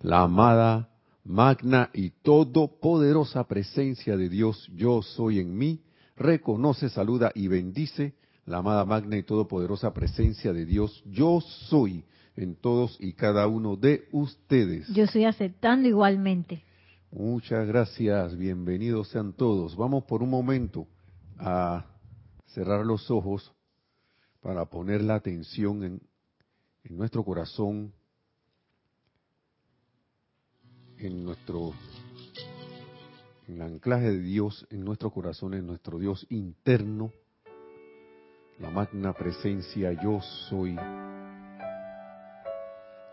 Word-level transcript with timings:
la 0.00 0.22
amada, 0.22 0.88
magna 1.24 1.90
y 1.92 2.10
todopoderosa 2.10 3.44
presencia 3.44 4.16
de 4.16 4.28
Dios, 4.28 4.70
yo 4.74 5.02
soy 5.02 5.38
en 5.38 5.56
mí, 5.56 5.82
reconoce, 6.16 6.88
saluda 6.88 7.30
y 7.34 7.48
bendice 7.48 8.14
la 8.46 8.58
amada, 8.58 8.84
magna 8.84 9.16
y 9.16 9.22
todopoderosa 9.22 9.92
presencia 9.92 10.52
de 10.52 10.64
Dios, 10.64 11.02
yo 11.06 11.40
soy 11.40 12.04
en 12.36 12.56
todos 12.56 12.96
y 12.98 13.12
cada 13.12 13.46
uno 13.46 13.76
de 13.76 14.08
ustedes. 14.12 14.88
Yo 14.88 15.04
estoy 15.04 15.24
aceptando 15.24 15.88
igualmente. 15.88 16.64
Muchas 17.12 17.66
gracias, 17.66 18.36
bienvenidos 18.36 19.08
sean 19.08 19.32
todos. 19.32 19.76
Vamos 19.76 20.04
por 20.04 20.22
un 20.22 20.30
momento 20.30 20.86
a 21.38 21.84
cerrar 22.46 22.86
los 22.86 23.10
ojos 23.10 23.52
para 24.40 24.64
poner 24.64 25.02
la 25.02 25.16
atención 25.16 25.84
en, 25.84 26.00
en 26.84 26.96
nuestro 26.96 27.24
corazón, 27.24 27.92
en 31.02 31.24
nuestro 31.24 31.72
en 33.48 33.62
anclaje 33.62 34.10
de 34.10 34.20
Dios 34.20 34.66
en 34.70 34.84
nuestro 34.84 35.10
corazón, 35.10 35.54
en 35.54 35.66
nuestro 35.66 35.98
Dios 35.98 36.24
interno, 36.30 37.12
la 38.60 38.70
magna 38.70 39.12
presencia 39.12 39.92
yo 39.92 40.20
soy. 40.48 40.76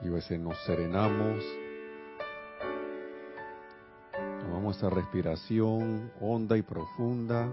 Y 0.02 0.08
a 0.08 0.12
veces 0.12 0.40
nos 0.40 0.56
serenamos, 0.66 1.44
tomamos 4.42 4.78
esa 4.78 4.92
respiración 4.92 6.12
honda 6.22 6.56
y 6.56 6.62
profunda 6.62 7.52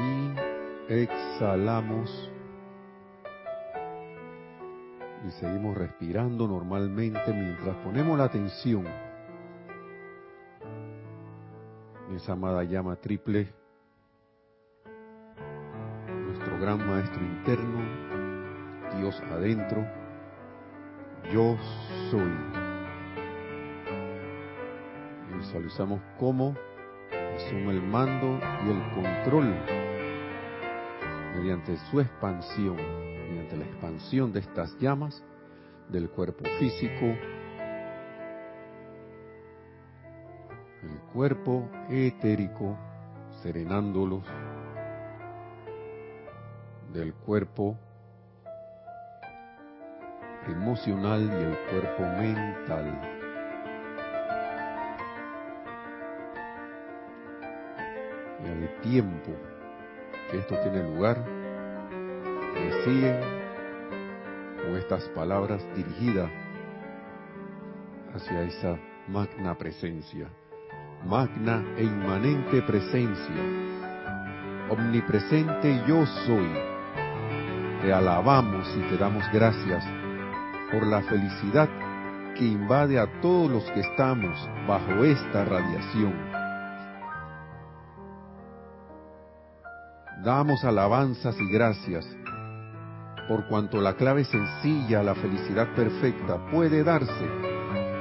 y 0.00 0.92
exhalamos 0.94 2.30
y 5.26 5.30
seguimos 5.32 5.76
respirando 5.76 6.46
normalmente 6.46 7.32
mientras 7.32 7.76
ponemos 7.84 8.16
la 8.18 8.24
atención 8.24 8.84
en 12.08 12.16
esa 12.16 12.32
amada 12.32 12.64
llama 12.64 12.96
triple, 12.96 13.52
nuestro 16.08 16.58
gran 16.58 16.86
maestro 16.86 17.20
interno, 17.22 17.80
Dios 18.98 19.20
adentro, 19.30 19.86
yo 21.30 21.56
soy. 22.10 22.32
Visualizamos 25.36 26.00
cómo 26.18 26.54
asume 27.36 27.72
el 27.72 27.82
mando 27.82 28.40
y 28.64 28.70
el 28.70 28.94
control 28.94 29.54
mediante 31.36 31.76
su 31.90 32.00
expansión, 32.00 32.76
mediante 33.48 33.56
la 33.56 33.64
expansión 33.64 34.32
de 34.32 34.40
estas 34.40 34.76
llamas 34.78 35.22
del 35.88 36.10
cuerpo 36.10 36.44
físico, 36.58 37.06
el 40.82 40.98
cuerpo 41.12 41.68
etérico, 41.88 42.76
serenándolos, 43.42 44.22
del 46.92 47.14
cuerpo 47.14 47.76
emocional 50.46 51.22
y 51.22 51.44
el 51.44 51.58
cuerpo 51.70 52.02
mental. 52.02 53.00
Y 58.44 58.48
al 58.48 58.80
tiempo 58.82 59.32
que 60.30 60.38
esto 60.38 60.54
tiene 60.60 60.82
lugar, 60.82 61.24
me 62.54 62.84
siguen 62.84 63.37
con 64.68 64.76
estas 64.76 65.02
palabras 65.14 65.64
dirigidas 65.74 66.30
hacia 68.14 68.42
esa 68.42 68.78
magna 69.08 69.56
presencia, 69.56 70.28
magna 71.06 71.64
e 71.76 71.84
inmanente 71.84 72.60
presencia, 72.62 73.42
omnipresente 74.68 75.82
yo 75.86 76.04
soy. 76.26 76.50
Te 77.80 77.92
alabamos 77.92 78.68
y 78.76 78.80
te 78.90 78.98
damos 78.98 79.24
gracias 79.32 79.82
por 80.70 80.86
la 80.86 81.00
felicidad 81.02 81.68
que 82.34 82.44
invade 82.44 82.98
a 82.98 83.20
todos 83.22 83.50
los 83.50 83.64
que 83.70 83.80
estamos 83.80 84.38
bajo 84.66 85.02
esta 85.02 85.46
radiación. 85.46 86.14
Damos 90.22 90.62
alabanzas 90.64 91.36
y 91.40 91.50
gracias 91.50 92.17
por 93.28 93.46
cuanto 93.46 93.80
la 93.80 93.94
clave 93.94 94.24
sencilla 94.24 95.00
a 95.00 95.02
la 95.02 95.14
felicidad 95.14 95.74
perfecta 95.74 96.50
puede 96.50 96.82
darse 96.82 97.28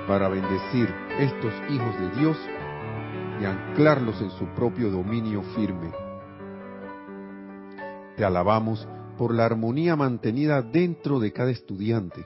para 0.07 0.29
bendecir 0.29 0.89
estos 1.19 1.53
hijos 1.69 1.99
de 1.99 2.21
Dios 2.21 2.37
y 3.41 3.45
anclarlos 3.45 4.21
en 4.21 4.31
su 4.31 4.45
propio 4.55 4.89
dominio 4.89 5.43
firme. 5.53 5.91
Te 8.15 8.23
alabamos 8.23 8.87
por 9.17 9.35
la 9.35 9.45
armonía 9.45 9.97
mantenida 9.97 10.61
dentro 10.61 11.19
de 11.19 11.33
cada 11.33 11.51
estudiante 11.51 12.25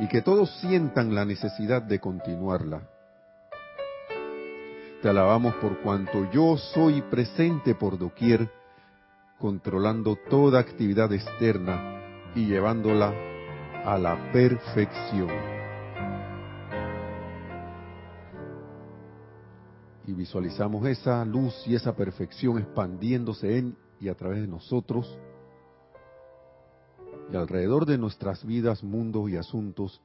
y 0.00 0.08
que 0.08 0.20
todos 0.20 0.50
sientan 0.60 1.14
la 1.14 1.24
necesidad 1.24 1.82
de 1.82 2.00
continuarla. 2.00 2.82
Te 5.00 5.08
alabamos 5.08 5.54
por 5.54 5.78
cuanto 5.80 6.30
yo 6.32 6.58
soy 6.58 7.02
presente 7.02 7.74
por 7.74 7.96
doquier, 7.96 8.50
controlando 9.38 10.18
toda 10.28 10.58
actividad 10.58 11.12
externa 11.12 11.99
y 12.34 12.46
llevándola 12.46 13.12
a 13.84 13.98
la 13.98 14.32
perfección. 14.32 15.30
Y 20.06 20.12
visualizamos 20.12 20.86
esa 20.86 21.24
luz 21.24 21.54
y 21.66 21.74
esa 21.74 21.94
perfección 21.94 22.58
expandiéndose 22.58 23.58
en 23.58 23.76
y 24.00 24.08
a 24.08 24.14
través 24.14 24.40
de 24.40 24.48
nosotros 24.48 25.18
y 27.32 27.36
alrededor 27.36 27.86
de 27.86 27.98
nuestras 27.98 28.44
vidas, 28.44 28.82
mundos 28.82 29.30
y 29.30 29.36
asuntos, 29.36 30.00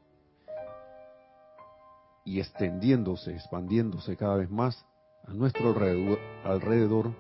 y 2.24 2.40
extendiéndose, 2.40 3.32
expandiéndose 3.34 4.16
cada 4.18 4.36
vez 4.36 4.50
más 4.50 4.86
a 5.26 5.34
nuestro 5.34 5.70
alrededor, 5.70 6.20
alrededor 6.44 7.12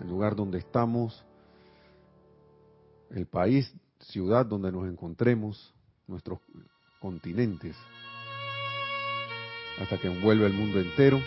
el 0.00 0.08
lugar 0.08 0.34
donde 0.34 0.58
estamos, 0.58 1.24
el 3.10 3.26
país, 3.26 3.72
ciudad 4.02 4.46
donde 4.46 4.72
nos 4.72 4.88
encontremos, 4.88 5.72
nuestros 6.06 6.38
continentes, 7.00 7.76
hasta 9.80 9.98
que 9.98 10.08
envuelve 10.08 10.46
el 10.46 10.52
mundo 10.52 10.80
entero, 10.80 11.20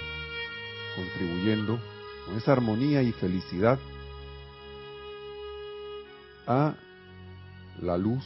contribuyendo 0.95 1.79
con 2.25 2.37
esa 2.37 2.53
armonía 2.53 3.01
y 3.01 3.11
felicidad 3.11 3.79
a 6.47 6.75
la 7.81 7.97
luz 7.97 8.23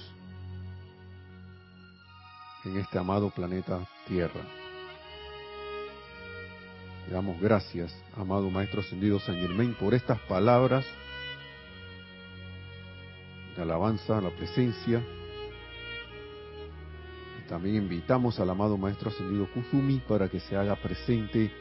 en 2.65 2.77
este 2.77 2.97
amado 2.97 3.29
planeta 3.29 3.87
Tierra. 4.07 4.41
Le 7.07 7.13
damos 7.13 7.39
gracias, 7.41 7.95
amado 8.15 8.49
Maestro 8.49 8.81
Ascendido 8.81 9.19
San 9.19 9.35
Germain, 9.35 9.73
por 9.73 9.93
estas 9.93 10.19
palabras 10.21 10.85
de 13.59 13.63
alabanza 13.63 14.21
la 14.21 14.29
presencia. 14.29 15.03
También 17.49 17.75
invitamos 17.75 18.39
al 18.39 18.49
amado 18.49 18.77
Maestro 18.77 19.09
Ascendido 19.09 19.51
Kuzumi 19.51 19.99
para 20.07 20.29
que 20.29 20.39
se 20.39 20.55
haga 20.55 20.77
presente 20.77 21.51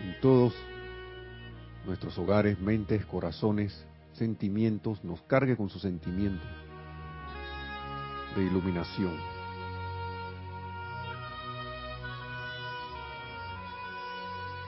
en 0.00 0.20
todos 0.20 0.54
nuestros 1.86 2.18
hogares, 2.18 2.60
mentes, 2.60 3.06
corazones, 3.06 3.86
sentimientos, 4.12 5.02
nos 5.04 5.22
cargue 5.22 5.56
con 5.56 5.70
sus 5.70 5.80
sentimientos 5.80 6.46
de 8.36 8.44
iluminación. 8.44 9.14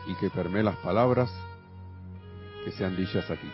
Y 0.06 0.14
que 0.14 0.30
permee 0.30 0.62
las 0.62 0.76
palabras 0.76 1.30
que 2.64 2.72
sean 2.72 2.96
dichas 2.96 3.30
aquí. 3.30 3.50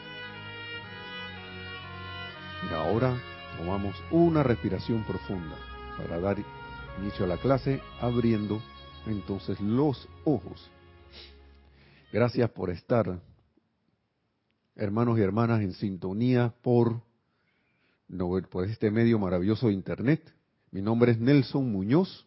Y 2.65 2.75
ahora 2.75 3.21
tomamos 3.59 3.97
una 4.11 4.43
respiración 4.43 5.05
profunda 5.05 5.57
para 5.97 6.21
dar 6.21 6.37
inicio 7.01 7.25
a 7.25 7.29
la 7.29 7.39
clase, 7.39 7.81
abriendo 8.01 8.61
entonces 9.07 9.61
los 9.61 10.09
ojos. 10.25 10.71
Gracias 12.13 12.51
por 12.51 12.71
estar, 12.71 13.21
hermanos 14.75 15.19
y 15.19 15.23
hermanas, 15.23 15.61
en 15.61 15.73
sintonía 15.73 16.55
por 16.63 17.03
por 18.51 18.65
este 18.65 18.91
medio 18.91 19.19
maravilloso 19.19 19.67
de 19.69 19.75
Internet. 19.75 20.33
Mi 20.71 20.81
nombre 20.81 21.13
es 21.13 21.19
Nelson 21.19 21.71
Muñoz. 21.71 22.27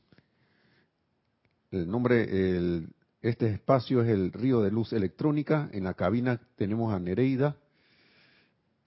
El 1.71 1.89
nombre, 1.89 2.23
el, 2.23 2.89
este 3.21 3.47
espacio 3.47 4.01
es 4.01 4.09
el 4.09 4.31
Río 4.31 4.61
de 4.61 4.71
Luz 4.71 4.91
Electrónica. 4.93 5.69
En 5.71 5.83
la 5.83 5.93
cabina 5.93 6.41
tenemos 6.55 6.93
a 6.93 6.99
Nereida, 6.99 7.55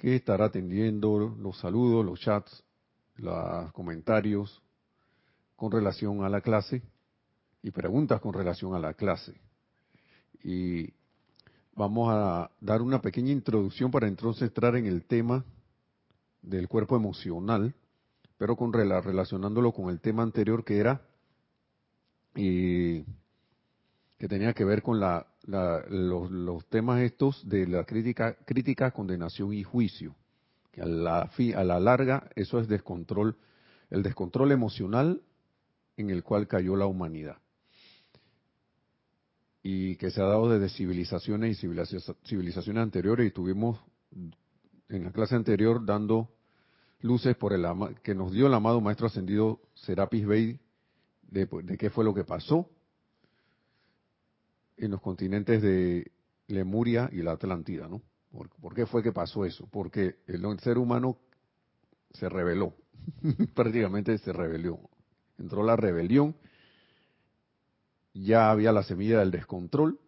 que 0.02 0.16
estará 0.16 0.46
atendiendo 0.46 1.16
los 1.38 1.60
saludos, 1.60 2.04
los 2.04 2.18
chats, 2.18 2.64
los 3.14 3.70
comentarios, 3.70 4.60
con 5.54 5.70
relación 5.70 6.24
a 6.24 6.28
la 6.28 6.40
clase 6.40 6.82
y 7.62 7.70
preguntas 7.70 8.20
con 8.20 8.34
relación 8.34 8.74
a 8.74 8.80
la 8.80 8.94
clase. 8.94 9.40
Y 10.42 10.92
vamos 11.76 12.08
a 12.12 12.50
dar 12.60 12.82
una 12.82 13.00
pequeña 13.00 13.30
introducción 13.30 13.92
para 13.92 14.08
entonces 14.08 14.48
entrar 14.48 14.74
en 14.74 14.86
el 14.86 15.04
tema 15.04 15.44
del 16.42 16.66
cuerpo 16.66 16.96
emocional, 16.96 17.72
pero 18.38 18.56
relacionándolo 18.56 19.70
con 19.70 19.88
el 19.88 20.00
tema 20.00 20.24
anterior 20.24 20.64
que 20.64 20.78
era 20.78 21.00
y 22.34 23.04
que 24.18 24.26
tenía 24.26 24.52
que 24.52 24.64
ver 24.64 24.82
con 24.82 24.98
la, 24.98 25.31
los, 25.46 26.66
temas 26.68 27.00
estos 27.00 27.48
de 27.48 27.66
la 27.66 27.84
crítica, 27.84 28.36
crítica, 28.44 28.90
condenación 28.90 29.52
y 29.52 29.62
juicio. 29.62 30.14
Que 30.70 30.82
a 30.82 30.86
la, 30.86 31.30
a 31.56 31.64
la 31.64 31.80
larga 31.80 32.30
eso 32.34 32.58
es 32.58 32.68
descontrol, 32.68 33.36
el 33.90 34.02
descontrol 34.02 34.52
emocional 34.52 35.22
en 35.96 36.10
el 36.10 36.22
cual 36.22 36.48
cayó 36.48 36.76
la 36.76 36.86
humanidad. 36.86 37.38
Y 39.62 39.96
que 39.96 40.10
se 40.10 40.20
ha 40.20 40.24
dado 40.24 40.48
desde 40.48 40.74
civilizaciones 40.74 41.62
y 41.62 41.68
civilizaciones 42.24 42.82
anteriores 42.82 43.28
y 43.28 43.30
tuvimos 43.30 43.80
en 44.88 45.04
la 45.04 45.12
clase 45.12 45.36
anterior 45.36 45.84
dando 45.84 46.30
luces 47.00 47.36
por 47.36 47.52
el 47.52 47.64
que 48.02 48.14
nos 48.14 48.32
dio 48.32 48.46
el 48.46 48.54
amado 48.54 48.80
maestro 48.80 49.06
ascendido 49.06 49.60
Serapis 49.74 50.26
Bey 50.26 50.60
de, 51.22 51.46
de 51.46 51.78
qué 51.78 51.90
fue 51.90 52.04
lo 52.04 52.14
que 52.14 52.24
pasó 52.24 52.68
en 54.82 54.90
los 54.90 55.00
continentes 55.00 55.62
de 55.62 56.10
Lemuria 56.48 57.08
y 57.12 57.22
la 57.22 57.32
Atlántida, 57.32 57.88
¿no? 57.88 58.02
¿Por, 58.32 58.74
qué 58.74 58.84
fue 58.86 59.02
que 59.02 59.12
pasó 59.12 59.44
eso? 59.44 59.68
Porque 59.70 60.16
el 60.26 60.42
ser 60.58 60.78
humano 60.78 61.18
se 62.10 62.28
rebeló, 62.28 62.74
prácticamente 63.54 64.18
se 64.18 64.32
rebeló. 64.32 64.80
Entró 65.38 65.62
la 65.62 65.76
rebelión, 65.76 66.34
ya 68.12 68.50
había 68.50 68.72
la 68.72 68.82
semilla 68.82 69.20
del 69.20 69.30
descontrol, 69.30 70.00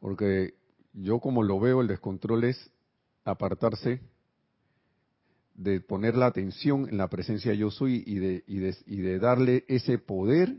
porque 0.00 0.54
yo 0.94 1.20
como 1.20 1.42
lo 1.42 1.60
veo, 1.60 1.82
el 1.82 1.88
descontrol 1.88 2.44
es 2.44 2.70
apartarse 3.24 4.00
de 5.54 5.80
poner 5.80 6.16
la 6.16 6.26
atención 6.26 6.88
en 6.88 6.96
la 6.96 7.08
presencia 7.08 7.52
yo 7.52 7.70
soy 7.70 8.02
y 8.06 8.18
de, 8.18 8.44
y 8.46 8.58
de, 8.58 8.76
y 8.86 8.96
de 9.02 9.18
darle 9.18 9.64
ese 9.68 9.98
poder 9.98 10.56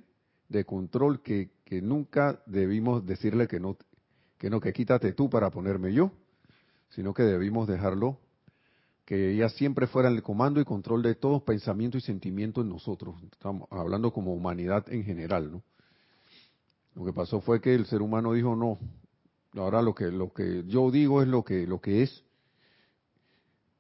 de 0.49 0.65
control 0.65 1.21
que, 1.21 1.49
que, 1.63 1.81
nunca 1.81 2.41
debimos 2.45 3.05
decirle 3.05 3.47
que 3.47 3.59
no, 3.59 3.77
que 4.37 4.49
no, 4.49 4.59
que 4.59 4.73
quítate 4.73 5.13
tú 5.13 5.29
para 5.29 5.49
ponerme 5.49 5.93
yo, 5.93 6.11
sino 6.89 7.13
que 7.13 7.23
debimos 7.23 7.67
dejarlo, 7.67 8.19
que 9.05 9.31
ella 9.31 9.49
siempre 9.49 9.87
fuera 9.87 10.09
el 10.09 10.23
comando 10.23 10.59
y 10.59 10.65
control 10.65 11.03
de 11.03 11.15
todos 11.15 11.43
pensamientos 11.43 12.03
y 12.03 12.05
sentimientos 12.05 12.63
en 12.63 12.69
nosotros. 12.69 13.15
Estamos 13.31 13.67
hablando 13.71 14.11
como 14.11 14.33
humanidad 14.33 14.85
en 14.91 15.03
general, 15.03 15.51
¿no? 15.51 15.63
Lo 16.95 17.05
que 17.05 17.13
pasó 17.13 17.41
fue 17.41 17.59
que 17.59 17.75
el 17.75 17.85
ser 17.85 18.01
humano 18.01 18.33
dijo 18.33 18.55
no, 18.55 18.79
ahora 19.53 19.81
lo 19.81 19.93
que 19.93 20.05
lo 20.05 20.33
que 20.33 20.63
yo 20.65 20.91
digo 20.91 21.21
es 21.21 21.27
lo 21.27 21.43
que 21.43 21.67
lo 21.67 21.81
que 21.81 22.03
es 22.03 22.23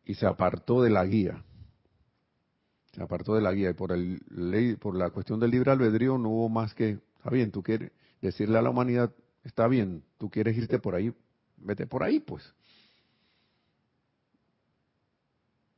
y 0.03 0.15
se 0.15 0.27
apartó 0.27 0.81
de 0.83 0.89
la 0.89 1.05
guía. 1.05 1.43
Apartó 2.99 3.35
de 3.35 3.41
la 3.41 3.51
guía 3.51 3.71
y 3.71 3.73
por, 3.73 3.91
el, 3.91 4.21
ley, 4.29 4.75
por 4.75 4.95
la 4.95 5.09
cuestión 5.09 5.39
del 5.39 5.51
libre 5.51 5.71
albedrío 5.71 6.17
no 6.17 6.29
hubo 6.29 6.49
más 6.49 6.73
que, 6.73 6.99
está 7.17 7.29
bien, 7.29 7.51
tú 7.51 7.61
quieres 7.61 7.91
decirle 8.21 8.57
a 8.57 8.61
la 8.61 8.69
humanidad, 8.69 9.11
está 9.43 9.67
bien, 9.67 10.03
tú 10.17 10.29
quieres 10.29 10.57
irte 10.57 10.79
por 10.79 10.95
ahí, 10.95 11.13
vete 11.57 11.87
por 11.87 12.03
ahí, 12.03 12.19
pues. 12.19 12.53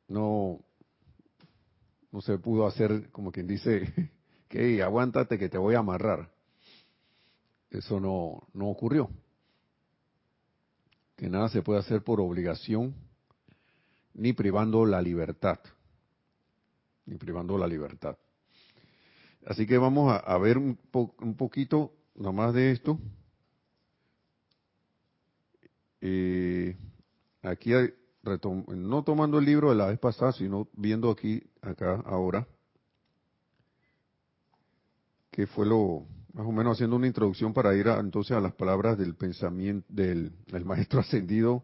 No, 0.08 0.60
no 2.12 2.22
se 2.22 2.38
pudo 2.38 2.68
hacer 2.68 3.10
como 3.12 3.32
quien 3.32 3.48
dice, 3.48 4.12
que 4.48 4.82
aguántate 4.82 5.38
que 5.38 5.50
te 5.50 5.58
voy 5.58 5.76
a 5.76 5.80
amarrar. 5.80 6.32
Eso 7.70 8.00
no, 8.00 8.48
no 8.54 8.70
ocurrió. 8.70 9.10
Que 11.16 11.30
nada 11.30 11.50
se 11.50 11.62
puede 11.62 11.80
hacer 11.80 12.04
por 12.04 12.22
obligación 12.22 12.96
ni 14.14 14.34
privando 14.34 14.86
la 14.86 15.02
libertad. 15.02 15.60
Ni 17.08 17.18
privando 17.18 17.58
la 17.58 17.68
libertad. 17.68 18.16
Así 19.46 19.66
que 19.66 19.78
vamos 19.78 20.14
a, 20.24 20.38
ver 20.38 20.58
un, 20.58 20.78
un 20.94 21.36
poquito 21.36 21.94
nomás 22.16 22.54
de 22.54 22.72
esto. 22.72 23.00
Eh, 26.02 26.78
aquí 27.42 27.72
no 28.68 29.04
tomando 29.04 29.40
el 29.40 29.46
libro 29.46 29.70
de 29.70 29.76
la 29.76 29.88
vez 29.88 30.00
pasada, 30.00 30.32
sino 30.34 30.68
viendo 30.74 31.10
aquí, 31.10 31.42
acá, 31.62 32.04
ahora, 32.06 32.48
que 35.32 35.48
fue 35.48 35.66
lo, 35.66 36.06
más 36.34 36.46
o 36.46 36.52
menos 36.52 36.74
haciendo 36.74 36.96
una 36.96 37.08
introducción 37.08 37.54
para 37.54 37.76
ir 37.76 37.88
entonces 37.88 38.36
a 38.36 38.42
las 38.42 38.54
palabras 38.54 38.98
del 38.98 39.16
pensamiento 39.16 39.88
del 39.90 40.34
maestro 40.66 41.00
ascendido 41.00 41.64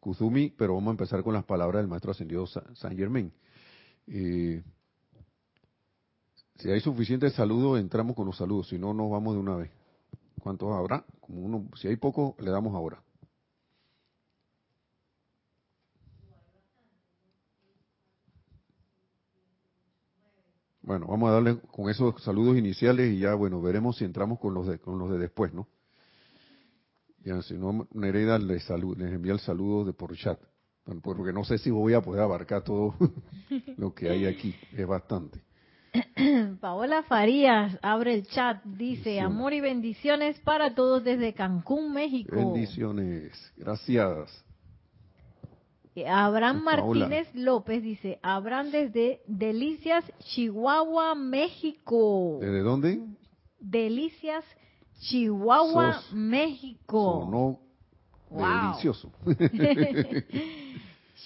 Kuzumi, 0.00 0.50
pero 0.50 0.74
vamos 0.74 0.88
a 0.88 0.90
empezar 0.92 1.22
con 1.22 1.32
las 1.32 1.44
palabras 1.44 1.82
del 1.82 1.88
maestro 1.88 2.10
ascendido 2.10 2.46
San 2.46 2.96
Germain. 2.96 3.32
Eh, 4.06 4.62
si 6.56 6.70
hay 6.70 6.80
suficiente 6.80 7.30
saludos, 7.30 7.80
entramos 7.80 8.14
con 8.16 8.26
los 8.26 8.36
saludos, 8.36 8.68
si 8.68 8.78
no, 8.78 8.94
nos 8.94 9.10
vamos 9.10 9.34
de 9.34 9.40
una 9.40 9.56
vez. 9.56 9.70
¿Cuántos 10.40 10.72
habrá? 10.72 11.04
Como 11.20 11.40
uno, 11.40 11.68
si 11.76 11.88
hay 11.88 11.96
poco, 11.96 12.36
le 12.38 12.50
damos 12.50 12.74
ahora. 12.74 13.02
Bueno, 20.82 21.06
vamos 21.06 21.30
a 21.30 21.32
darle 21.32 21.58
con 21.72 21.88
esos 21.88 22.22
saludos 22.22 22.58
iniciales 22.58 23.10
y 23.10 23.20
ya, 23.20 23.34
bueno, 23.34 23.62
veremos 23.62 23.96
si 23.96 24.04
entramos 24.04 24.38
con 24.38 24.52
los 24.52 24.66
de, 24.66 24.78
con 24.78 24.98
los 24.98 25.10
de 25.10 25.18
después, 25.18 25.54
¿no? 25.54 25.66
Ya, 27.24 27.40
si 27.40 27.54
no, 27.54 27.88
Nereida 27.94 28.38
les, 28.38 28.68
les 28.68 29.12
envía 29.12 29.32
el 29.32 29.40
saludo 29.40 29.86
de 29.86 29.94
por 29.94 30.14
chat, 30.14 30.38
porque 31.02 31.32
no 31.32 31.44
sé 31.44 31.58
si 31.58 31.70
voy 31.70 31.94
a 31.94 32.00
poder 32.00 32.22
abarcar 32.22 32.62
todo 32.62 32.94
lo 33.76 33.94
que 33.94 34.10
hay 34.10 34.26
aquí, 34.26 34.54
es 34.72 34.86
bastante. 34.86 35.40
Paola 36.60 37.02
Farías 37.04 37.78
abre 37.82 38.14
el 38.14 38.26
chat, 38.26 38.62
dice 38.64 39.20
amor 39.20 39.52
y 39.52 39.60
bendiciones 39.60 40.38
para 40.40 40.74
todos 40.74 41.04
desde 41.04 41.32
Cancún, 41.34 41.92
México. 41.92 42.34
Bendiciones, 42.34 43.52
gracias. 43.56 44.44
Abraham 46.06 46.64
Martínez 46.64 47.28
López 47.34 47.82
dice, 47.82 48.18
Abraham 48.22 48.72
desde 48.72 49.20
Delicias, 49.28 50.04
Chihuahua, 50.18 51.14
México. 51.14 52.38
¿Desde 52.40 52.60
dónde? 52.60 53.00
Delicias, 53.60 54.44
Chihuahua, 54.98 56.02
México. 56.12 57.60
No 58.34 58.68
delicioso. 58.68 59.12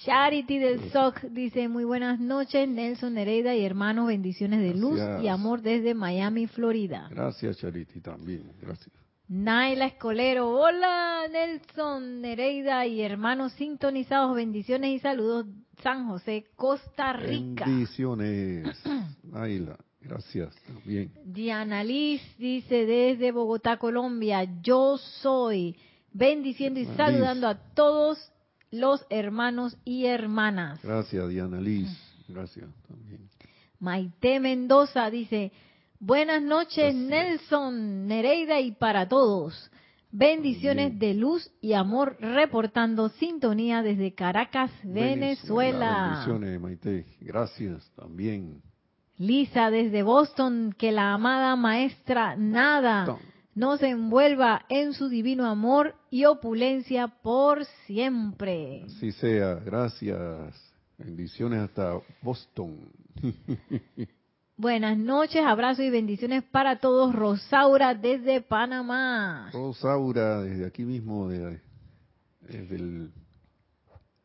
Charity 0.03 0.59
del 0.59 0.91
SOC 0.91 1.23
dice, 1.31 1.67
muy 1.67 1.83
buenas 1.83 2.19
noches, 2.19 2.69
Nelson 2.69 3.15
Nereida 3.15 3.55
y 3.55 3.65
hermanos, 3.65 4.07
bendiciones 4.07 4.61
de 4.61 4.73
luz 4.73 4.99
y 5.21 5.27
amor 5.27 5.61
desde 5.61 5.93
Miami, 5.93 6.47
Florida. 6.47 7.07
Gracias, 7.09 7.57
Charity, 7.57 7.99
también, 7.99 8.51
gracias. 8.61 8.95
Naila 9.27 9.85
Escolero, 9.85 10.49
hola 10.49 11.21
Nelson 11.31 12.21
Nereida 12.21 12.87
y 12.87 13.01
hermanos 13.01 13.51
sintonizados, 13.53 14.35
bendiciones 14.35 14.91
y 14.91 14.99
saludos, 14.99 15.47
San 15.83 16.07
José, 16.07 16.45
Costa 16.55 17.13
Rica. 17.13 17.65
Bendiciones, 17.65 18.81
Naila. 19.23 19.77
Gracias, 20.01 20.55
también. 20.65 21.11
Diana 21.25 21.83
Liz 21.83 22.21
dice 22.37 22.85
desde 22.85 23.31
Bogotá, 23.33 23.77
Colombia, 23.77 24.47
yo 24.61 24.97
soy 24.97 25.75
bendiciendo 26.13 26.79
y 26.79 26.85
saludando 26.85 27.47
a 27.47 27.55
todos 27.73 28.31
los 28.71 29.05
hermanos 29.09 29.77
y 29.83 30.05
hermanas. 30.05 30.79
Gracias, 30.83 31.29
Diana 31.29 31.59
Liz. 31.59 31.89
Gracias 32.27 32.69
también. 32.87 33.29
Maite 33.79 34.39
Mendoza 34.39 35.09
dice, 35.09 35.51
buenas 35.99 36.41
noches 36.41 36.93
Nelson, 36.93 38.07
Nereida 38.07 38.59
y 38.59 38.71
para 38.71 39.07
todos. 39.07 39.71
Bendiciones 40.11 40.97
de 40.97 41.13
luz 41.13 41.51
y 41.61 41.73
amor 41.73 42.17
reportando 42.19 43.09
sintonía 43.09 43.83
desde 43.83 44.15
Caracas, 44.15 44.71
Venezuela. 44.83 46.09
Bendiciones, 46.09 46.59
Maite. 46.59 47.05
Gracias 47.21 47.91
también. 47.95 48.61
Lisa 49.17 49.69
desde 49.69 50.01
Boston, 50.01 50.73
que 50.77 50.91
la 50.91 51.13
amada 51.13 51.55
maestra 51.55 52.35
Nada 52.37 53.19
nos 53.59 53.83
envuelva 53.83 54.61
en 54.69 54.93
su 54.93 55.09
divino 55.09 55.45
amor 55.45 55.93
y 56.09 56.23
opulencia 56.23 57.09
por 57.09 57.65
siempre. 57.85 58.83
Así 58.85 59.11
sea, 59.11 59.55
gracias. 59.55 60.55
Bendiciones 60.97 61.63
hasta 61.63 61.99
Boston. 62.21 62.77
Buenas 64.55 64.97
noches, 64.97 65.43
abrazos 65.45 65.83
y 65.83 65.89
bendiciones 65.89 66.43
para 66.43 66.79
todos. 66.79 67.13
Rosaura 67.13 67.93
desde 67.95 68.39
Panamá. 68.39 69.49
Rosaura, 69.51 70.41
desde 70.41 70.65
aquí 70.65 70.85
mismo, 70.85 71.27
desde 71.27 71.61
el 72.77 73.11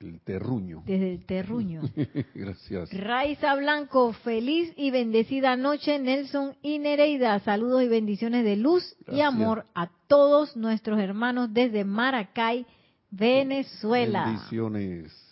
el 0.09 0.21
terruño. 0.21 0.83
Desde 0.87 1.13
el 1.13 1.25
terruño. 1.25 1.83
Gracias. 2.35 2.93
Raiza 2.93 3.55
Blanco, 3.55 4.13
feliz 4.13 4.73
y 4.77 4.91
bendecida 4.91 5.57
noche, 5.57 5.99
Nelson 5.99 6.57
y 6.63 6.79
Nereida. 6.79 7.39
Saludos 7.41 7.83
y 7.83 7.89
bendiciones 7.89 8.45
de 8.45 8.57
luz 8.57 8.97
y 9.13 9.21
amor 9.21 9.67
a 9.75 9.91
todos 10.09 10.57
nuestros 10.57 10.99
hermanos 11.01 11.53
desde 11.53 11.85
Maracay, 11.85 12.67
Venezuela. 13.11 14.27
Bendiciones. 14.27 15.25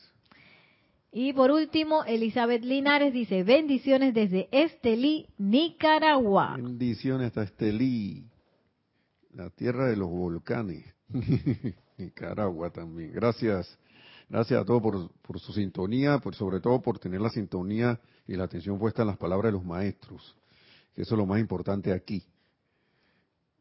Y 1.15 1.35
por 1.35 1.51
último, 1.51 2.05
Elizabeth 2.05 2.65
Linares 2.65 3.13
dice, 3.13 3.45
bendiciones 3.45 4.15
desde 4.15 4.49
Estelí, 4.51 5.27
Nicaragua. 5.37 6.57
Bendiciones 6.57 7.27
hasta 7.27 7.43
Estelí, 7.43 8.25
la 9.35 9.51
tierra 9.51 9.89
de 9.89 9.97
los 9.97 10.09
volcanes. 10.09 10.87
Nicaragua 11.99 12.71
también. 12.71 13.13
Gracias. 13.13 13.79
Gracias 14.33 14.63
a 14.63 14.65
todos 14.65 15.11
por, 15.21 15.39
su 15.39 15.53
sintonía, 15.53 16.19
por, 16.19 16.35
sobre 16.35 16.59
todo 16.59 16.81
por 16.81 16.99
tener 16.99 17.21
la 17.21 17.29
sintonía 17.29 18.01
y 18.27 18.35
la 18.35 18.45
atención 18.45 18.79
puesta 18.79 19.03
en 19.03 19.09
las 19.09 19.19
palabras 19.19 19.53
de 19.53 19.59
los 19.59 19.63
maestros, 19.67 20.35
que 20.95 21.03
eso 21.03 21.15
es 21.15 21.19
lo 21.19 21.27
más 21.27 21.39
importante 21.39 21.93
aquí. 21.93 22.25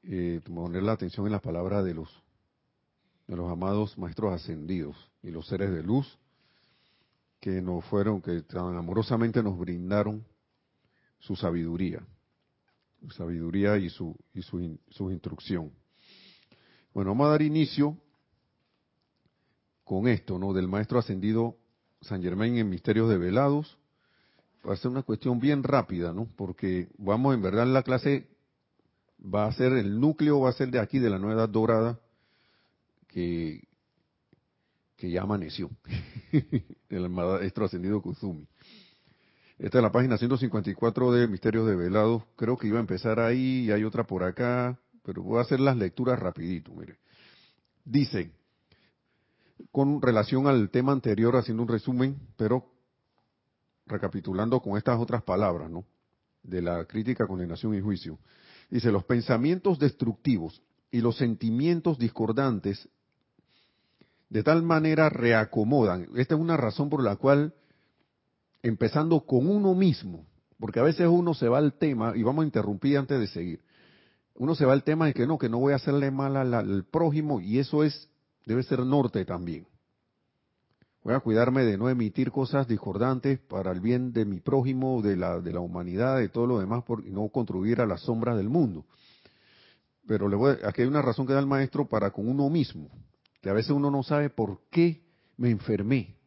Eh, 0.03 0.39
poner 0.45 0.81
la 0.81 0.93
atención 0.93 1.25
en 1.25 1.33
las 1.33 1.41
palabras 1.41 1.83
de 1.83 1.93
los, 1.93 2.09
de 3.27 3.35
los 3.35 3.51
amados 3.51 3.97
maestros 3.97 4.33
ascendidos 4.33 4.95
y 5.21 5.31
los 5.31 5.45
seres 5.45 5.71
de 5.73 5.83
luz 5.83 6.17
que 7.41 7.61
nos 7.61 7.83
fueron, 7.87 8.21
que 8.21 8.41
tan 8.43 8.77
amorosamente 8.77 9.43
nos 9.43 9.59
brindaron 9.59 10.25
su 11.19 11.35
sabiduría, 11.35 12.01
su 13.01 13.09
sabiduría 13.09 13.77
y 13.77 13.89
su, 13.89 14.15
y 14.33 14.41
su, 14.41 14.79
su 14.89 15.11
instrucción. 15.11 15.69
Bueno, 16.93 17.11
vamos 17.11 17.27
a 17.27 17.31
dar 17.31 17.41
inicio 17.41 17.97
con 19.91 20.07
esto, 20.07 20.39
¿no? 20.39 20.53
Del 20.53 20.69
maestro 20.69 20.99
ascendido 20.99 21.57
San 21.99 22.23
Germain 22.23 22.57
en 22.57 22.69
Misterios 22.69 23.09
Develados. 23.09 23.77
Va 24.65 24.71
a 24.71 24.77
ser 24.77 24.89
una 24.89 25.03
cuestión 25.03 25.41
bien 25.41 25.63
rápida, 25.63 26.13
¿no? 26.13 26.29
Porque 26.37 26.87
vamos, 26.97 27.35
en 27.35 27.41
verdad, 27.41 27.67
la 27.67 27.83
clase 27.83 28.25
va 29.21 29.47
a 29.47 29.51
ser, 29.51 29.73
el 29.73 29.99
núcleo 29.99 30.39
va 30.39 30.49
a 30.49 30.53
ser 30.53 30.71
de 30.71 30.79
aquí, 30.79 30.97
de 30.97 31.09
la 31.09 31.19
Nueva 31.19 31.41
Edad 31.41 31.49
Dorada, 31.49 31.99
que, 33.09 33.67
que 34.95 35.11
ya 35.11 35.23
amaneció, 35.23 35.69
del 36.89 37.09
maestro 37.09 37.65
ascendido 37.65 38.01
Kuzumi. 38.01 38.47
Esta 39.59 39.79
es 39.79 39.83
la 39.83 39.91
página 39.91 40.17
154 40.17 41.11
de 41.11 41.27
Misterios 41.27 41.67
Develados. 41.67 42.23
Creo 42.37 42.57
que 42.57 42.67
iba 42.67 42.77
a 42.77 42.79
empezar 42.79 43.19
ahí 43.19 43.65
y 43.65 43.71
hay 43.71 43.83
otra 43.83 44.05
por 44.05 44.23
acá, 44.23 44.79
pero 45.03 45.21
voy 45.21 45.39
a 45.39 45.41
hacer 45.41 45.59
las 45.59 45.75
lecturas 45.75 46.17
rapidito, 46.17 46.71
mire. 46.71 46.95
Dice, 47.83 48.31
con 49.71 50.01
relación 50.01 50.47
al 50.47 50.69
tema 50.69 50.91
anterior, 50.91 51.35
haciendo 51.35 51.63
un 51.63 51.69
resumen, 51.69 52.17
pero 52.37 52.65
recapitulando 53.85 54.59
con 54.61 54.77
estas 54.77 54.99
otras 54.99 55.23
palabras, 55.23 55.69
¿no? 55.69 55.85
De 56.43 56.61
la 56.61 56.85
crítica, 56.85 57.27
condenación 57.27 57.75
y 57.75 57.81
juicio. 57.81 58.17
Dice, 58.69 58.91
los 58.91 59.03
pensamientos 59.05 59.79
destructivos 59.79 60.61
y 60.91 61.01
los 61.01 61.17
sentimientos 61.17 61.97
discordantes 61.97 62.89
de 64.29 64.43
tal 64.43 64.63
manera 64.63 65.09
reacomodan. 65.09 66.07
Esta 66.15 66.35
es 66.35 66.41
una 66.41 66.55
razón 66.55 66.89
por 66.89 67.03
la 67.03 67.17
cual, 67.17 67.53
empezando 68.63 69.25
con 69.25 69.47
uno 69.47 69.73
mismo, 69.75 70.25
porque 70.57 70.79
a 70.79 70.83
veces 70.83 71.07
uno 71.07 71.33
se 71.33 71.49
va 71.49 71.57
al 71.57 71.73
tema, 71.73 72.13
y 72.15 72.23
vamos 72.23 72.43
a 72.43 72.45
interrumpir 72.45 72.97
antes 72.97 73.19
de 73.19 73.27
seguir, 73.27 73.61
uno 74.35 74.55
se 74.55 74.65
va 74.65 74.73
al 74.73 74.83
tema 74.83 75.07
de 75.07 75.13
que 75.13 75.27
no, 75.27 75.37
que 75.37 75.49
no 75.49 75.59
voy 75.59 75.73
a 75.73 75.77
hacerle 75.77 76.11
mal 76.11 76.37
al, 76.37 76.53
al 76.53 76.85
prójimo, 76.85 77.41
y 77.41 77.59
eso 77.59 77.83
es, 77.83 78.09
debe 78.45 78.63
ser 78.63 78.85
norte 78.85 79.25
también. 79.25 79.65
Voy 81.03 81.15
a 81.15 81.19
cuidarme 81.19 81.63
de 81.63 81.77
no 81.77 81.89
emitir 81.89 82.31
cosas 82.31 82.67
discordantes 82.67 83.39
para 83.39 83.71
el 83.71 83.79
bien 83.79 84.13
de 84.13 84.23
mi 84.23 84.39
prójimo, 84.39 85.01
de 85.01 85.15
la, 85.15 85.39
de 85.39 85.51
la 85.51 85.59
humanidad, 85.59 86.17
de 86.17 86.29
todo 86.29 86.45
lo 86.45 86.59
demás, 86.59 86.83
por, 86.83 87.03
no 87.03 87.27
contribuir 87.29 87.81
a 87.81 87.87
las 87.87 88.01
sombras 88.01 88.37
del 88.37 88.49
mundo. 88.49 88.85
Pero 90.05 90.29
le 90.29 90.35
voy, 90.35 90.57
aquí 90.63 90.83
hay 90.83 90.87
una 90.87 91.01
razón 91.01 91.25
que 91.25 91.33
da 91.33 91.39
el 91.39 91.47
maestro 91.47 91.87
para 91.87 92.11
con 92.11 92.27
uno 92.27 92.49
mismo, 92.49 92.89
que 93.41 93.49
a 93.49 93.53
veces 93.53 93.71
uno 93.71 93.89
no 93.89 94.03
sabe 94.03 94.29
por 94.29 94.59
qué 94.69 95.01
me 95.37 95.49
enfermé, 95.49 96.17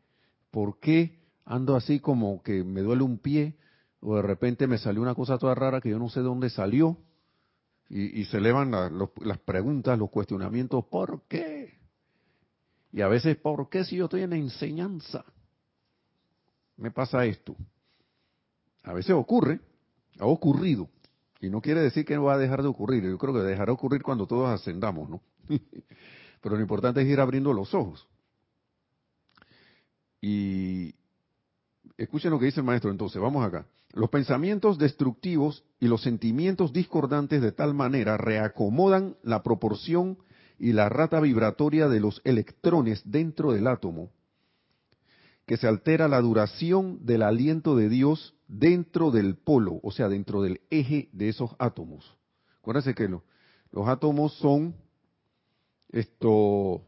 por 0.51 0.81
qué 0.81 1.21
ando 1.45 1.77
así 1.77 2.01
como 2.01 2.43
que 2.43 2.65
me 2.65 2.81
duele 2.81 3.05
un 3.05 3.19
pie, 3.19 3.57
o 4.01 4.17
de 4.17 4.23
repente 4.23 4.67
me 4.67 4.79
salió 4.79 5.03
una 5.03 5.15
cosa 5.15 5.39
toda 5.39 5.55
rara 5.55 5.81
que 5.81 5.91
yo 5.91 5.99
no 6.01 6.09
sé 6.09 6.21
de 6.21 6.27
dónde 6.27 6.51
salió, 6.51 6.99
y, 7.89 8.25
se 8.25 8.39
elevan 8.39 8.73
las 8.73 9.39
preguntas, 9.41 9.97
los 9.99 10.11
cuestionamientos, 10.11 10.85
¿por 10.87 11.23
qué? 11.29 11.54
Y 12.95 13.03
a 13.03 13.09
veces, 13.09 13.37
¿por 13.37 13.69
qué 13.69 13.85
si 13.85 13.97
yo 13.97 14.05
estoy 14.05 14.23
en 14.23 14.31
la 14.31 14.37
enseñanza? 14.37 15.25
Me 16.77 16.93
pasa 16.93 17.27
esto. 17.27 17.57
A 18.85 18.93
veces 18.93 19.11
ocurre, 19.17 19.59
ha 20.21 20.27
ocurrido, 20.27 20.89
y 21.41 21.51
no 21.51 21.61
quiere 21.61 21.81
decir 21.81 22.05
que 22.05 22.15
no 22.15 22.23
va 22.23 22.35
a 22.35 22.39
dejar 22.39 22.63
de 22.63 22.69
ocurrir, 22.69 23.03
yo 23.03 23.19
creo 23.19 23.35
que 23.35 23.41
dejará 23.41 23.67
de 23.67 23.73
ocurrir 23.73 24.01
cuando 24.01 24.29
todos 24.29 24.49
ascendamos, 24.49 25.11
¿no? 25.11 25.21
Pero 26.41 26.55
lo 26.55 26.61
importante 26.63 27.03
es 27.03 27.09
ir 27.09 27.19
abriendo 27.19 27.53
los 27.53 27.75
ojos. 27.75 28.07
Y 30.21 30.95
escuchen 31.97 32.31
lo 32.31 32.39
que 32.39 32.47
dice 32.47 32.61
el 32.61 32.67
maestro 32.67 32.93
entonces, 32.93 33.21
vamos 33.21 33.45
acá. 33.45 33.67
Los 33.93 34.09
pensamientos 34.09 34.79
destructivos 34.79 35.65
y 35.81 35.89
los 35.89 36.01
sentimientos 36.01 36.73
discordantes 36.73 37.43
de 37.43 37.51
tal 37.51 37.75
manera 37.75 38.17
reacomodan 38.19 39.17
la 39.25 39.43
proporción 39.43 40.17
y 40.59 40.73
la 40.73 40.89
rata 40.89 41.21
vibratoria 41.21 41.89
de 41.89 42.01
los 42.01 42.21
electrones 42.25 43.03
dentro 43.05 43.53
del 43.53 43.67
átomo, 43.67 44.11
que 45.47 45.57
se 45.57 45.67
altera 45.67 46.09
la 46.09 46.21
duración 46.21 47.05
del 47.05 47.23
aliento 47.23 47.77
de 47.77 47.89
Dios 47.89 48.35
dentro 48.49 49.11
del 49.11 49.37
polo, 49.37 49.81
o 49.83 49.91
sea, 49.91 50.09
dentro 50.09 50.43
del 50.43 50.61
eje 50.71 51.09
de 51.13 51.29
esos 51.29 51.51
átomos. 51.59 52.17
Acuérdense 52.59 52.95
que 52.95 53.09
lo- 53.09 53.25
los 53.73 53.89
átomos 53.89 54.33
son 54.39 54.75
esto 55.91 56.83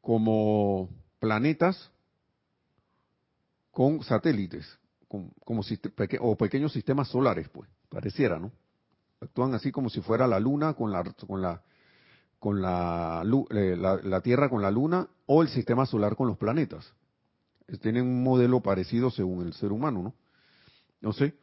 como 0.00 0.88
planetas 1.18 1.90
con 3.70 4.02
satélites, 4.02 4.78
con- 5.08 5.30
como 5.44 5.62
o 6.20 6.36
pequeños 6.36 6.72
sistemas 6.72 7.08
solares, 7.08 7.48
pues, 7.48 7.68
pareciera, 7.88 8.38
¿no? 8.38 8.52
Actúan 9.20 9.54
así 9.54 9.72
como 9.72 9.90
si 9.90 10.00
fuera 10.00 10.26
la 10.26 10.38
luna 10.38 10.74
con 10.74 10.92
la 10.92 11.02
con 11.26 11.42
la 11.42 11.62
con 12.38 12.58
eh, 12.58 13.76
la, 13.76 14.00
la 14.02 14.20
Tierra 14.20 14.48
con 14.48 14.62
la 14.62 14.70
luna 14.70 15.08
o 15.26 15.42
el 15.42 15.48
sistema 15.48 15.86
solar 15.86 16.16
con 16.16 16.28
los 16.28 16.36
planetas. 16.38 16.92
Tienen 17.82 18.04
un 18.04 18.22
modelo 18.22 18.60
parecido 18.60 19.10
según 19.10 19.46
el 19.46 19.52
ser 19.52 19.72
humano, 19.72 20.02
¿no? 20.02 20.14
Entonces, 21.00 21.34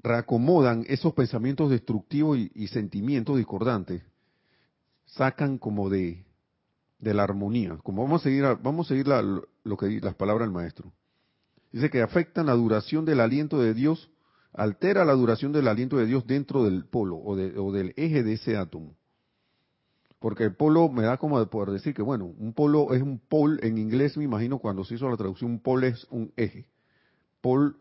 reacomodan 0.00 0.84
esos 0.88 1.14
pensamientos 1.14 1.70
destructivos 1.70 2.36
y, 2.38 2.66
sentimientos 2.66 3.36
discordantes, 3.36 4.02
sacan 5.06 5.58
como 5.58 5.88
de, 5.88 6.24
de 6.98 7.14
la 7.14 7.22
armonía. 7.22 7.78
Como 7.82 8.02
vamos 8.02 8.22
a 8.22 8.24
seguir, 8.24 8.44
vamos 8.62 8.86
a 8.86 8.88
seguir 8.88 9.06
la- 9.06 9.22
lo 9.22 9.76
que 9.76 10.00
las 10.00 10.14
palabras 10.16 10.48
del 10.48 10.54
maestro. 10.54 10.92
Dice 11.70 11.88
que 11.90 12.02
afectan 12.02 12.46
la 12.46 12.54
duración 12.54 13.04
del 13.04 13.20
aliento 13.20 13.60
de 13.60 13.72
Dios, 13.74 14.10
altera 14.52 15.04
la 15.04 15.12
duración 15.12 15.52
del 15.52 15.68
aliento 15.68 15.96
de 15.96 16.06
Dios 16.06 16.26
dentro 16.26 16.64
del 16.64 16.84
polo 16.84 17.16
o, 17.16 17.36
de- 17.36 17.56
o 17.58 17.70
del 17.72 17.94
eje 17.96 18.22
de 18.22 18.32
ese 18.34 18.56
átomo. 18.56 18.96
Porque 20.22 20.44
el 20.44 20.54
polo 20.54 20.88
me 20.88 21.02
da 21.02 21.16
como 21.16 21.40
de 21.40 21.46
poder 21.46 21.70
decir 21.70 21.94
que, 21.94 22.00
bueno, 22.00 22.26
un 22.26 22.52
polo 22.52 22.94
es 22.94 23.02
un 23.02 23.18
pole, 23.18 23.66
en 23.66 23.76
inglés 23.76 24.16
me 24.16 24.22
imagino 24.22 24.60
cuando 24.60 24.84
se 24.84 24.94
hizo 24.94 25.10
la 25.10 25.16
traducción, 25.16 25.50
un 25.50 25.58
pole 25.58 25.88
es 25.88 26.06
un 26.10 26.32
eje. 26.36 26.68
Pol, 27.40 27.76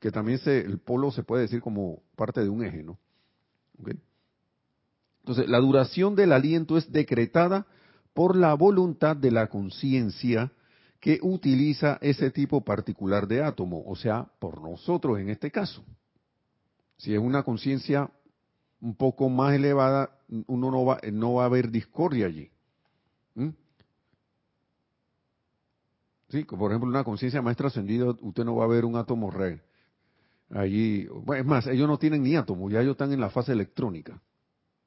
que 0.00 0.10
también 0.10 0.38
se, 0.38 0.60
el 0.60 0.78
polo 0.78 1.12
se 1.12 1.24
puede 1.24 1.42
decir 1.42 1.60
como 1.60 2.00
parte 2.16 2.40
de 2.40 2.48
un 2.48 2.64
eje, 2.64 2.82
¿no? 2.82 2.98
Entonces, 5.20 5.46
la 5.50 5.58
duración 5.58 6.16
del 6.16 6.32
aliento 6.32 6.78
es 6.78 6.90
decretada 6.90 7.66
por 8.14 8.34
la 8.34 8.54
voluntad 8.54 9.14
de 9.14 9.30
la 9.30 9.48
conciencia 9.48 10.50
que 10.98 11.18
utiliza 11.20 11.98
ese 12.00 12.30
tipo 12.30 12.64
particular 12.64 13.28
de 13.28 13.42
átomo, 13.42 13.84
o 13.86 13.96
sea, 13.96 14.26
por 14.38 14.62
nosotros 14.62 15.18
en 15.18 15.28
este 15.28 15.50
caso. 15.50 15.84
Si 16.96 17.12
es 17.12 17.20
una 17.20 17.42
conciencia 17.42 18.10
un 18.80 18.94
poco 18.94 19.28
más 19.28 19.54
elevada, 19.54 20.10
uno 20.46 20.70
no 20.70 20.84
va, 20.84 21.00
no 21.12 21.34
va 21.34 21.44
a 21.44 21.46
haber 21.46 21.70
discordia 21.70 22.26
allí. 22.26 22.50
¿Mm? 23.34 23.48
Sí, 26.28 26.44
por 26.44 26.70
ejemplo 26.70 26.88
una 26.88 27.04
conciencia 27.04 27.42
maestra 27.42 27.68
ascendida, 27.68 28.10
usted 28.20 28.44
no 28.44 28.56
va 28.56 28.64
a 28.64 28.68
ver 28.68 28.84
un 28.84 28.96
átomo 28.96 29.30
red. 29.30 29.60
Allí, 30.50 31.06
es 31.36 31.44
más, 31.44 31.66
ellos 31.66 31.88
no 31.88 31.98
tienen 31.98 32.22
ni 32.22 32.36
átomos, 32.36 32.72
ya 32.72 32.80
ellos 32.80 32.92
están 32.92 33.12
en 33.12 33.20
la 33.20 33.30
fase 33.30 33.52
electrónica. 33.52 34.20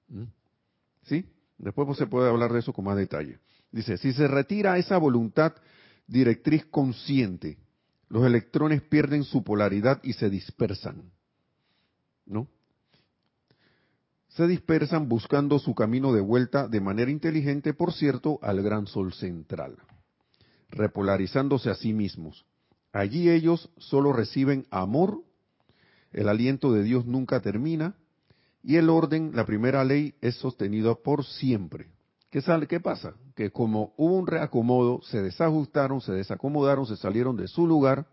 ¿Mm? 0.08 0.24
¿Sí? 1.04 1.26
Después 1.58 1.86
pues, 1.86 1.98
se 1.98 2.08
puede 2.08 2.30
hablar 2.30 2.52
de 2.52 2.60
eso 2.60 2.74
con 2.74 2.86
más 2.86 2.98
detalle. 2.98 3.40
Dice, 3.72 3.98
si 3.98 4.14
se 4.14 4.28
retira 4.28 4.78
esa 4.78 4.98
voluntad 4.98 5.54
directriz 6.08 6.66
consciente, 6.66 7.58
los 8.10 8.26
electrones 8.26 8.82
pierden 8.82 9.24
su 9.24 9.44
polaridad 9.44 10.00
y 10.04 10.14
se 10.14 10.30
dispersan. 10.30 11.12
¿No? 12.26 12.48
Se 14.36 14.48
dispersan 14.48 15.10
buscando 15.10 15.60
su 15.60 15.76
camino 15.76 16.14
de 16.14 16.22
vuelta 16.22 16.70
de 16.70 16.80
manera 16.80 17.12
inteligente, 17.12 17.74
por 17.74 17.92
cierto, 17.92 18.40
al 18.42 18.62
gran 18.62 18.88
sol 18.88 19.14
central. 19.14 19.78
repolarizándose 20.70 21.70
a 21.70 21.76
sí 21.76 21.92
mismos. 21.92 22.46
Allí 22.94 23.30
ellos 23.30 23.70
solo 23.78 24.14
reciben 24.14 24.66
amor, 24.72 25.22
el 26.14 26.30
aliento 26.30 26.72
de 26.72 26.84
Dios 26.84 27.06
nunca 27.06 27.42
termina, 27.42 27.96
y 28.64 28.78
el 28.78 28.90
orden, 28.90 29.32
la 29.36 29.46
primera 29.46 29.84
ley, 29.84 30.16
es 30.22 30.36
sostenida 30.36 30.96
por 30.96 31.26
siempre. 31.26 31.88
¿Qué, 32.30 32.42
sale, 32.42 32.68
¿Qué 32.68 32.80
pasa? 32.80 33.16
Que 33.36 33.52
como 33.52 33.94
hubo 33.98 34.16
un 34.16 34.28
reacomodo, 34.28 35.02
se 35.02 35.22
desajustaron, 35.22 36.00
se 36.00 36.14
desacomodaron, 36.14 36.86
se 36.86 36.96
salieron 36.96 37.36
de 37.36 37.50
su 37.50 37.68
lugar, 37.68 38.08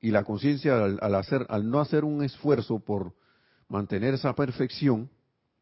y 0.00 0.10
la 0.10 0.24
conciencia 0.24 0.84
al, 0.84 1.14
hacer, 1.14 1.46
al 1.48 1.70
no 1.70 1.78
hacer 1.78 2.04
un 2.04 2.24
esfuerzo 2.24 2.80
por 2.80 3.14
mantener 3.68 4.14
esa 4.14 4.34
perfección, 4.34 5.08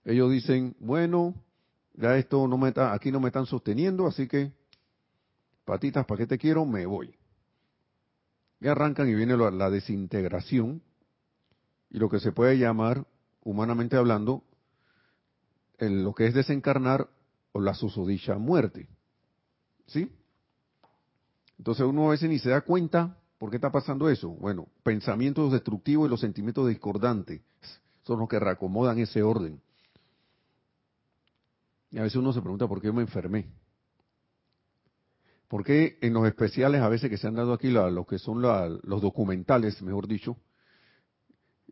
ellos 0.07 0.31
dicen, 0.31 0.77
bueno, 0.79 1.35
ya 1.95 2.17
esto 2.17 2.47
no 2.47 2.57
me 2.57 2.69
está, 2.69 2.93
aquí 2.93 3.11
no 3.11 3.19
me 3.19 3.29
están 3.29 3.45
sosteniendo, 3.45 4.07
así 4.07 4.29
que 4.29 4.53
patitas, 5.65 6.07
¿para 6.07 6.19
qué 6.19 6.27
te 6.29 6.39
quiero? 6.39 6.65
Me 6.65 6.87
voy. 6.87 7.13
Y 8.61 8.69
arrancan 8.69 9.09
y 9.09 9.15
viene 9.15 9.37
la, 9.37 9.69
desintegración 9.69 10.81
y 11.91 11.99
lo 11.99 12.09
que 12.09 12.21
se 12.21 12.31
puede 12.31 12.57
llamar, 12.57 13.05
humanamente 13.43 13.97
hablando, 13.97 14.45
lo 15.81 16.15
que 16.15 16.27
es 16.27 16.35
desencarnar 16.35 17.09
o 17.51 17.61
la 17.61 17.75
susodicha 17.75 18.39
muerte. 18.39 18.89
¿Sí? 19.87 20.11
Entonces 21.59 21.85
uno 21.85 22.07
a 22.07 22.11
veces 22.11 22.29
ni 22.29 22.39
se 22.39 22.51
da 22.51 22.61
cuenta 22.61 23.19
por 23.39 23.51
qué 23.51 23.57
está 23.57 23.73
pasando 23.73 24.09
eso. 24.09 24.29
Bueno, 24.31 24.69
pensamientos 24.85 25.51
destructivos 25.51 26.07
y 26.07 26.11
los 26.11 26.21
sentimientos 26.21 26.69
discordantes 26.69 27.43
son 28.05 28.21
los 28.21 28.29
que 28.29 28.39
reacomodan 28.39 28.99
ese 28.99 29.25
orden. 29.25 29.61
Y 31.91 31.99
a 31.99 32.03
veces 32.03 32.17
uno 32.17 32.33
se 32.33 32.41
pregunta 32.41 32.67
por 32.67 32.81
qué 32.81 32.93
me 32.93 33.03
enfermé. 33.03 33.49
¿Por 35.49 35.65
qué 35.65 35.99
en 36.01 36.13
los 36.13 36.27
especiales 36.27 36.81
a 36.81 36.89
veces 36.89 37.09
que 37.09 37.17
se 37.17 37.29
han 37.29 37.37
dado 37.37 37.53
aquí, 37.53 37.71
lo 37.71 38.05
que 38.05 38.19
son 38.19 38.43
los 38.43 39.01
documentales, 39.01 39.81
mejor 39.83 40.09
dicho, 40.09 40.37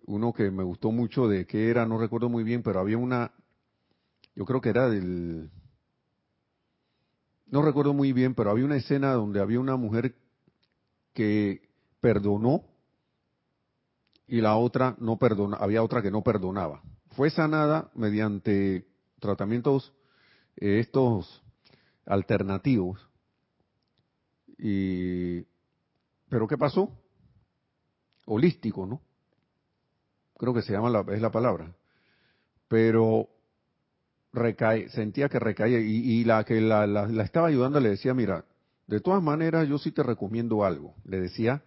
uno 0.07 0.33
que 0.33 0.51
me 0.51 0.63
gustó 0.63 0.93
mucho 0.93 1.27
de 1.27 1.47
qué 1.47 1.71
era, 1.71 1.85
no 1.87 1.99
recuerdo 1.99 2.29
muy 2.29 2.45
bien, 2.45 2.63
pero 2.63 2.79
había 2.79 2.99
una, 2.99 3.33
yo 4.37 4.45
creo 4.45 4.61
que 4.61 4.69
era 4.69 4.89
del, 4.89 5.51
no 7.47 7.63
recuerdo 7.63 7.95
muy 7.95 8.13
bien, 8.13 8.35
pero 8.35 8.51
había 8.51 8.65
una 8.65 8.77
escena 8.77 9.13
donde 9.13 9.41
había 9.41 9.61
una 9.61 9.77
mujer 9.77 10.15
que 11.13 11.69
perdonó 12.01 12.65
y 14.27 14.41
la 14.41 14.57
otra 14.57 14.97
no 14.99 15.19
perdona, 15.19 15.57
había 15.59 15.83
otra 15.83 16.03
que 16.03 16.11
no 16.11 16.23
perdonaba. 16.23 16.83
Fue 17.13 17.31
sanada 17.31 17.91
mediante 17.95 18.87
tratamientos 19.21 19.93
estos 20.57 21.43
alternativos. 22.07 23.09
Y, 24.59 25.43
pero 26.29 26.47
¿qué 26.49 26.57
pasó? 26.57 26.91
Holístico, 28.27 28.87
¿no? 28.87 29.01
Creo 30.39 30.55
que 30.55 30.63
se 30.63 30.73
llama 30.73 30.91
la, 30.91 31.05
es 31.15 31.21
la 31.21 31.31
palabra. 31.31 31.75
Pero 32.69 33.29
sentía 34.89 35.29
que 35.29 35.39
recaía 35.39 35.79
y, 35.79 36.25
la 36.25 36.45
que 36.45 36.61
la, 36.61 36.87
la, 36.87 37.23
estaba 37.23 37.49
ayudando 37.49 37.81
le 37.81 37.91
decía, 37.91 38.15
mira, 38.15 38.45
de 38.87 39.01
todas 39.01 39.23
maneras 39.23 39.69
yo 39.69 39.79
sí 39.79 39.93
te 39.93 40.03
recomiendo 40.03 40.65
algo. 40.65 40.95
Le 41.05 41.21
decía, 41.21 41.63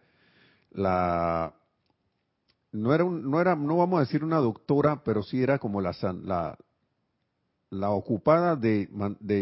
la 0.71 1.53
no 2.71 2.93
era 2.93 3.05
no 3.05 3.41
era 3.41 3.55
no 3.55 3.77
vamos 3.77 3.97
a 3.97 4.01
decir 4.01 4.23
una 4.23 4.37
doctora, 4.37 5.03
pero 5.03 5.23
sí 5.23 5.41
era 5.41 5.59
como 5.59 5.81
la 5.81 5.95
la, 6.23 6.57
la 7.69 7.91
ocupada 7.91 8.55
de, 8.55 8.89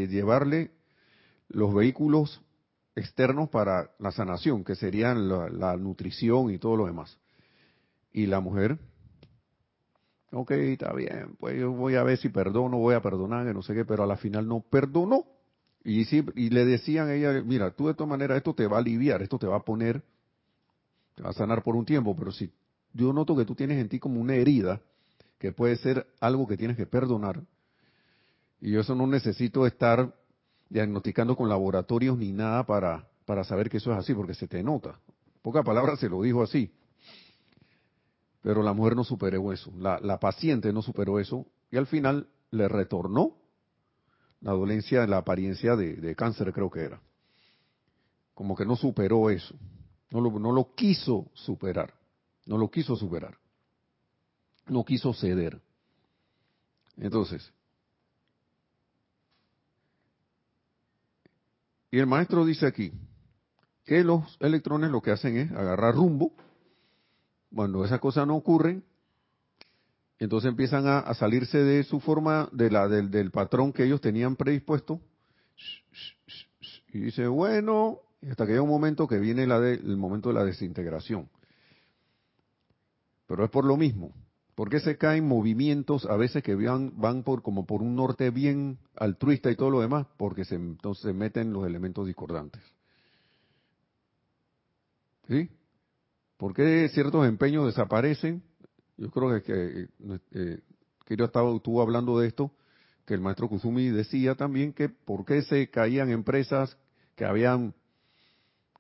llevarle 0.08 0.72
los 1.50 1.74
vehículos 1.74 2.42
externos 2.96 3.50
para 3.50 3.92
la 4.00 4.12
sanación, 4.12 4.64
que 4.64 4.76
serían 4.76 5.28
la, 5.30 5.78
nutrición 5.78 6.52
y 6.52 6.58
todo 6.58 6.76
lo 6.76 6.86
demás. 6.86 7.18
Y 8.12 8.26
la 8.28 8.40
mujer, 8.40 8.78
ok, 10.32 10.52
está 10.52 10.94
bien, 10.94 11.36
pues 11.40 11.60
yo 11.60 11.72
voy 11.72 11.96
a 11.96 12.04
ver 12.04 12.18
si 12.18 12.30
perdono, 12.30 12.78
voy 12.78 12.96
a 12.96 13.02
perdonar, 13.02 13.46
que 13.46 13.54
no 13.54 13.62
sé 13.62 13.74
qué, 13.74 13.86
pero 13.86 14.04
a 14.04 14.08
la 14.08 14.18
final 14.18 14.48
no 14.48 14.62
perdonó. 14.62 15.26
Y, 15.84 16.06
sí, 16.06 16.26
y 16.36 16.50
le 16.50 16.66
decían 16.66 17.10
a 17.10 17.14
ella, 17.14 17.44
mira, 17.44 17.72
tú 17.72 17.88
de 17.88 17.94
todas 17.94 18.10
maneras 18.10 18.38
esto 18.38 18.56
te 18.56 18.66
va 18.66 18.78
a 18.78 18.80
aliviar, 18.80 19.22
esto 19.22 19.38
te 19.38 19.46
va 19.46 19.58
a 19.58 19.64
poner, 19.64 20.02
te 21.14 21.22
va 21.22 21.30
a 21.30 21.34
sanar 21.34 21.62
por 21.62 21.76
un 21.76 21.86
tiempo, 21.86 22.16
pero 22.16 22.32
si 22.32 22.52
yo 22.94 23.14
noto 23.14 23.36
que 23.36 23.46
tú 23.46 23.54
tienes 23.54 23.80
en 23.80 23.90
ti 23.90 24.00
como 24.00 24.20
una 24.20 24.34
herida, 24.34 24.82
que 25.38 25.52
puede 25.52 25.76
ser 25.76 26.08
algo 26.20 26.48
que 26.48 26.58
tienes 26.58 26.76
que 26.78 26.88
perdonar, 26.88 27.44
y 28.62 28.72
yo 28.72 28.82
eso 28.82 28.96
no 28.96 29.08
necesito 29.08 29.66
estar 29.66 30.14
diagnosticando 30.70 31.36
con 31.36 31.50
laboratorios 31.50 32.18
ni 32.18 32.32
nada 32.32 32.66
para, 32.66 33.08
para 33.26 33.44
saber 33.44 33.70
que 33.70 33.78
eso 33.78 33.92
es 33.92 33.98
así, 33.98 34.14
porque 34.14 34.34
se 34.34 34.48
te 34.48 34.64
nota. 34.64 35.00
Poca 35.42 35.64
palabra 35.64 35.96
se 35.96 36.10
lo 36.10 36.22
dijo 36.22 36.42
así. 36.42 36.72
Pero 38.42 38.64
la 38.64 38.74
mujer 38.74 38.96
no 38.96 39.04
superó 39.04 39.52
eso, 39.52 39.72
la, 39.78 40.00
la 40.00 40.20
paciente 40.20 40.72
no 40.72 40.82
superó 40.82 41.20
eso, 41.20 41.48
y 41.72 41.78
al 41.78 41.88
final 41.88 42.28
le 42.52 42.68
retornó 42.68 43.38
la 44.42 44.52
dolencia, 44.52 45.08
la 45.08 45.18
apariencia 45.18 45.76
de, 45.76 45.96
de 45.96 46.16
cáncer 46.16 46.54
creo 46.54 46.70
que 46.70 46.82
era. 46.82 47.02
Como 48.36 48.56
que 48.56 48.66
no 48.66 48.76
superó 48.76 49.30
eso, 49.30 49.56
no 50.12 50.22
lo, 50.22 50.40
no 50.40 50.52
lo 50.52 50.76
quiso 50.76 51.32
superar, 51.34 51.94
no 52.46 52.58
lo 52.58 52.70
quiso 52.70 52.96
superar, 52.96 53.38
no 54.68 54.86
quiso 54.86 55.14
ceder. 55.14 55.60
Entonces, 56.98 57.52
Y 61.96 62.00
el 62.00 62.08
maestro 62.08 62.44
dice 62.44 62.68
aquí 62.68 62.92
que 63.86 64.04
los 64.04 64.36
electrones 64.42 64.92
lo 64.92 65.02
que 65.02 65.12
hacen 65.12 65.38
es 65.38 65.50
agarrar 65.54 65.96
rumbo. 65.96 66.34
Cuando 67.54 67.86
esas 67.86 68.02
cosas 68.02 68.28
no 68.28 68.36
ocurren, 68.36 68.84
entonces 70.20 70.50
empiezan 70.50 70.88
a, 70.88 71.14
salirse 71.14 71.58
de 71.58 71.86
su 71.86 72.02
forma, 72.02 72.50
de 72.52 72.70
la, 72.70 72.90
del, 72.90 73.32
patrón 73.32 73.72
que 73.72 73.86
ellos 73.86 74.02
tenían 74.02 74.36
predispuesto. 74.36 75.00
Y 76.90 77.00
dice, 77.00 77.28
bueno, 77.28 78.02
hasta 78.30 78.46
que 78.46 78.52
llega 78.52 78.62
un 78.62 78.68
momento 78.68 79.08
que 79.08 79.18
viene 79.18 79.48
la 79.48 79.66
el 79.66 79.96
momento 79.96 80.28
de 80.28 80.36
la 80.36 80.44
desintegración. 80.44 81.30
Pero 83.26 83.46
es 83.46 83.50
por 83.50 83.64
lo 83.64 83.78
mismo. 83.78 84.14
¿Por 84.56 84.70
qué 84.70 84.80
se 84.80 84.98
caen 84.98 85.28
movimientos 85.28 86.06
a 86.06 86.16
veces 86.16 86.42
que 86.42 86.56
van, 86.56 86.94
van 86.96 87.24
por 87.24 87.42
como 87.42 87.66
por 87.66 87.82
un 87.82 87.96
norte 87.96 88.30
bien 88.30 88.80
altruista 88.96 89.52
y 89.52 89.58
todo 89.58 89.70
lo 89.70 89.82
demás? 89.82 90.08
Porque 90.18 90.46
se, 90.46 90.56
entonces 90.56 91.04
se 91.04 91.14
meten 91.14 91.52
los 91.52 91.68
elementos 91.68 92.08
discordantes. 92.08 92.62
¿Sí? 95.28 95.50
¿Por 96.38 96.54
qué 96.54 96.88
ciertos 96.90 97.28
empeños 97.28 97.66
desaparecen? 97.66 98.44
Yo 98.98 99.12
creo 99.12 99.44
que, 99.44 99.88
eh, 100.32 100.60
que 101.06 101.18
yo 101.18 101.26
estaba, 101.26 101.54
estuvo 101.54 101.82
hablando 101.82 102.20
de 102.20 102.28
esto, 102.28 102.52
que 103.06 103.14
el 103.14 103.22
maestro 103.22 103.50
Kusumi 103.50 103.90
decía 103.90 104.36
también 104.36 104.72
que 104.72 104.88
por 104.88 105.26
qué 105.26 105.42
se 105.42 105.70
caían 105.70 106.10
empresas 106.10 106.78
que 107.16 107.26
habían 107.26 107.74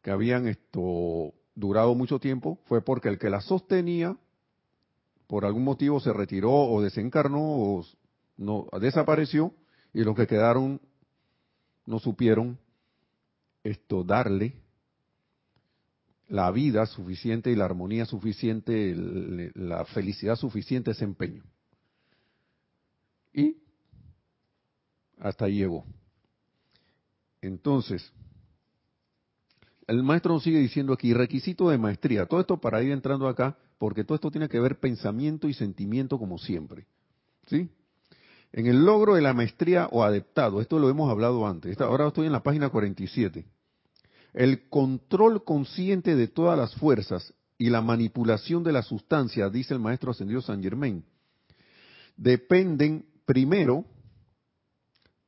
que 0.01 0.11
habían 0.11 0.47
esto 0.47 1.33
durado 1.55 1.95
mucho 1.95 2.19
tiempo 2.19 2.59
fue 2.65 2.81
porque 2.81 3.09
el 3.09 3.17
que 3.17 3.29
las 3.29 3.45
sostenía 3.45 4.15
por 5.27 5.45
algún 5.45 5.63
motivo 5.63 5.99
se 5.99 6.13
retiró 6.13 6.51
o 6.51 6.81
desencarnó 6.81 7.41
o 7.41 7.85
no 8.37 8.67
desapareció 8.79 9.53
y 9.93 10.03
los 10.03 10.15
que 10.15 10.27
quedaron 10.27 10.81
no 11.85 11.99
supieron 11.99 12.57
esto 13.63 14.03
darle 14.03 14.55
la 16.27 16.51
vida 16.51 16.85
suficiente 16.85 17.51
y 17.51 17.55
la 17.55 17.65
armonía 17.65 18.05
suficiente, 18.05 18.93
la 19.55 19.85
felicidad 19.85 20.35
suficiente 20.35 20.91
ese 20.91 21.03
empeño. 21.03 21.43
Y 23.33 23.57
hasta 25.19 25.45
ahí 25.45 25.57
llegó. 25.57 25.85
Entonces, 27.41 28.11
el 29.87 30.01
maestro 30.01 30.39
sigue 30.39 30.59
diciendo 30.59 30.93
aquí, 30.93 31.13
requisito 31.13 31.69
de 31.69 31.77
maestría. 31.77 32.25
Todo 32.25 32.39
esto 32.39 32.57
para 32.57 32.81
ir 32.81 32.91
entrando 32.91 33.27
acá 33.27 33.57
porque 33.77 34.03
todo 34.03 34.15
esto 34.15 34.31
tiene 34.31 34.49
que 34.49 34.59
ver 34.59 34.79
pensamiento 34.79 35.47
y 35.47 35.53
sentimiento 35.53 36.17
como 36.17 36.37
siempre. 36.37 36.85
¿Sí? 37.47 37.69
En 38.51 38.67
el 38.67 38.85
logro 38.85 39.15
de 39.15 39.21
la 39.21 39.33
maestría 39.33 39.87
o 39.91 40.03
adeptado, 40.03 40.61
esto 40.61 40.79
lo 40.79 40.89
hemos 40.89 41.09
hablado 41.11 41.45
antes, 41.45 41.79
ahora 41.81 42.07
estoy 42.07 42.27
en 42.27 42.31
la 42.31 42.43
página 42.43 42.69
47. 42.69 43.45
El 44.33 44.69
control 44.69 45.43
consciente 45.43 46.15
de 46.15 46.27
todas 46.27 46.57
las 46.57 46.73
fuerzas 46.75 47.33
y 47.57 47.69
la 47.69 47.81
manipulación 47.81 48.63
de 48.63 48.71
la 48.71 48.81
sustancia, 48.81 49.49
dice 49.49 49.73
el 49.73 49.79
maestro 49.79 50.11
ascendido 50.11 50.41
San 50.41 50.61
Germain, 50.61 51.03
dependen 52.17 53.05
primero 53.25 53.85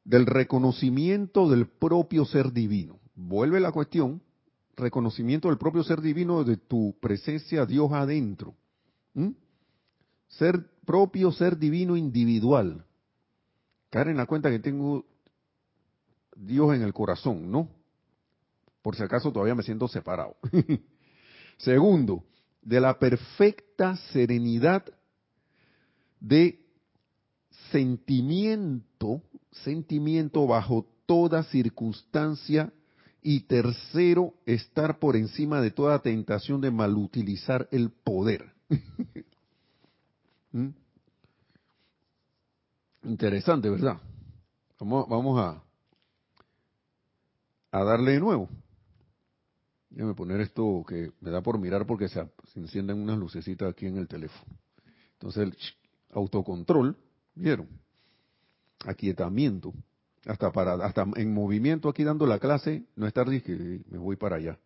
del 0.04 0.26
reconocimiento 0.26 1.50
del 1.50 1.68
propio 1.68 2.26
ser 2.26 2.54
divino. 2.54 3.00
Vuelve 3.16 3.60
la 3.60 3.72
cuestión, 3.72 4.22
reconocimiento 4.78 5.50
del 5.50 5.58
propio 5.58 5.84
ser 5.84 6.02
divino 6.02 6.44
de 6.44 6.56
tu 6.56 6.96
presencia 7.02 7.66
Dios 7.66 7.92
adentro. 7.92 8.56
Ser 10.28 10.70
propio 10.86 11.32
ser 11.32 11.58
divino 11.58 11.98
individual. 11.98 12.86
Caer 13.90 14.10
en 14.10 14.18
la 14.18 14.28
cuenta 14.28 14.50
que 14.50 14.60
tengo 14.60 15.06
Dios 16.36 16.76
en 16.76 16.84
el 16.84 16.94
corazón, 16.94 17.52
¿no? 17.52 17.70
Por 18.82 18.96
si 18.96 19.04
acaso 19.04 19.32
todavía 19.32 19.56
me 19.56 19.64
siento 19.64 19.88
separado. 19.88 20.38
Segundo, 21.58 22.24
de 22.62 22.80
la 22.80 23.00
perfecta 23.00 23.98
serenidad 24.12 24.86
de 26.20 26.60
sentimiento, 27.72 29.24
sentimiento 29.52 30.46
bajo 30.46 30.86
toda 31.06 31.44
circunstancia. 31.44 32.72
Y 33.30 33.42
tercero, 33.42 34.36
estar 34.46 35.00
por 35.00 35.18
encima 35.18 35.60
de 35.60 35.70
toda 35.70 36.02
tentación 36.02 36.62
de 36.62 36.72
malutilizar 36.72 37.68
el 37.72 37.92
poder. 37.92 38.54
¿Mm? 40.54 40.70
Interesante, 43.04 43.70
¿verdad? 43.70 44.00
Vamos, 44.80 45.10
vamos 45.10 45.42
a, 45.42 45.62
a 47.78 47.84
darle 47.84 48.14
de 48.14 48.22
nuevo. 48.22 48.48
Déjame 49.90 50.14
poner 50.14 50.40
esto 50.40 50.86
que 50.88 51.12
me 51.20 51.30
da 51.30 51.42
por 51.42 51.60
mirar 51.60 51.86
porque 51.86 52.08
se, 52.08 52.26
encienden 52.56 52.98
unas 52.98 53.18
lucecitas 53.18 53.70
aquí 53.70 53.88
en 53.88 53.98
el 53.98 54.08
teléfono. 54.08 54.58
Entonces 55.12 55.44
el 55.44 55.58
autocontrol, 56.12 56.96
¿vieron? 57.36 57.68
Aquietamiento. 58.86 59.74
Hasta 60.28 60.52
para, 60.52 60.74
hasta 60.74 61.06
en 61.16 61.34
movimiento 61.34 61.88
aquí 61.88 62.04
dando 62.04 62.26
la 62.26 62.38
clase, 62.38 62.84
no 62.98 63.08
estar 63.08 63.28
que 63.42 63.82
me 63.90 63.98
voy 63.98 64.18
para 64.18 64.36
allá. 64.36 64.60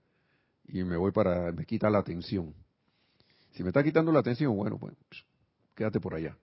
Y 0.67 0.83
me 0.83 0.97
voy 0.97 1.11
para, 1.11 1.51
me 1.51 1.65
quita 1.65 1.89
la 1.89 1.99
atención. 1.99 2.53
Si 3.51 3.61
me 3.61 3.69
está 3.69 3.83
quitando 3.83 4.11
la 4.11 4.19
atención, 4.19 4.55
bueno, 4.55 4.77
pues 4.79 4.91
quédate 5.75 5.99
por 5.99 6.15
allá. 6.15 6.35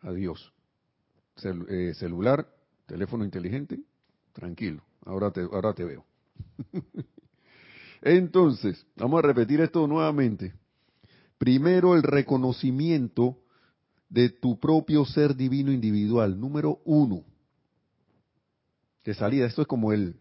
Adiós. 0.00 0.52
Eh, 1.68 1.92
celular, 1.94 2.48
teléfono 2.86 3.24
inteligente, 3.24 3.80
tranquilo. 4.32 4.82
Ahora 5.04 5.30
te, 5.30 5.42
ahora 5.42 5.72
te 5.72 5.84
veo. 5.84 6.04
Entonces, 8.02 8.84
vamos 8.96 9.20
a 9.20 9.26
repetir 9.26 9.60
esto 9.60 9.86
nuevamente. 9.86 10.52
Primero 11.38 11.94
el 11.94 12.02
reconocimiento 12.02 13.38
de 14.08 14.30
tu 14.30 14.58
propio 14.58 15.04
ser 15.04 15.36
divino 15.36 15.70
individual. 15.70 16.38
Número 16.38 16.80
uno. 16.84 17.24
De 19.04 19.14
salida, 19.14 19.46
esto 19.46 19.62
es 19.62 19.68
como 19.68 19.92
el, 19.92 20.16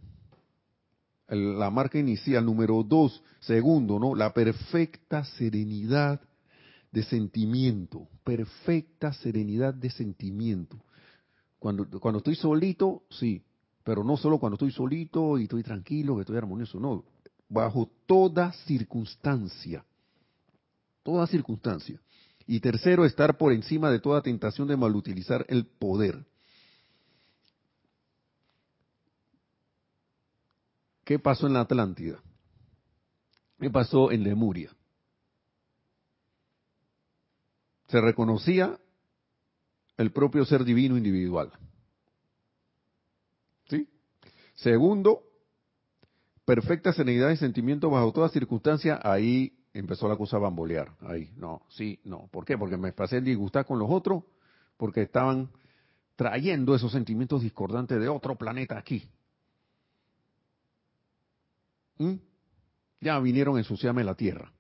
la 1.28 1.70
marca 1.70 1.98
inicial. 1.98 2.46
Número 2.46 2.84
dos. 2.84 3.24
Segundo, 3.40 4.00
¿no? 4.00 4.16
La 4.16 4.34
perfecta 4.34 5.24
serenidad 5.24 6.22
de 6.92 7.04
sentimiento. 7.04 8.08
Perfecta 8.24 9.14
serenidad 9.14 9.74
de 9.74 9.90
sentimiento. 9.90 10.78
Cuando, 11.60 11.88
cuando 12.00 12.18
estoy 12.18 12.36
solito, 12.36 13.04
sí. 13.10 13.44
Pero 13.84 14.04
no 14.04 14.18
solo 14.18 14.40
cuando 14.40 14.56
estoy 14.56 14.72
solito 14.72 15.38
y 15.38 15.44
estoy 15.44 15.64
tranquilo, 15.64 16.16
que 16.16 16.22
estoy 16.22 16.38
armonioso. 16.38 16.80
No 16.80 17.04
bajo 17.54 17.90
toda 18.08 18.52
circunstancia. 18.66 19.86
Toda 21.04 21.28
circunstancia. 21.28 22.00
Y 22.48 22.60
tercero, 22.60 23.06
estar 23.06 23.38
por 23.38 23.54
encima 23.54 23.92
de 23.92 24.00
toda 24.00 24.22
tentación 24.22 24.68
de 24.68 24.76
malutilizar 24.76 25.46
el 25.48 25.66
poder. 25.66 26.26
¿Qué 31.04 31.20
pasó 31.20 31.48
en 31.48 31.54
la 31.54 31.62
Atlántida? 31.62 32.22
¿Qué 33.60 33.70
pasó 33.70 34.12
en 34.12 34.24
Lemuria? 34.24 34.72
Se 37.88 38.02
reconocía 38.02 38.80
el 39.98 40.12
propio 40.12 40.46
ser 40.46 40.64
divino 40.64 40.98
individual. 40.98 41.52
¿Sí? 43.70 43.88
Segundo, 44.56 45.24
perfecta 46.46 46.94
serenidad 46.94 47.30
y 47.30 47.38
sentimiento 47.38 47.90
bajo 47.90 48.12
toda 48.12 48.30
circunstancia, 48.30 49.00
ahí 49.04 49.58
empezó 49.74 50.08
la 50.08 50.16
cosa 50.16 50.38
a 50.38 50.42
bambolear. 50.42 50.96
Ahí, 51.02 51.32
no, 51.36 51.64
sí, 51.70 52.00
no. 52.04 52.28
¿Por 52.32 52.46
qué? 52.46 52.58
Porque 52.58 52.78
me 52.78 52.94
pasé 52.94 53.22
disgustar 53.22 53.66
con 53.66 53.80
los 53.80 53.90
otros, 53.90 54.24
porque 54.78 55.04
estaban 55.04 55.50
trayendo 56.16 56.76
esos 56.76 56.92
sentimientos 56.92 57.42
discordantes 57.42 58.00
de 58.00 58.08
otro 58.08 58.36
planeta 58.36 58.78
aquí. 58.78 59.08
¿Mm? 61.98 62.14
Ya 63.02 63.20
vinieron 63.20 63.58
a 63.58 63.60
ensuciarme 63.60 64.04
la 64.04 64.16
Tierra, 64.16 64.52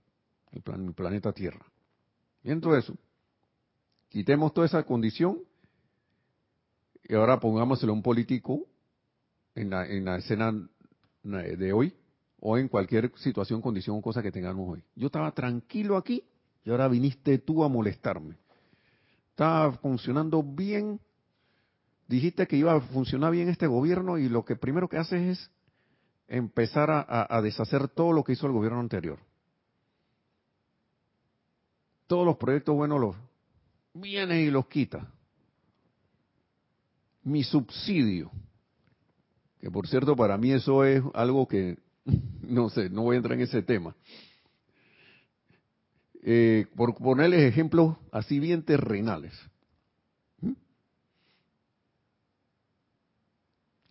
el, 0.51 0.61
planeta 0.93 1.31
Tierra. 1.31 1.65
Y 2.43 2.51
entonces 2.51 2.85
eso, 2.85 2.97
quitemos 4.09 4.53
toda 4.53 4.67
esa 4.67 4.83
condición 4.83 5.39
y 7.03 7.15
ahora 7.15 7.39
pongámoselo 7.39 7.93
a 7.93 7.95
un 7.95 8.01
político 8.01 8.65
en 9.55 9.69
la, 9.69 9.87
en 9.87 10.05
la 10.05 10.17
escena 10.17 10.53
de 11.23 11.73
hoy 11.73 11.93
o 12.39 12.57
en 12.57 12.67
cualquier 12.67 13.11
situación, 13.15 13.61
condición 13.61 13.97
o 13.97 14.01
cosa 14.01 14.21
que 14.21 14.31
tengamos 14.31 14.69
hoy. 14.69 14.83
Yo 14.95 15.07
estaba 15.07 15.31
tranquilo 15.31 15.95
aquí 15.95 16.23
y 16.65 16.69
ahora 16.69 16.87
viniste 16.89 17.37
tú 17.37 17.63
a 17.63 17.69
molestarme. 17.69 18.35
Estaba 19.29 19.71
funcionando 19.73 20.43
bien. 20.43 20.99
Dijiste 22.07 22.45
que 22.45 22.57
iba 22.57 22.75
a 22.75 22.81
funcionar 22.81 23.31
bien 23.31 23.49
este 23.49 23.65
gobierno 23.65 24.17
y 24.17 24.29
lo 24.29 24.43
que 24.43 24.55
primero 24.55 24.89
que 24.89 24.97
haces 24.97 25.21
es 25.39 25.51
empezar 26.27 26.89
a, 26.89 27.41
deshacer 27.41 27.87
todo 27.87 28.13
lo 28.13 28.23
que 28.23 28.33
hizo 28.33 28.47
el 28.47 28.53
gobierno 28.53 28.79
anterior. 28.79 29.19
Todos 32.07 32.25
los 32.25 32.37
proyectos 32.37 32.75
buenos 32.75 32.99
los 32.99 33.15
viene 33.93 34.41
y 34.41 34.51
los 34.51 34.67
quita. 34.67 35.07
Mi 37.23 37.43
subsidio 37.43 38.31
que 39.63 39.71
por 39.71 39.87
cierto 39.87 40.13
para 40.13 40.37
mí 40.37 40.51
eso 40.51 40.83
es 40.83 41.01
algo 41.13 41.47
que, 41.47 41.79
no 42.41 42.69
sé, 42.69 42.89
no 42.89 43.03
voy 43.03 43.13
a 43.13 43.17
entrar 43.19 43.37
en 43.37 43.45
ese 43.45 43.61
tema. 43.61 43.95
Eh, 46.21 46.67
por 46.75 46.93
ponerles 46.95 47.43
ejemplos 47.43 47.95
así 48.11 48.39
bien 48.39 48.63
terrenales. 48.63 49.33
¿Mm? 50.41 50.51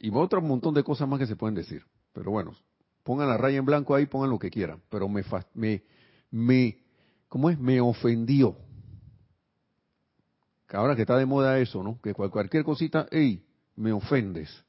Y 0.01 0.11
otro 0.11 0.42
montón 0.42 0.75
de 0.75 0.85
cosas 0.85 1.09
más 1.09 1.18
que 1.18 1.27
se 1.27 1.37
pueden 1.37 1.55
decir. 1.55 1.83
Pero 2.12 2.31
bueno, 2.31 2.55
pongan 3.03 3.29
la 3.29 3.37
raya 3.37 3.59
en 3.59 3.64
blanco 3.64 3.94
ahí, 3.94 4.07
pongan 4.07 4.31
lo 4.31 4.38
que 4.38 4.51
quieran. 4.51 4.81
Pero 4.88 5.09
me, 5.09 5.22
me, 5.55 5.83
me 6.31 6.79
¿cómo 7.29 7.51
es? 7.51 7.59
Me 7.59 7.81
ofendió. 7.81 8.57
ahora 10.70 10.96
que 10.96 11.03
está 11.03 11.16
de 11.16 11.27
moda 11.27 11.59
eso, 11.59 11.83
¿no? 11.83 12.01
Que 12.03 12.14
cualquier 12.14 12.64
cosita, 12.64 13.07
hey, 13.11 13.44
me 13.77 13.92
ofendes 13.92 14.64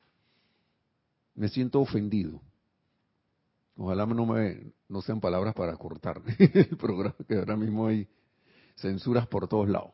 me 1.35 1.49
siento 1.49 1.81
ofendido. 1.81 2.41
Ojalá 3.75 4.05
no 4.05 4.25
me 4.25 4.73
no 4.87 5.01
sean 5.01 5.19
palabras 5.19 5.55
para 5.55 5.75
cortar 5.77 6.21
el 6.37 6.77
programa, 6.77 7.15
que 7.27 7.35
ahora 7.35 7.55
mismo 7.55 7.87
hay 7.87 8.07
censuras 8.75 9.27
por 9.27 9.47
todos 9.47 9.67
lados. 9.67 9.91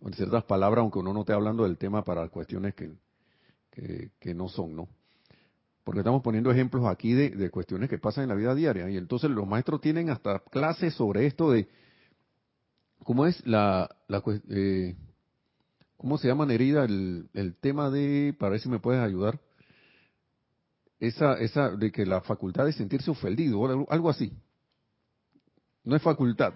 Con 0.00 0.12
ciertas 0.12 0.44
palabras, 0.44 0.82
aunque 0.82 0.98
uno 0.98 1.12
no 1.12 1.20
esté 1.20 1.32
hablando 1.32 1.62
del 1.62 1.78
tema 1.78 2.04
para 2.04 2.28
cuestiones 2.28 2.74
que, 2.74 2.92
que, 4.18 4.34
no 4.34 4.48
son, 4.48 4.76
¿no? 4.76 4.88
Porque 5.84 6.00
estamos 6.00 6.22
poniendo 6.22 6.50
ejemplos 6.50 6.86
aquí 6.86 7.12
de, 7.12 7.50
cuestiones 7.50 7.90
que 7.90 7.98
pasan 7.98 8.24
en 8.24 8.28
la 8.28 8.36
vida 8.36 8.54
diaria. 8.54 8.88
Y 8.88 8.96
entonces 8.96 9.30
los 9.30 9.46
maestros 9.46 9.80
tienen 9.80 10.10
hasta 10.10 10.38
clases 10.38 10.94
sobre 10.94 11.26
esto 11.26 11.50
de 11.50 11.68
cómo 13.02 13.26
es 13.26 13.44
la, 13.46 13.90
la 14.06 14.22
eh, 14.48 14.96
¿cómo 15.96 16.18
se 16.18 16.28
llama 16.28 16.46
Nerida 16.46 16.84
el, 16.84 17.56
tema 17.60 17.90
de, 17.90 18.34
para 18.38 18.50
ver 18.50 18.60
si 18.60 18.68
me 18.68 18.78
puedes 18.78 19.00
ayudar, 19.00 19.40
esa, 21.00 21.34
esa 21.34 21.70
de 21.70 21.90
que 21.90 22.06
la 22.06 22.20
facultad 22.20 22.64
de 22.64 22.72
sentirse 22.72 23.10
ofendido, 23.10 23.86
algo 23.90 24.08
así. 24.08 24.32
No 25.82 25.96
es 25.96 26.02
facultad, 26.02 26.54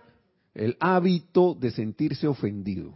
el 0.55 0.77
hábito 0.79 1.55
de 1.55 1.73
sentirse 1.73 2.29
ofendido. 2.29 2.95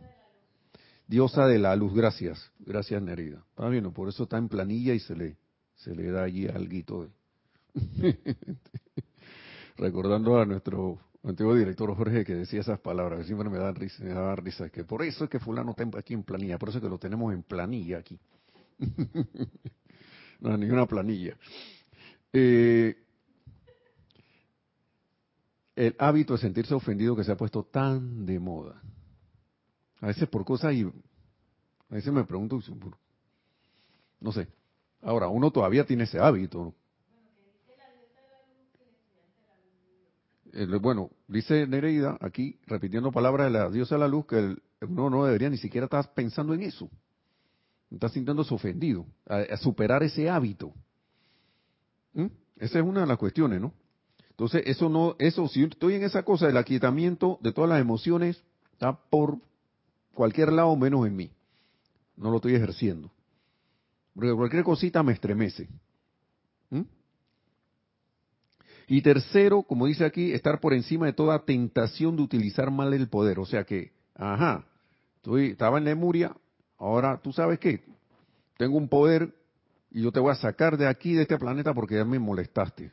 Diosa 1.09 1.47
de 1.49 1.59
la 1.59 1.75
luz, 1.75 1.93
gracias, 1.93 2.53
gracias 2.61 3.03
Nerida. 3.03 3.45
Está 3.51 3.69
bien, 3.69 3.93
por 3.93 4.09
eso 4.09 4.23
está 4.23 4.39
en 4.39 4.49
planilla 4.49 4.95
y 4.95 5.01
se 5.01 5.17
le, 5.17 5.37
se 5.81 5.95
le 5.95 6.11
da 6.11 6.25
allí 6.25 6.47
algo 6.47 7.09
Recordando 9.77 10.39
a 10.39 10.45
nuestro 10.45 10.99
antiguo 11.23 11.55
director 11.55 11.95
Jorge 11.97 12.25
que 12.25 12.35
decía 12.35 12.61
esas 12.61 12.81
palabras, 12.81 13.21
que 13.21 13.27
siempre 13.27 13.49
me 13.49 13.59
dan 13.59 13.75
risa, 13.75 14.05
me 14.05 14.11
da 14.11 14.37
risa, 14.37 14.69
que 14.69 14.85
por 14.85 15.03
eso 15.03 15.25
es 15.25 15.31
que 15.31 15.39
fulano 15.39 15.75
está 15.77 15.99
aquí 15.99 16.15
en 16.15 16.23
planilla, 16.23 16.59
por 16.59 16.69
eso 16.69 16.79
es 16.79 16.85
que 16.85 16.91
lo 16.91 16.99
tenemos 16.99 17.33
en 17.33 17.43
planilla 17.43 17.99
aquí. 17.99 18.19
no, 20.41 20.57
ninguna 20.57 20.87
planilla. 20.87 21.37
Eh, 22.33 22.97
el 25.77 25.97
hábito 25.99 26.35
de 26.35 26.41
sentirse 26.41 26.75
ofendido 26.75 27.17
que 27.17 27.25
se 27.25 27.33
ha 27.33 27.37
puesto 27.37 27.65
tan 27.65 28.27
de 28.27 28.39
moda. 28.39 28.83
A 30.01 30.09
veces 30.09 30.29
por 30.29 30.45
cosas 30.45 30.75
y 30.75 30.83
a 30.83 31.95
veces 31.95 32.13
me 32.13 32.25
pregunto, 32.25 32.61
no 34.21 34.33
sé. 34.33 34.60
Ahora, 35.03 35.29
uno 35.29 35.51
todavía 35.51 35.85
tiene 35.85 36.05
ese 36.05 36.19
hábito. 36.19 36.75
bueno, 40.81 41.11
dice 41.29 41.67
Nereida 41.67 42.19
aquí, 42.21 42.59
repitiendo 42.67 43.13
palabras 43.13 43.47
de 43.47 43.59
la 43.59 43.71
diosa 43.71 43.95
de 43.95 44.01
la 44.01 44.09
luz, 44.09 44.27
que 44.27 44.57
uno 44.81 45.09
no 45.09 45.25
debería 45.25 45.49
ni 45.49 45.59
siquiera 45.59 45.85
estar 45.85 46.13
pensando 46.13 46.55
en 46.55 46.63
eso 46.63 46.91
está 47.91 48.09
sintiéndose 48.09 48.55
ofendido, 48.55 49.07
a, 49.27 49.57
superar 49.57 50.03
ese 50.03 50.31
hábito. 50.31 50.73
¿Mm? 52.15 52.27
Esa 52.59 52.79
es 52.79 52.85
una 52.85 53.01
de 53.01 53.07
las 53.07 53.19
cuestiones, 53.19 53.61
¿no? 53.61 53.73
Entonces, 54.31 54.63
eso 54.67 54.89
no, 54.89 55.17
eso, 55.19 55.49
si 55.49 55.65
estoy 55.65 55.95
en 55.95 56.05
esa 56.05 56.23
cosa 56.23 56.47
del 56.47 56.57
aquietamiento 56.57 57.39
de 57.43 57.53
todas 57.53 57.69
las 57.69 57.81
emociones, 57.81 58.43
está 58.73 58.93
por 59.11 59.39
cualquier 60.15 60.53
lado 60.53 60.75
menos 60.77 61.07
en 61.07 61.17
mí. 61.17 61.31
No 62.17 62.31
lo 62.31 62.37
estoy 62.37 62.55
ejerciendo. 62.55 63.11
Porque 64.15 64.33
cualquier 64.35 64.65
cosita 64.65 65.03
me 65.03 65.13
estremece. 65.13 65.69
¿Mm? 66.71 66.83
Y 68.89 69.03
tercero, 69.03 69.63
como 69.63 69.87
dice 69.87 70.05
aquí, 70.05 70.33
estar 70.33 70.61
por 70.61 70.75
encima 70.75 71.07
de 71.07 71.13
toda 71.13 71.45
tentación 71.45 72.17
de 72.17 72.23
utilizar 72.23 72.71
mal 72.71 72.93
el 72.93 73.09
poder. 73.09 73.39
O 73.39 73.47
sea 73.47 73.65
que, 73.65 73.93
ajá, 74.15 74.67
estoy, 75.17 75.51
estaba 75.51 75.79
en 75.79 75.85
Lemuria, 75.85 76.37
ahora 76.77 77.21
tú 77.23 77.33
sabes 77.33 77.61
qué, 77.61 77.85
tengo 78.57 78.77
un 78.77 78.89
poder 78.89 79.33
y 79.91 80.03
yo 80.03 80.13
te 80.13 80.21
voy 80.21 80.33
a 80.33 80.37
sacar 80.37 80.77
de 80.77 80.87
aquí, 80.87 81.15
de 81.15 81.23
este 81.23 81.39
planeta, 81.39 81.73
porque 81.73 81.97
ya 81.97 82.05
me 82.05 82.19
molestaste. 82.19 82.91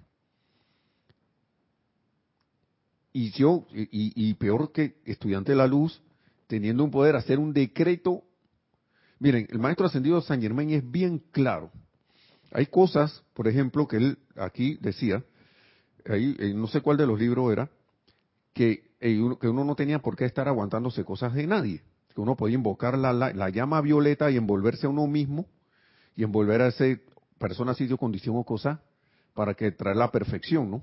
Y 3.13 3.32
yo, 3.32 3.65
y, 3.73 4.34
peor 4.36 4.71
que 4.71 5.01
estudiante 5.03 5.53
de 5.53 5.58
la 5.58 5.65
luz, 5.65 6.01
teniendo 6.45 6.84
un 6.84 6.91
poder, 6.91 7.15
hacer 7.15 7.39
un 7.39 7.51
decreto. 7.51 8.23
Miren, 9.19 9.47
el 9.49 9.60
maestro 9.60 9.88
ascendido 9.88 10.21
San 10.21 10.41
Germán 10.41 10.69
es 10.69 10.89
bien 10.89 11.23
claro. 11.32 11.71
Hay 12.51 12.67
cosas, 12.67 13.23
por 13.34 13.47
ejemplo, 13.47 13.88
que 13.88 13.97
él 13.97 14.17
aquí 14.36 14.77
decía, 14.80 15.23
ahí, 16.06 16.36
eh, 16.39 16.53
no 16.53 16.67
sé 16.67 16.82
cuál 16.82 16.97
de 16.97 17.08
los 17.08 17.19
libros 17.19 17.51
era, 17.51 17.69
que, 18.53 18.91
eh, 18.99 19.19
que 19.39 19.47
uno 19.47 19.63
no 19.63 19.75
tenía 19.75 19.99
por 19.99 20.15
qué 20.15 20.25
estar 20.25 20.47
aguantándose 20.47 21.03
cosas 21.03 21.34
de 21.34 21.47
nadie. 21.47 21.82
Que 22.13 22.21
uno 22.21 22.36
podía 22.36 22.56
invocar 22.56 22.97
la, 22.97 23.13
la, 23.13 23.49
llama 23.49 23.82
violeta 23.82 24.32
y 24.32 24.38
envolverse 24.38 24.86
a 24.86 24.89
uno 24.89 25.08
mismo 25.08 25.45
y 26.15 26.23
envolver 26.23 26.62
a 26.62 26.67
esa 26.67 26.86
persona, 27.38 27.73
sitio, 27.73 27.97
condición 27.97 28.36
o 28.38 28.43
cosa 28.43 28.82
para 29.34 29.53
que 29.53 29.71
traer 29.71 29.97
la 29.97 30.12
perfección, 30.12 30.71
¿no? 30.71 30.82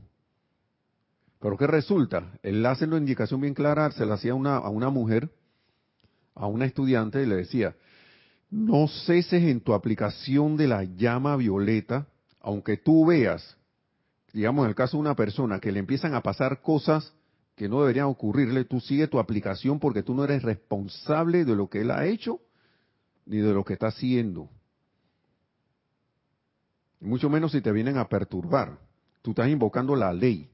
Pero 1.41 1.57
¿qué 1.57 1.67
resulta? 1.67 2.33
Él 2.43 2.65
hace 2.65 2.87
la 2.87 2.97
indicación 2.97 3.41
bien 3.41 3.53
clara, 3.53 3.91
se 3.91 4.07
la 4.07 4.15
hacía 4.15 4.35
una, 4.35 4.57
a 4.57 4.69
una 4.69 4.91
mujer, 4.91 5.31
a 6.35 6.47
una 6.47 6.65
estudiante, 6.65 7.23
y 7.23 7.27
le 7.27 7.37
decía, 7.37 7.75
no 8.51 8.89
ceses 8.89 9.43
en 9.43 9.61
tu 9.61 9.75
aplicación 9.75 10.57
de 10.57 10.69
la 10.69 10.85
llama 10.85 11.37
violeta, 11.37 12.07
aunque 12.41 12.77
tú 12.77 13.07
veas 13.07 13.57
digamos 14.35 14.65
en 14.65 14.71
el 14.71 14.75
caso 14.75 14.97
de 14.97 15.03
una 15.03 15.15
persona 15.15 15.61
que 15.61 15.71
le 15.71 15.79
empiezan 15.79 16.15
a 16.15 16.21
pasar 16.21 16.61
cosas 16.61 17.15
que 17.55 17.69
no 17.69 17.81
deberían 17.81 18.07
ocurrirle, 18.07 18.65
tú 18.65 18.81
sigue 18.81 19.07
tu 19.07 19.21
aplicación 19.21 19.79
porque 19.79 20.03
tú 20.03 20.13
no 20.13 20.25
eres 20.25 20.43
responsable 20.43 21.45
de 21.45 21.55
lo 21.55 21.71
que 21.71 21.83
él 21.83 21.93
ha 21.93 22.05
hecho 22.05 22.41
ni 23.27 23.39
de 23.39 23.55
lo 23.55 23.65
que 23.65 23.75
está 23.75 23.87
haciendo. 23.87 24.51
Mucho 27.01 27.31
menos 27.31 27.53
si 27.53 27.61
te 27.61 27.71
vienen 27.71 27.97
a 27.97 28.09
perturbar. 28.09 28.77
Tú 29.23 29.31
estás 29.31 29.49
invocando 29.49 29.95
la 29.95 30.13
ley. 30.13 30.51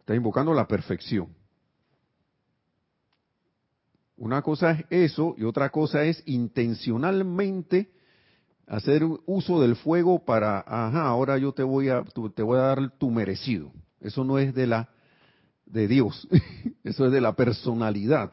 Estás 0.00 0.16
invocando 0.16 0.52
la 0.52 0.66
perfección. 0.66 1.28
Una 4.18 4.42
cosa 4.42 4.72
es 4.72 4.84
eso 4.90 5.36
y 5.38 5.44
otra 5.44 5.70
cosa 5.70 6.02
es 6.02 6.22
intencionalmente 6.26 7.88
hacer 8.66 9.02
uso 9.26 9.60
del 9.60 9.76
fuego 9.76 10.24
para, 10.24 10.58
ajá, 10.66 11.06
ahora 11.06 11.38
yo 11.38 11.52
te 11.52 11.62
voy 11.62 11.88
a, 11.88 12.02
te 12.34 12.42
voy 12.42 12.58
a 12.58 12.62
dar 12.62 12.90
tu 12.98 13.10
merecido. 13.10 13.70
Eso 14.00 14.24
no 14.24 14.38
es 14.38 14.54
de 14.54 14.66
la, 14.66 14.88
de 15.66 15.86
Dios, 15.86 16.28
eso 16.84 17.06
es 17.06 17.12
de 17.12 17.20
la 17.20 17.34
personalidad. 17.34 18.32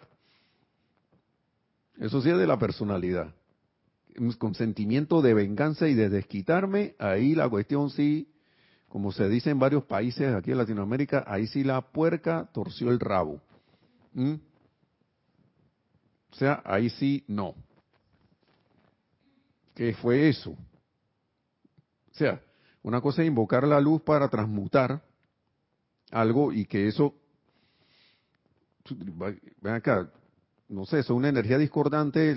Eso 2.00 2.20
sí 2.22 2.30
es 2.30 2.38
de 2.38 2.48
la 2.48 2.58
personalidad. 2.58 3.34
Con 4.40 4.56
sentimiento 4.56 5.22
de 5.22 5.36
venganza 5.36 5.88
y 5.88 5.94
de 5.94 6.10
desquitarme, 6.10 6.96
ahí 6.98 7.36
la 7.36 7.48
cuestión 7.48 7.92
sí, 7.92 8.34
como 8.90 9.12
se 9.12 9.30
dice 9.30 9.52
en 9.52 9.60
varios 9.60 9.84
países 9.84 10.34
aquí 10.34 10.52
en 10.52 10.58
Latinoamérica, 10.58 11.24
ahí 11.28 11.46
sí 11.46 11.64
la 11.64 11.82
puerca 11.82 12.50
torció 12.54 12.90
el 12.90 13.00
rabo. 13.00 13.40
¿Mm? 14.14 14.36
O 16.36 16.38
sea, 16.38 16.62
ahí 16.66 16.90
sí 16.90 17.24
no. 17.30 17.56
¿Qué 19.74 19.94
fue 19.94 20.28
eso? 20.28 20.52
O 20.52 20.58
sea, 22.12 22.42
una 22.84 23.00
cosa 23.00 23.22
es 23.22 23.30
invocar 23.30 23.66
la 23.66 23.80
luz 23.80 24.02
para 24.02 24.28
transmutar 24.28 25.02
algo 26.12 26.52
y 26.52 26.66
que 26.66 26.90
eso, 26.90 27.16
ven 28.90 29.74
acá, 29.74 30.12
no 30.68 30.86
sé, 30.86 31.00
es 31.00 31.10
una 31.10 31.30
energía 31.30 31.58
discordante, 31.58 32.36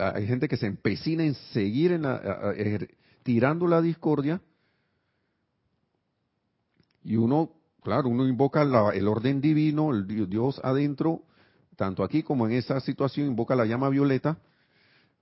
hay 0.00 0.26
gente 0.26 0.48
que 0.48 0.56
se 0.56 0.66
empecina 0.66 1.24
en 1.24 1.34
seguir 1.52 1.92
en 1.92 2.88
tirando 3.22 3.68
la 3.68 3.80
discordia 3.80 4.40
y 7.04 7.14
uno, 7.16 7.52
claro, 7.84 8.08
uno 8.08 8.26
invoca 8.26 8.62
el 8.62 9.06
orden 9.06 9.40
divino, 9.40 9.92
el 9.92 10.28
Dios 10.28 10.60
adentro, 10.64 11.22
tanto 11.76 12.02
aquí 12.02 12.22
como 12.22 12.46
en 12.46 12.54
esa 12.54 12.80
situación 12.80 13.28
invoca 13.28 13.54
la 13.54 13.66
llama 13.66 13.88
violeta 13.88 14.38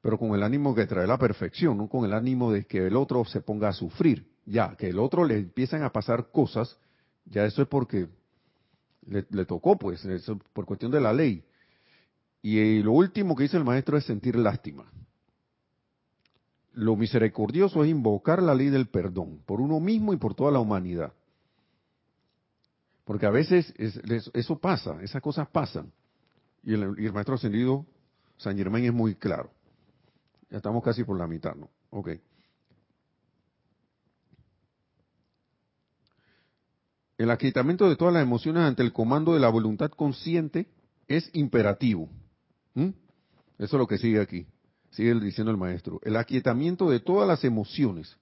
pero 0.05 0.19
con 0.19 0.35
el 0.35 0.43
ánimo 0.43 0.75
que 0.75 0.85
trae 0.85 1.07
la 1.07 1.17
perfección, 1.17 1.79
no 1.79 1.89
con 1.89 2.05
el 2.05 2.13
ánimo 2.13 2.53
de 2.53 2.67
que 2.67 2.89
el 2.89 2.95
otro 2.95 3.25
se 3.25 3.41
ponga 3.41 3.69
a 3.69 3.73
sufrir. 3.73 4.31
Ya, 4.45 4.77
que 4.77 4.91
el 4.91 4.99
otro 4.99 5.25
le 5.25 5.39
empiezan 5.39 5.83
a 5.83 5.93
pasar 5.93 6.31
cosas, 6.31 6.77
ya 7.25 7.47
eso 7.47 7.63
es 7.63 7.69
porque 7.69 8.09
le, 9.07 9.47
tocó, 9.47 9.79
pues, 9.79 10.05
eso 10.05 10.39
por 10.53 10.67
cuestión 10.67 10.93
de 10.93 11.01
la 11.01 11.15
ley. 11.15 11.43
Y 12.43 12.59
eh, 12.59 12.83
lo 12.85 12.93
último 12.93 13.35
que 13.35 13.45
dice 13.45 13.57
el 13.57 13.65
maestro 13.65 13.97
es 13.97 14.05
sentir 14.05 14.37
lástima. 14.37 14.85
Lo 16.75 16.97
misericordioso 16.97 17.83
es 17.83 17.89
invocar 17.89 18.43
la 18.43 18.55
ley 18.55 18.69
del 18.69 18.89
perdón 18.89 19.41
por 19.47 19.63
uno 19.63 19.81
mismo 19.81 20.13
y 20.13 20.19
por 20.19 20.35
toda 20.35 20.53
la 20.53 20.61
humanidad. 20.61 21.15
Porque 23.07 23.25
a 23.25 23.31
veces 23.31 23.73
eso 23.79 24.59
pasa, 24.59 24.99
esas 25.01 25.23
cosas 25.23 25.49
pasan. 25.49 25.91
Y 26.65 26.75
el, 26.75 27.13
maestro 27.13 27.35
ascendido 27.35 27.87
San 28.37 28.57
Germán 28.57 28.85
es 28.85 28.93
muy 28.93 29.15
claro. 29.15 29.51
Ya 30.51 30.59
estamos 30.59 30.83
casi 30.83 31.05
por 31.05 31.19
la 31.19 31.27
mitad, 31.27 31.55
¿no? 31.55 31.71
Ok. 31.91 32.11
El 37.17 37.31
aquietamiento 37.31 37.89
de 37.89 37.97
todas 37.97 38.15
las 38.15 38.23
emociones 38.23 38.63
ante 38.63 38.83
el 38.83 38.93
comando 38.93 39.35
de 39.35 39.41
la 39.41 39.49
voluntad 39.49 39.91
consciente 39.91 40.67
es 41.07 41.31
imperativo. 41.33 42.09
Eso 42.75 42.97
es 43.59 43.73
lo 43.73 43.87
que 43.87 43.99
sigue 43.99 44.21
aquí. 44.21 44.47
Sigue 44.91 45.15
diciendo 45.21 45.51
el 45.51 45.57
maestro. 45.57 46.01
El 46.03 46.17
aquietamiento 46.17 46.91
de 46.91 47.01
todas 47.01 47.29
las 47.29 47.45
emociones 47.45 48.17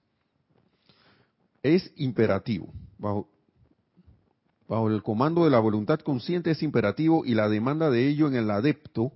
es 1.63 1.91
imperativo. 1.95 2.71
Bajo, 2.97 3.29
bajo 4.67 4.89
el 4.89 5.03
comando 5.03 5.45
de 5.45 5.51
la 5.51 5.59
voluntad 5.59 5.99
consciente 5.99 6.51
es 6.51 6.63
imperativo 6.63 7.25
y 7.25 7.35
la 7.35 7.49
demanda 7.49 7.89
de 7.89 8.07
ello 8.07 8.27
en 8.27 8.35
el 8.35 8.49
adepto 8.51 9.11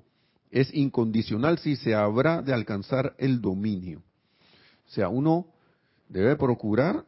es 0.51 0.73
incondicional 0.73 1.57
si 1.59 1.75
se 1.75 1.95
habrá 1.95 2.41
de 2.41 2.53
alcanzar 2.53 3.15
el 3.17 3.41
dominio. 3.41 3.99
O 4.87 4.89
sea, 4.89 5.09
uno 5.09 5.47
debe 6.07 6.35
procurar 6.35 7.05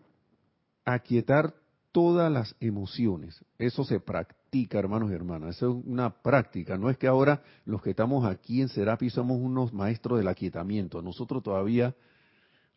aquietar 0.86 1.54
todas 1.92 2.32
las 2.32 2.56
emociones. 2.60 3.44
Eso 3.58 3.84
se 3.84 4.00
practica, 4.00 4.80
hermanos 4.80 5.12
y 5.12 5.16
hermanas. 5.16 5.56
Eso 5.56 5.80
es 5.80 5.86
una 5.86 6.10
práctica. 6.22 6.78
No 6.78 6.90
es 6.90 6.98
que 6.98 7.08
ahora 7.08 7.42
los 7.66 7.82
que 7.82 7.92
estamos 7.92 8.26
aquí 8.26 8.62
en 8.62 8.70
Serapi 8.70 9.10
somos 9.10 9.38
unos 9.40 9.74
maestros 9.74 10.20
del 10.20 10.28
aquietamiento. 10.28 11.02
Nosotros 11.02 11.42
todavía 11.42 11.96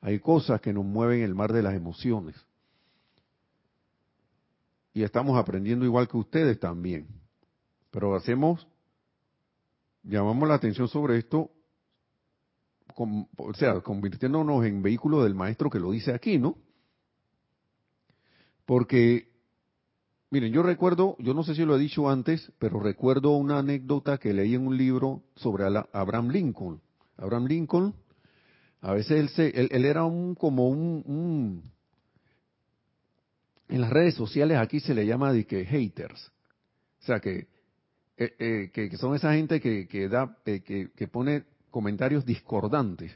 hay 0.01 0.19
cosas 0.19 0.61
que 0.61 0.73
nos 0.73 0.85
mueven 0.85 1.23
el 1.23 1.35
mar 1.35 1.53
de 1.53 1.63
las 1.63 1.75
emociones. 1.75 2.37
Y 4.93 5.03
estamos 5.03 5.39
aprendiendo 5.39 5.85
igual 5.85 6.09
que 6.09 6.17
ustedes 6.17 6.59
también. 6.61 7.07
Pero 7.91 8.15
hacemos 8.15 8.67
llamamos 10.03 10.49
la 10.49 10.55
atención 10.55 10.89
sobre 10.89 11.19
esto, 11.19 11.51
o 12.97 13.55
sea, 13.55 13.81
convirtiéndonos 13.81 14.65
en 14.65 14.83
vehículo 14.83 15.23
del 15.23 15.35
maestro 15.35 15.71
que 15.71 15.81
lo 15.81 15.91
dice 15.93 16.13
aquí, 16.13 16.39
¿no? 16.39 16.57
Porque, 18.67 19.29
miren, 20.31 20.53
yo 20.53 20.63
recuerdo, 20.63 21.17
yo 21.19 21.35
no 21.35 21.43
sé 21.43 21.55
si 21.55 21.65
lo 21.65 21.77
he 21.77 21.81
dicho 21.81 22.09
antes, 22.09 22.53
pero 22.59 22.81
recuerdo 22.81 23.31
una 23.31 23.59
anécdota 23.59 24.19
que 24.19 24.33
leí 24.33 24.55
en 24.55 24.67
un 24.67 24.77
libro 24.77 25.23
sobre 25.37 25.65
Abraham 25.93 26.29
Lincoln. 26.29 26.81
Abraham 27.17 27.47
Lincoln, 27.47 27.95
a 28.81 28.93
veces 28.93 29.13
él, 29.13 29.29
se, 29.31 29.49
él, 29.49 29.85
era 29.85 30.05
un 30.05 30.35
como 30.35 30.69
un, 30.69 31.63
en 33.69 33.81
las 33.81 33.91
redes 33.91 34.15
sociales 34.15 34.59
aquí 34.59 34.81
se 34.81 34.95
le 34.95 35.07
llama 35.07 35.33
de 35.33 35.47
que 35.47 35.65
haters. 35.65 36.33
O 37.01 37.05
sea 37.05 37.21
que 37.21 37.49
eh, 38.17 38.35
eh, 38.39 38.71
que, 38.73 38.97
son 38.99 39.17
esa 39.17 39.33
gente 39.33 39.61
que, 39.61 39.89
que 39.89 40.09
da, 40.09 40.37
eh, 40.45 40.63
que, 40.63 41.09
pone 41.09 41.45
comentarios 41.71 42.25
discordantes, 42.25 43.13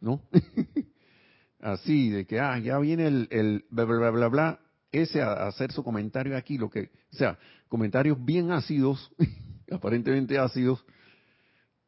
¿no? 0.00 0.22
Así, 1.60 2.08
de 2.08 2.26
que, 2.26 2.40
ah, 2.40 2.58
ya 2.58 2.78
viene 2.78 3.06
el, 3.06 3.28
el 3.30 3.64
bla, 3.70 3.84
bla, 3.84 4.10
bla, 4.10 4.28
bla, 4.28 4.60
ese 4.90 5.20
a, 5.20 5.46
hacer 5.46 5.72
su 5.72 5.84
comentario 5.84 6.36
aquí, 6.36 6.56
lo 6.56 6.70
que, 6.70 6.90
o 7.12 7.16
sea, 7.16 7.38
comentarios 7.68 8.24
bien 8.24 8.50
ácidos, 8.50 9.12
aparentemente 9.70 10.38
ácidos, 10.38 10.84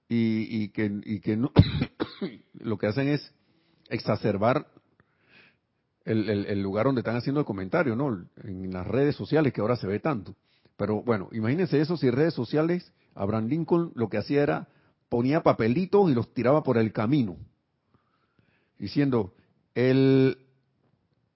y, 0.09 0.65
y 0.65 0.69
que, 0.69 1.01
y 1.05 1.21
que 1.21 1.37
no, 1.37 1.53
lo 2.53 2.77
que 2.77 2.87
hacen 2.87 3.09
es 3.09 3.35
exacerbar 3.88 4.67
el, 6.05 6.62
lugar 6.62 6.87
donde 6.87 7.01
están 7.01 7.17
haciendo 7.17 7.41
el 7.41 7.47
comentario, 7.47 7.97
¿no? 7.97 8.25
En 8.45 8.73
las 8.73 8.87
redes 8.87 9.17
sociales 9.17 9.53
que 9.53 9.61
ahora 9.61 9.77
se 9.77 9.87
ve 9.87 10.01
tanto. 10.01 10.35
Pero 10.77 11.03
bueno, 11.03 11.29
imagínense 11.33 11.81
eso 11.81 11.97
si 11.97 12.11
redes 12.11 12.35
sociales, 12.35 12.93
Abraham 13.15 13.47
Lincoln 13.47 13.93
lo 13.95 14.09
que 14.09 14.19
hacía 14.19 14.43
era 14.43 14.69
ponía 15.09 15.43
papelitos 15.43 16.11
y 16.11 16.15
los 16.15 16.33
tiraba 16.33 16.62
por 16.62 16.79
el 16.79 16.93
camino, 16.93 17.37
diciendo, 18.79 19.35
el, 19.75 20.38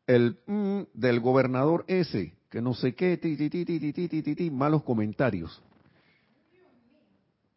el 0.07 0.39
mm, 0.47 0.81
del 0.95 1.21
gobernador 1.21 1.85
ese, 1.87 2.35
que 2.49 2.63
no 2.63 2.73
sé 2.73 2.95
qué, 2.95 3.19
ti, 3.19 3.37
ti, 3.37 4.35
ti, 4.35 4.51
malos 4.51 4.83
comentarios. 4.83 5.63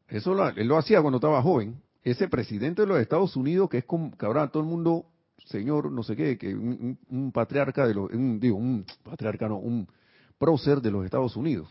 Eso 0.09 0.33
lo, 0.33 0.49
él 0.49 0.67
lo 0.67 0.77
hacía 0.77 1.01
cuando 1.01 1.17
estaba 1.17 1.41
joven. 1.41 1.81
Ese 2.03 2.27
presidente 2.27 2.81
de 2.81 2.87
los 2.87 2.99
Estados 2.99 3.35
Unidos, 3.35 3.69
que 3.69 3.79
es 3.79 3.85
como, 3.85 4.15
que 4.17 4.25
ahora 4.25 4.47
todo 4.49 4.63
el 4.63 4.69
mundo, 4.69 5.05
señor, 5.45 5.91
no 5.91 6.03
sé 6.03 6.15
qué, 6.15 6.37
que 6.37 6.53
un, 6.53 7.31
patriarca 7.33 7.87
de 7.87 7.93
los, 7.93 8.11
un, 8.11 8.39
digo, 8.39 8.57
un 8.57 8.85
patriarca, 9.03 9.47
no, 9.47 9.57
un 9.57 9.87
prócer 10.37 10.81
de 10.81 10.91
los 10.91 11.05
Estados 11.05 11.35
Unidos. 11.35 11.67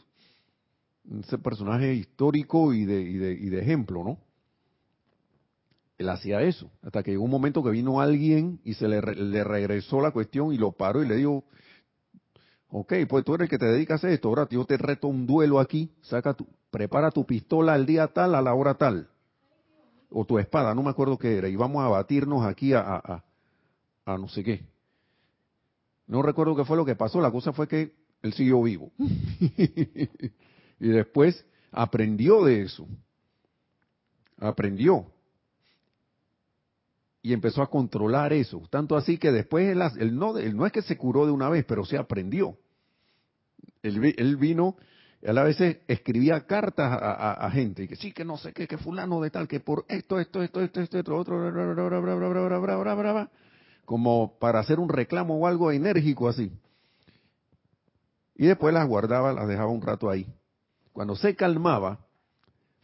Ese 1.21 1.39
personaje 1.39 1.95
histórico 1.95 2.75
y 2.75 2.85
de, 2.85 3.01
y 3.01 3.15
de, 3.15 3.33
y 3.33 3.49
de 3.49 3.61
ejemplo, 3.61 4.05
¿no? 4.05 4.19
Él 5.97 6.09
hacía 6.11 6.43
eso, 6.43 6.71
hasta 6.83 7.03
que 7.03 7.11
llegó 7.11 7.25
un 7.25 7.31
momento 7.31 7.63
que 7.63 7.71
vino 7.71 8.01
alguien 8.01 8.61
y 8.63 8.75
se 8.75 8.87
le, 8.87 9.01
le 9.01 9.43
regresó 9.43 10.01
la 10.01 10.13
cuestión 10.13 10.53
y 10.53 10.59
lo 10.59 10.71
paró 10.71 11.03
y 11.03 11.09
le 11.09 11.17
dijo, 11.17 11.45
ok, 12.71 12.93
pues 13.09 13.25
tú 13.25 13.35
eres 13.35 13.47
el 13.47 13.51
que 13.51 13.59
te 13.59 13.67
dedicas 13.67 14.05
a 14.05 14.11
esto, 14.11 14.29
ahora 14.29 14.47
yo 14.49 14.65
te 14.65 14.77
reto 14.77 15.09
un 15.09 15.27
duelo 15.27 15.59
aquí, 15.59 15.91
saca 16.03 16.35
tu, 16.35 16.47
prepara 16.71 17.11
tu 17.11 17.25
pistola 17.25 17.75
al 17.75 17.87
día 17.87 18.07
tal, 18.09 18.35
a 18.35 18.43
la 18.43 18.55
hora 18.55 18.75
tal, 18.75 19.09
o 20.11 20.25
tu 20.25 20.39
espada, 20.39 20.75
no 20.75 20.83
me 20.83 20.91
acuerdo 20.91 21.19
qué 21.19 21.37
era, 21.37 21.49
y 21.49 21.57
vamos 21.57 21.85
a 21.85 21.89
batirnos 21.89 22.45
aquí 22.47 22.73
a, 22.75 23.25
no 24.17 24.29
sé 24.29 24.43
qué. 24.43 24.65
No 26.07 26.23
recuerdo 26.23 26.57
qué 26.57 26.65
fue 26.65 26.77
lo 26.77 26.87
que 26.87 26.97
pasó, 26.97 27.21
la 27.21 27.31
cosa 27.31 27.53
fue 27.53 27.69
que 27.69 27.93
él 28.23 28.33
siguió 28.33 28.63
vivo. 28.63 28.93
y 30.81 30.89
después 30.89 31.45
aprendió 31.71 32.45
de 32.45 32.63
eso. 32.63 32.87
Aprendió. 34.39 35.07
Y 37.21 37.33
empezó 37.33 37.63
a 37.63 37.69
controlar 37.69 38.33
eso. 38.33 38.63
Tanto 38.71 38.97
así 38.97 39.19
que 39.19 39.31
después 39.31 39.69
él, 39.69 40.17
no, 40.17 40.33
no 40.33 40.67
es 40.67 40.73
que 40.73 40.83
se 40.83 40.97
curó 40.97 41.27
de 41.27 41.33
una 41.33 41.51
vez, 41.51 41.65
pero 41.67 41.85
se 41.85 41.99
aprendió. 41.99 42.57
Él, 43.83 44.37
vino, 44.37 44.77
él 45.21 45.39
a 45.39 45.45
veces 45.45 45.79
escribía 45.87 46.47
cartas 46.47 46.99
a, 47.01 47.51
gente, 47.53 47.85
y 47.85 47.89
que 47.89 47.97
sí, 47.97 48.13
que 48.13 48.25
no 48.25 48.37
sé 48.39 48.53
qué, 48.53 48.67
que 48.67 48.79
fulano 48.79 49.21
de 49.21 49.31
tal, 49.31 49.47
que 49.47 49.61
por 49.61 49.85
esto, 49.89 50.19
esto, 50.19 50.43
esto, 50.43 50.61
esto, 50.61 50.81
esto, 50.81 50.99
esto 50.99 51.17
otro, 51.17 51.39
como 53.89 54.39
para 54.39 54.59
hacer 54.61 54.79
un 54.79 54.91
reclamo 54.91 55.39
o 55.39 55.47
algo 55.47 55.73
enérgico 55.73 56.29
así. 56.29 56.53
Y 58.35 58.47
después 58.47 58.75
las 58.75 58.87
guardaba, 58.87 59.33
las 59.33 59.49
dejaba 59.49 59.71
un 59.71 59.81
rato 59.81 60.11
ahí. 60.11 60.27
Cuando 60.93 61.17
se 61.17 61.35
calmaba, 61.35 61.99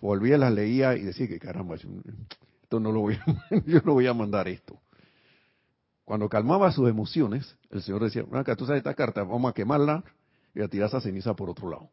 volvía, 0.01 0.39
las 0.39 0.51
leía 0.51 0.97
y 0.97 1.03
decía 1.03 1.29
que 1.29 1.39
caramba, 1.39 1.75
esto 1.75 2.81
no 2.81 2.91
lo 2.91 3.01
voy 3.01 3.17
a, 3.17 3.25
yo 3.67 3.83
no 3.85 3.93
voy 3.93 4.07
a 4.07 4.15
mandar 4.15 4.49
esto. 4.49 4.81
Cuando 6.07 6.27
calmaba 6.31 6.73
sus 6.73 6.89
emociones, 6.89 7.55
el 7.69 7.83
Señor 7.83 8.03
decía, 8.03 8.25
acá 8.33 8.57
tú 8.57 8.65
sabes 8.65 8.79
esta 8.79 8.95
carta, 8.95 9.25
vamos 9.25 9.51
a 9.51 9.53
quemarla 9.53 10.03
y 10.55 10.63
a 10.63 10.69
tirar 10.69 10.89
esa 10.89 11.03
ceniza 11.03 11.35
por 11.37 11.51
otro 11.51 11.69
lado. 11.69 11.91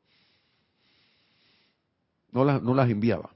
No 2.31 2.45
las, 2.45 2.63
no 2.63 2.73
las 2.73 2.89
enviaba. 2.89 3.31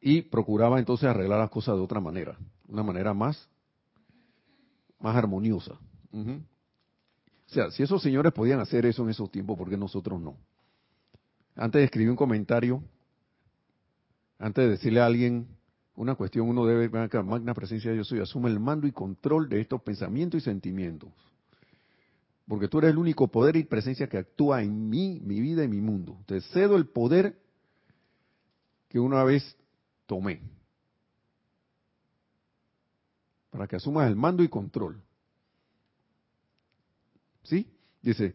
Y 0.00 0.22
procuraba 0.22 0.78
entonces 0.78 1.06
arreglar 1.06 1.40
las 1.40 1.50
cosas 1.50 1.76
de 1.76 1.82
otra 1.82 2.00
manera, 2.00 2.38
una 2.66 2.82
manera 2.82 3.12
más, 3.12 3.50
más 5.00 5.16
armoniosa. 5.16 5.78
O 6.12 7.52
sea, 7.52 7.70
si 7.70 7.82
esos 7.82 8.02
señores 8.02 8.32
podían 8.32 8.60
hacer 8.60 8.86
eso 8.86 9.02
en 9.02 9.10
esos 9.10 9.30
tiempos, 9.30 9.58
¿por 9.58 9.68
qué 9.68 9.76
nosotros 9.76 10.20
no? 10.20 10.36
Antes 11.56 11.80
de 11.80 11.84
escribir 11.84 12.10
un 12.10 12.16
comentario, 12.16 12.82
antes 14.38 14.64
de 14.64 14.70
decirle 14.70 15.00
a 15.00 15.06
alguien 15.06 15.48
una 15.96 16.14
cuestión, 16.14 16.48
uno 16.48 16.64
debe, 16.64 16.88
magna 16.88 17.52
presencia 17.52 17.90
de 17.90 17.98
yo 17.98 18.04
soy, 18.04 18.20
asume 18.20 18.48
el 18.48 18.60
mando 18.60 18.86
y 18.86 18.92
control 18.92 19.48
de 19.48 19.60
estos 19.60 19.82
pensamientos 19.82 20.40
y 20.40 20.44
sentimientos. 20.44 21.10
Porque 22.46 22.68
tú 22.68 22.78
eres 22.78 22.90
el 22.90 22.98
único 22.98 23.28
poder 23.28 23.56
y 23.56 23.64
presencia 23.64 24.08
que 24.08 24.18
actúa 24.18 24.62
en 24.62 24.88
mí, 24.88 25.20
mi 25.22 25.40
vida 25.40 25.62
y 25.62 25.68
mi 25.68 25.80
mundo. 25.80 26.18
Te 26.26 26.40
cedo 26.40 26.76
el 26.76 26.86
poder 26.86 27.38
que 28.88 28.98
una 28.98 29.22
vez 29.24 29.56
tomé. 30.06 30.40
Para 33.50 33.66
que 33.66 33.76
asumas 33.76 34.08
el 34.08 34.16
mando 34.16 34.42
y 34.42 34.48
control. 34.48 35.02
¿Sí? 37.42 37.66
Dice, 38.00 38.34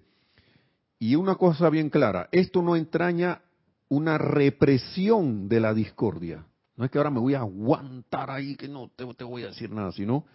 y 0.99 1.15
una 1.15 1.35
cosa 1.35 1.69
bien 1.69 1.89
clara, 1.89 2.29
esto 2.31 2.61
no 2.61 2.75
entraña 2.75 3.41
una 3.89 4.17
represión 4.17 5.47
de 5.47 5.59
la 5.59 5.73
discordia. 5.73 6.45
No 6.75 6.85
es 6.85 6.91
que 6.91 6.97
ahora 6.97 7.09
me 7.09 7.19
voy 7.19 7.33
a 7.33 7.39
aguantar 7.39 8.29
ahí, 8.29 8.55
que 8.55 8.67
no 8.67 8.91
te, 8.95 9.23
voy 9.23 9.43
a 9.43 9.47
decir 9.47 9.71
nada, 9.71 9.91
sino 9.91 10.25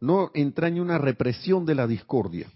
no 0.00 0.30
entraña 0.34 0.82
una 0.82 0.98
represión 0.98 1.66
de 1.66 1.74
la 1.74 1.86
discordia 1.86 2.46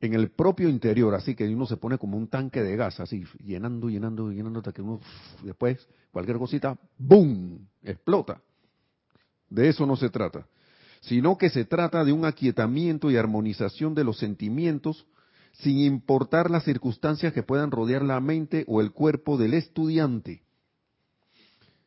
en 0.00 0.14
el 0.14 0.30
propio 0.30 0.68
interior, 0.68 1.14
así 1.14 1.34
que 1.34 1.46
uno 1.48 1.66
se 1.66 1.76
pone 1.76 1.98
como 1.98 2.16
un 2.16 2.28
tanque 2.28 2.62
de 2.62 2.76
gas, 2.76 3.00
así, 3.00 3.24
llenando, 3.44 3.88
llenando, 3.88 4.30
llenando, 4.30 4.58
hasta 4.60 4.72
que 4.72 4.82
uno, 4.82 5.00
después, 5.42 5.88
cualquier 6.12 6.38
cosita, 6.38 6.76
¡boom!, 6.98 7.66
explota. 7.82 8.40
De 9.48 9.68
eso 9.68 9.86
no 9.86 9.96
se 9.96 10.10
trata 10.10 10.46
sino 11.06 11.38
que 11.38 11.50
se 11.50 11.64
trata 11.64 12.04
de 12.04 12.12
un 12.12 12.24
aquietamiento 12.24 13.10
y 13.10 13.16
armonización 13.16 13.94
de 13.94 14.02
los 14.02 14.18
sentimientos 14.18 15.06
sin 15.52 15.78
importar 15.78 16.50
las 16.50 16.64
circunstancias 16.64 17.32
que 17.32 17.44
puedan 17.44 17.70
rodear 17.70 18.02
la 18.02 18.20
mente 18.20 18.64
o 18.66 18.80
el 18.80 18.90
cuerpo 18.90 19.38
del 19.38 19.54
estudiante. 19.54 20.42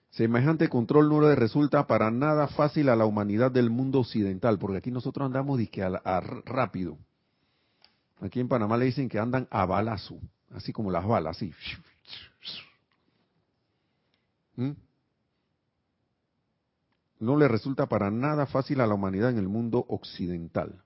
Semejante 0.09 0.69
control 0.69 1.09
no 1.09 1.21
le 1.21 1.35
resulta 1.35 1.85
para 1.85 2.09
nada 2.09 2.47
fácil 2.47 2.87
a 2.89 2.95
la 2.95 3.05
humanidad 3.05 3.51
del 3.51 3.69
mundo 3.69 3.99
occidental, 3.99 4.57
porque 4.57 4.77
aquí 4.77 4.89
nosotros 4.89 5.25
andamos 5.25 5.59
disque 5.59 5.83
a, 5.83 6.19
rápido. 6.45 6.97
Aquí 8.21 8.39
en 8.39 8.47
Panamá 8.47 8.77
le 8.77 8.85
dicen 8.85 9.09
que 9.09 9.19
andan 9.19 9.47
a 9.51 9.65
balazo, 9.65 10.17
así 10.51 10.73
como 10.73 10.91
las 10.91 11.05
balas, 11.05 11.37
así. 11.37 11.53
¿Mm? 14.55 14.71
No 17.19 17.35
le 17.35 17.47
resulta 17.47 17.87
para 17.87 18.09
nada 18.09 18.45
fácil 18.45 18.81
a 18.81 18.87
la 18.87 18.95
humanidad 18.95 19.29
en 19.29 19.37
el 19.37 19.47
mundo 19.47 19.85
occidental, 19.89 20.81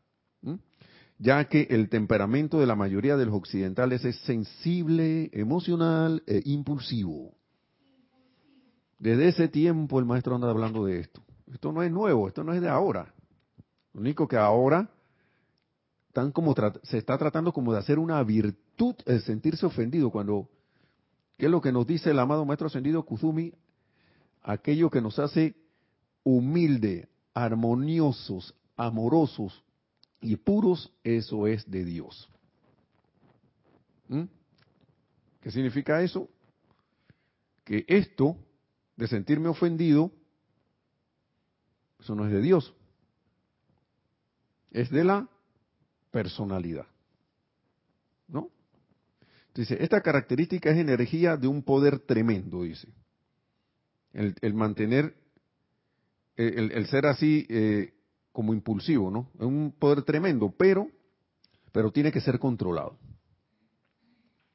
ya 1.19 1.45
que 1.45 1.67
el 1.69 1.89
temperamento 1.89 2.59
de 2.59 2.65
la 2.65 2.75
mayoría 2.75 3.15
de 3.15 3.25
los 3.25 3.35
occidentales 3.35 4.03
es 4.03 4.17
sensible, 4.21 5.29
emocional 5.31 6.23
e 6.25 6.41
impulsivo. 6.45 7.35
Desde 8.97 9.27
ese 9.27 9.47
tiempo 9.47 9.99
el 9.99 10.05
maestro 10.05 10.35
anda 10.35 10.49
hablando 10.49 10.85
de 10.85 10.99
esto. 10.99 11.21
Esto 11.51 11.71
no 11.71 11.83
es 11.83 11.91
nuevo, 11.91 12.27
esto 12.27 12.43
no 12.43 12.53
es 12.53 12.61
de 12.61 12.69
ahora. 12.69 13.13
Lo 13.93 14.01
único 14.01 14.27
que 14.27 14.37
ahora 14.37 14.89
tan 16.13 16.31
como 16.31 16.55
se 16.83 16.97
está 16.97 17.17
tratando 17.17 17.51
como 17.51 17.73
de 17.73 17.79
hacer 17.79 17.99
una 17.99 18.23
virtud 18.23 18.95
el 19.05 19.21
sentirse 19.21 19.65
ofendido 19.65 20.11
cuando 20.11 20.47
¿qué 21.37 21.47
es 21.47 21.51
lo 21.51 21.59
que 21.59 21.71
nos 21.71 21.85
dice 21.87 22.11
el 22.11 22.19
amado 22.19 22.45
maestro 22.45 22.67
ascendido 22.67 23.03
Kuzumi? 23.03 23.53
Aquello 24.41 24.89
que 24.89 25.01
nos 25.01 25.19
hace 25.19 25.55
humilde, 26.23 27.09
armoniosos, 27.33 28.55
amorosos 28.75 29.63
y 30.21 30.35
puros, 30.37 30.91
eso 31.03 31.47
es 31.47 31.69
de 31.69 31.83
Dios. 31.83 32.29
¿Mm? 34.07 34.23
¿Qué 35.41 35.51
significa 35.51 36.01
eso? 36.01 36.29
Que 37.65 37.85
esto 37.87 38.37
de 38.95 39.07
sentirme 39.07 39.49
ofendido, 39.49 40.11
eso 41.99 42.15
no 42.15 42.25
es 42.25 42.31
de 42.31 42.41
Dios, 42.41 42.73
es 44.71 44.89
de 44.89 45.03
la 45.03 45.29
personalidad. 46.11 46.87
¿No? 48.27 48.49
Dice, 49.53 49.77
esta 49.83 50.01
característica 50.01 50.71
es 50.71 50.77
energía 50.77 51.37
de 51.37 51.47
un 51.47 51.63
poder 51.63 51.99
tremendo, 51.99 52.63
dice. 52.63 52.87
El, 54.13 54.35
el 54.41 54.53
mantener 54.53 55.22
eh, 56.37 56.69
el, 56.73 56.85
ser 56.87 57.05
así 57.05 57.45
eh, 57.49 57.93
como 58.31 58.53
impulsivo, 58.53 59.11
¿no? 59.11 59.29
Es 59.35 59.45
un 59.45 59.73
poder 59.77 60.03
tremendo, 60.03 60.53
pero, 60.57 60.87
pero 61.71 61.91
tiene 61.91 62.11
que 62.11 62.21
ser 62.21 62.39
controlado. 62.39 62.97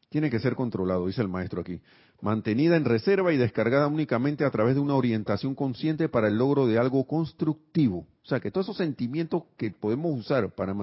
Tiene 0.08 0.30
que 0.30 0.40
ser 0.40 0.54
controlado, 0.54 1.06
dice 1.06 1.20
el 1.20 1.28
maestro 1.28 1.60
aquí. 1.60 1.80
Mantenida 2.20 2.76
en 2.76 2.84
reserva 2.84 3.32
y 3.32 3.36
descargada 3.36 3.86
únicamente 3.86 4.44
a 4.44 4.50
través 4.50 4.74
de 4.74 4.80
una 4.80 4.94
orientación 4.94 5.54
consciente 5.54 6.08
para 6.08 6.28
el 6.28 6.38
logro 6.38 6.66
de 6.66 6.78
algo 6.78 7.06
constructivo. 7.06 8.06
O 8.24 8.26
sea, 8.26 8.40
que 8.40 8.50
todos 8.50 8.66
esos 8.66 8.78
sentimientos 8.78 9.44
que 9.56 9.70
podemos 9.70 10.18
usar 10.18 10.50
para, 10.54 10.74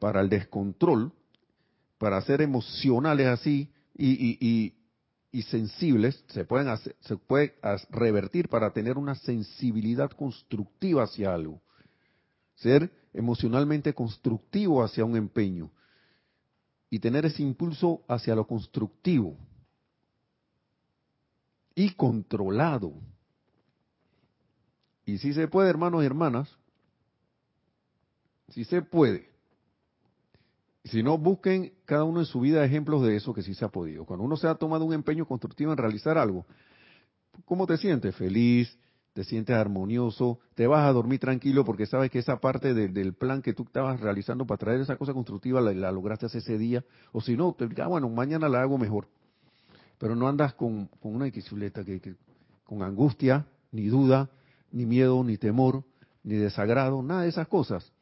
para 0.00 0.20
el 0.22 0.28
descontrol, 0.28 1.12
para 1.98 2.20
ser 2.22 2.40
emocionales 2.40 3.26
así 3.26 3.70
y, 3.96 4.38
y 4.40 4.74
sensibles 5.42 6.24
se 6.28 6.44
pueden 6.44 6.68
hacer, 6.68 6.96
se 7.00 7.16
puede 7.16 7.54
revertir 7.90 8.48
para 8.48 8.72
tener 8.72 8.98
una 8.98 9.14
sensibilidad 9.14 10.10
constructiva 10.10 11.04
hacia 11.04 11.34
algo. 11.34 11.60
ser 12.56 12.92
emocionalmente 13.12 13.94
constructivo 13.94 14.84
hacia 14.84 15.04
un 15.04 15.16
empeño 15.16 15.70
y 16.90 16.98
tener 16.98 17.24
ese 17.24 17.42
impulso 17.42 18.02
hacia 18.06 18.34
lo 18.34 18.46
constructivo 18.46 19.36
y 21.74 21.90
controlado. 21.94 22.92
Y 25.06 25.18
si 25.18 25.32
se 25.32 25.48
puede, 25.48 25.70
hermanos 25.70 26.02
y 26.02 26.06
hermanas, 26.06 26.54
si 28.50 28.64
se 28.64 28.82
puede. 28.82 29.29
Si 30.84 31.02
no, 31.02 31.18
busquen 31.18 31.74
cada 31.84 32.04
uno 32.04 32.20
en 32.20 32.26
su 32.26 32.40
vida 32.40 32.64
ejemplos 32.64 33.02
de 33.02 33.16
eso 33.16 33.34
que 33.34 33.42
sí 33.42 33.54
se 33.54 33.64
ha 33.64 33.68
podido. 33.68 34.04
Cuando 34.04 34.24
uno 34.24 34.36
se 34.36 34.48
ha 34.48 34.54
tomado 34.54 34.84
un 34.84 34.94
empeño 34.94 35.26
constructivo 35.26 35.72
en 35.72 35.78
realizar 35.78 36.16
algo, 36.16 36.46
¿cómo 37.44 37.66
te 37.66 37.76
sientes? 37.76 38.14
Feliz, 38.16 38.78
te 39.12 39.24
sientes 39.24 39.56
armonioso, 39.56 40.38
te 40.54 40.66
vas 40.66 40.86
a 40.86 40.92
dormir 40.92 41.20
tranquilo 41.20 41.64
porque 41.64 41.86
sabes 41.86 42.10
que 42.10 42.20
esa 42.20 42.40
parte 42.40 42.74
del 42.74 43.14
plan 43.14 43.42
que 43.42 43.52
tú 43.52 43.64
estabas 43.64 44.00
realizando 44.00 44.46
para 44.46 44.58
traer 44.58 44.80
esa 44.80 44.96
cosa 44.96 45.12
constructiva 45.12 45.60
la, 45.60 45.92
lograste 45.92 46.26
hace 46.26 46.38
ese 46.38 46.56
día, 46.56 46.84
o 47.12 47.20
si 47.20 47.36
no, 47.36 47.54
te 47.54 47.68
ah, 47.82 47.88
bueno, 47.88 48.08
mañana 48.08 48.48
la 48.48 48.62
hago 48.62 48.78
mejor. 48.78 49.08
Pero 49.98 50.14
no 50.16 50.28
andas 50.28 50.54
con, 50.54 50.88
una 51.02 51.26
equisuleta 51.26 51.84
que, 51.84 52.14
con 52.64 52.82
angustia, 52.82 53.46
ni 53.72 53.88
duda, 53.88 54.30
ni 54.72 54.86
miedo, 54.86 55.22
ni 55.24 55.36
temor, 55.36 55.84
ni 56.22 56.36
desagrado, 56.36 57.02
nada 57.02 57.22
de 57.22 57.28
esas 57.28 57.48
cosas. 57.48 57.92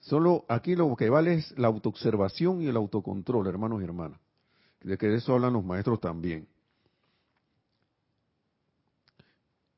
Solo 0.00 0.44
aquí 0.48 0.74
lo 0.74 0.94
que 0.96 1.10
vale 1.10 1.34
es 1.34 1.58
la 1.58 1.68
autoobservación 1.68 2.62
y 2.62 2.66
el 2.66 2.76
autocontrol, 2.76 3.46
hermanos 3.46 3.80
y 3.80 3.84
hermanas. 3.84 4.18
De 4.82 4.96
que 4.96 5.08
de 5.08 5.16
eso 5.16 5.34
hablan 5.34 5.52
los 5.52 5.64
maestros 5.64 6.00
también. 6.00 6.48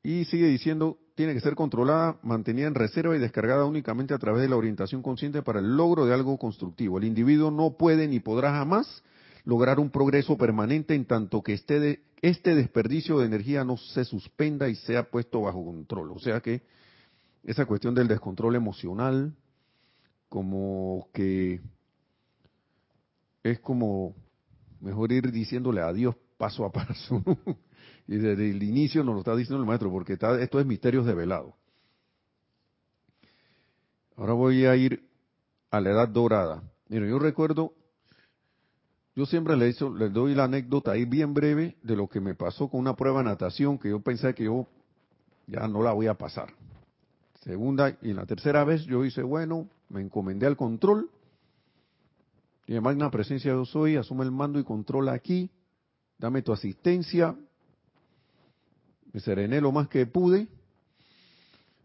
Y 0.01 0.25
sigue 0.25 0.47
diciendo, 0.47 0.97
tiene 1.15 1.33
que 1.33 1.41
ser 1.41 1.55
controlada, 1.55 2.17
mantenida 2.23 2.67
en 2.67 2.75
reserva 2.75 3.15
y 3.15 3.19
descargada 3.19 3.65
únicamente 3.65 4.13
a 4.13 4.17
través 4.17 4.41
de 4.41 4.49
la 4.49 4.55
orientación 4.55 5.01
consciente 5.01 5.41
para 5.41 5.59
el 5.59 5.75
logro 5.75 6.05
de 6.05 6.13
algo 6.13 6.37
constructivo. 6.37 6.97
El 6.97 7.05
individuo 7.05 7.51
no 7.51 7.77
puede 7.77 8.07
ni 8.07 8.19
podrá 8.19 8.51
jamás 8.51 9.03
lograr 9.45 9.79
un 9.79 9.89
progreso 9.89 10.37
permanente 10.37 10.95
en 10.95 11.05
tanto 11.05 11.41
que 11.41 11.53
este, 11.53 12.01
este 12.21 12.55
desperdicio 12.55 13.19
de 13.19 13.25
energía 13.25 13.63
no 13.63 13.77
se 13.77 14.05
suspenda 14.05 14.69
y 14.69 14.75
sea 14.75 15.09
puesto 15.09 15.41
bajo 15.41 15.65
control. 15.65 16.11
O 16.11 16.19
sea 16.19 16.39
que 16.39 16.61
esa 17.43 17.65
cuestión 17.65 17.93
del 17.93 18.07
descontrol 18.07 18.55
emocional, 18.55 19.33
como 20.33 21.09
que 21.13 21.61
es 23.43 23.59
como 23.59 24.15
mejor 24.81 25.11
ir 25.11 25.31
diciéndole 25.31 25.79
adiós 25.79 26.15
paso 26.39 26.65
a 26.65 26.71
paso. 26.71 27.23
Y 28.05 28.17
desde 28.17 28.49
el 28.49 28.61
inicio 28.61 29.01
nos 29.03 29.13
lo 29.13 29.19
está 29.19 29.33
diciendo 29.33 29.61
el 29.61 29.67
maestro, 29.67 29.89
porque 29.89 30.13
esto 30.13 30.59
es 30.59 30.65
misterios 30.65 31.05
de 31.05 31.13
velado. 31.13 31.55
Ahora 34.17 34.33
voy 34.33 34.65
a 34.65 34.75
ir 34.75 35.07
a 35.71 35.79
la 35.79 35.91
edad 35.91 36.09
dorada. 36.09 36.63
Mira, 36.89 37.07
yo 37.07 37.17
recuerdo, 37.17 37.73
yo 39.15 39.25
siempre 39.25 39.55
le, 39.55 39.71
le 39.71 40.09
doy 40.09 40.35
la 40.35 40.45
anécdota 40.45 40.91
ahí 40.91 41.05
bien 41.05 41.33
breve 41.33 41.77
de 41.81 41.95
lo 41.95 42.09
que 42.09 42.19
me 42.19 42.35
pasó 42.35 42.67
con 42.67 42.81
una 42.81 42.95
prueba 42.95 43.19
de 43.19 43.29
natación 43.29 43.77
que 43.77 43.89
yo 43.89 44.01
pensé 44.01 44.33
que 44.33 44.45
yo 44.45 44.67
ya 45.47 45.65
no 45.67 45.81
la 45.81 45.93
voy 45.93 46.07
a 46.07 46.15
pasar. 46.15 46.53
Segunda 47.43 47.97
y 48.01 48.13
la 48.13 48.25
tercera 48.25 48.63
vez 48.63 48.85
yo 48.85 49.03
hice, 49.03 49.21
bueno, 49.21 49.67
me 49.89 50.01
encomendé 50.01 50.45
al 50.45 50.55
control. 50.55 51.09
Y 52.65 52.71
además 52.71 52.95
magna 52.95 53.11
presencia 53.11 53.51
yo 53.51 53.65
soy, 53.65 53.97
asume 53.97 54.23
el 54.23 54.31
mando 54.31 54.59
y 54.59 54.63
controla 54.63 55.11
aquí. 55.11 55.51
Dame 56.17 56.41
tu 56.41 56.53
asistencia, 56.53 57.35
me 59.11 59.19
serené 59.19 59.59
lo 59.59 59.73
más 59.73 59.89
que 59.89 60.05
pude. 60.05 60.47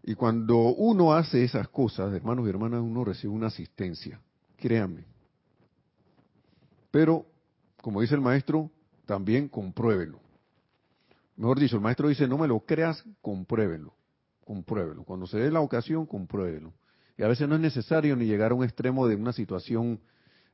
Y 0.04 0.14
cuando 0.14 0.56
uno 0.56 1.12
hace 1.12 1.42
esas 1.42 1.68
cosas, 1.68 2.14
hermanos 2.14 2.46
y 2.46 2.50
hermanas, 2.50 2.80
uno 2.80 3.04
recibe 3.04 3.32
una 3.32 3.48
asistencia, 3.48 4.20
créanme. 4.56 5.04
Pero, 6.92 7.26
como 7.82 8.00
dice 8.00 8.14
el 8.14 8.20
maestro, 8.20 8.70
también 9.06 9.48
compruébelo. 9.48 10.20
Mejor 11.36 11.58
dicho, 11.58 11.76
el 11.76 11.82
maestro 11.82 12.08
dice, 12.08 12.28
no 12.28 12.38
me 12.38 12.46
lo 12.46 12.60
creas, 12.60 13.04
compruébelo. 13.20 13.97
Compruébelo. 14.48 15.04
Cuando 15.04 15.26
se 15.26 15.36
dé 15.36 15.50
la 15.50 15.60
ocasión, 15.60 16.06
compruébelo. 16.06 16.72
Y 17.18 17.22
a 17.22 17.28
veces 17.28 17.46
no 17.46 17.56
es 17.56 17.60
necesario 17.60 18.16
ni 18.16 18.24
llegar 18.24 18.52
a 18.52 18.54
un 18.54 18.64
extremo 18.64 19.06
de 19.06 19.14
una 19.14 19.34
situación 19.34 20.00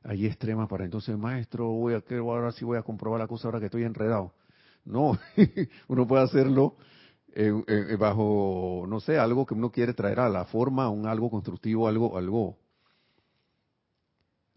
ahí 0.03 0.25
extrema 0.25 0.67
para 0.67 0.83
entonces, 0.83 1.17
maestro, 1.17 1.67
voy 1.67 1.93
a, 1.93 2.03
ahora 2.19 2.51
sí 2.51 2.65
voy 2.65 2.77
a 2.77 2.81
comprobar 2.83 3.21
la 3.21 3.27
cosa 3.27 3.47
ahora 3.47 3.61
que 3.61 3.67
estoy 3.67 3.83
enredado. 3.83 4.33
No, 4.83 5.17
uno 5.87 6.05
puede 6.05 6.23
hacerlo 6.23 6.75
bajo, 7.97 8.83
no 8.85 8.99
sé, 8.99 9.17
algo 9.17 9.45
que 9.45 9.53
uno 9.53 9.71
quiere 9.71 9.93
traer 9.93 10.19
a 10.19 10.27
la 10.27 10.43
forma, 10.43 10.89
un 10.89 11.07
algo 11.07 11.29
constructivo, 11.29 11.87
algo, 11.87 12.17
algo, 12.17 12.57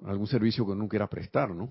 algún 0.05 0.27
servicio 0.27 0.67
que 0.67 0.73
uno 0.73 0.89
quiera 0.89 1.07
prestar, 1.07 1.55
¿no? 1.55 1.71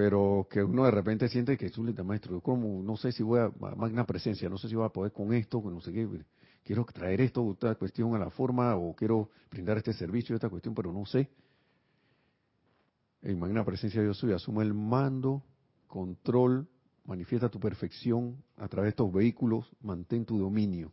Pero 0.00 0.48
que 0.50 0.62
uno 0.62 0.86
de 0.86 0.90
repente 0.90 1.28
siente 1.28 1.58
que 1.58 1.66
es 1.66 1.76
un 1.76 1.94
maestro, 2.06 2.40
como 2.40 2.82
no 2.82 2.96
sé 2.96 3.12
si 3.12 3.22
voy 3.22 3.38
a, 3.38 3.52
magna 3.76 4.06
presencia, 4.06 4.48
no 4.48 4.56
sé 4.56 4.66
si 4.66 4.74
voy 4.74 4.86
a 4.86 4.88
poder 4.88 5.12
con 5.12 5.34
esto, 5.34 5.60
no 5.62 5.78
sé 5.82 5.92
qué, 5.92 6.08
quiero 6.64 6.86
traer 6.86 7.20
esto, 7.20 7.52
esta 7.52 7.74
cuestión 7.74 8.14
a 8.14 8.18
la 8.18 8.30
forma, 8.30 8.76
o 8.76 8.96
quiero 8.96 9.28
brindar 9.50 9.76
este 9.76 9.92
servicio, 9.92 10.34
esta 10.34 10.48
cuestión, 10.48 10.74
pero 10.74 10.90
no 10.90 11.04
sé 11.04 11.28
en 13.20 13.38
magna 13.38 13.62
presencia 13.62 14.02
yo 14.02 14.14
soy, 14.14 14.32
asume 14.32 14.62
el 14.62 14.72
mando, 14.72 15.42
control, 15.86 16.66
manifiesta 17.04 17.50
tu 17.50 17.60
perfección 17.60 18.42
a 18.56 18.68
través 18.68 18.86
de 18.86 18.90
estos 18.92 19.12
vehículos, 19.12 19.70
mantén 19.82 20.24
tu 20.24 20.38
dominio. 20.38 20.90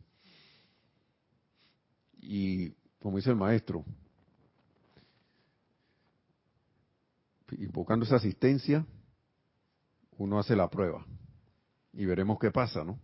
Y 2.20 2.74
como 2.98 3.16
dice 3.16 3.30
el 3.30 3.36
maestro, 3.36 3.86
invocando 7.56 8.04
esa 8.04 8.16
asistencia, 8.16 8.84
uno 10.18 10.38
hace 10.38 10.54
la 10.54 10.68
prueba 10.68 11.06
y 11.92 12.04
veremos 12.04 12.38
qué 12.38 12.50
pasa, 12.50 12.84
¿no? 12.84 12.98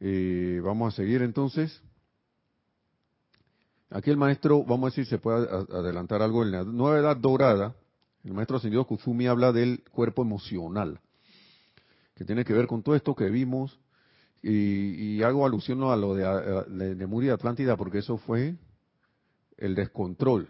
Eh, 0.00 0.60
vamos 0.64 0.92
a 0.92 0.96
seguir 0.96 1.22
entonces. 1.22 1.80
Aquí 3.90 4.10
el 4.10 4.16
maestro, 4.16 4.64
vamos 4.64 4.88
a 4.88 4.90
decir, 4.90 5.06
se 5.06 5.18
puede 5.18 5.46
adelantar 5.48 6.22
algo 6.22 6.42
en 6.42 6.50
la 6.50 6.64
nueva 6.64 6.98
edad 6.98 7.16
dorada. 7.16 7.76
El 8.24 8.32
maestro 8.32 8.56
ascendido 8.56 8.86
Kuzumi 8.86 9.26
habla 9.26 9.52
del 9.52 9.84
cuerpo 9.90 10.22
emocional, 10.22 11.00
que 12.14 12.24
tiene 12.24 12.44
que 12.44 12.52
ver 12.52 12.66
con 12.66 12.82
todo 12.82 12.96
esto 12.96 13.14
que 13.14 13.28
vimos. 13.28 13.78
Y, 14.42 15.22
hago 15.22 15.46
alusión 15.46 15.84
a 15.84 15.94
lo 15.94 16.16
de, 16.16 16.24
de 16.68 16.94
Lemuria 16.96 17.34
Atlántida, 17.34 17.76
porque 17.76 17.98
eso 17.98 18.16
fue 18.16 18.56
el 19.56 19.76
descontrol. 19.76 20.48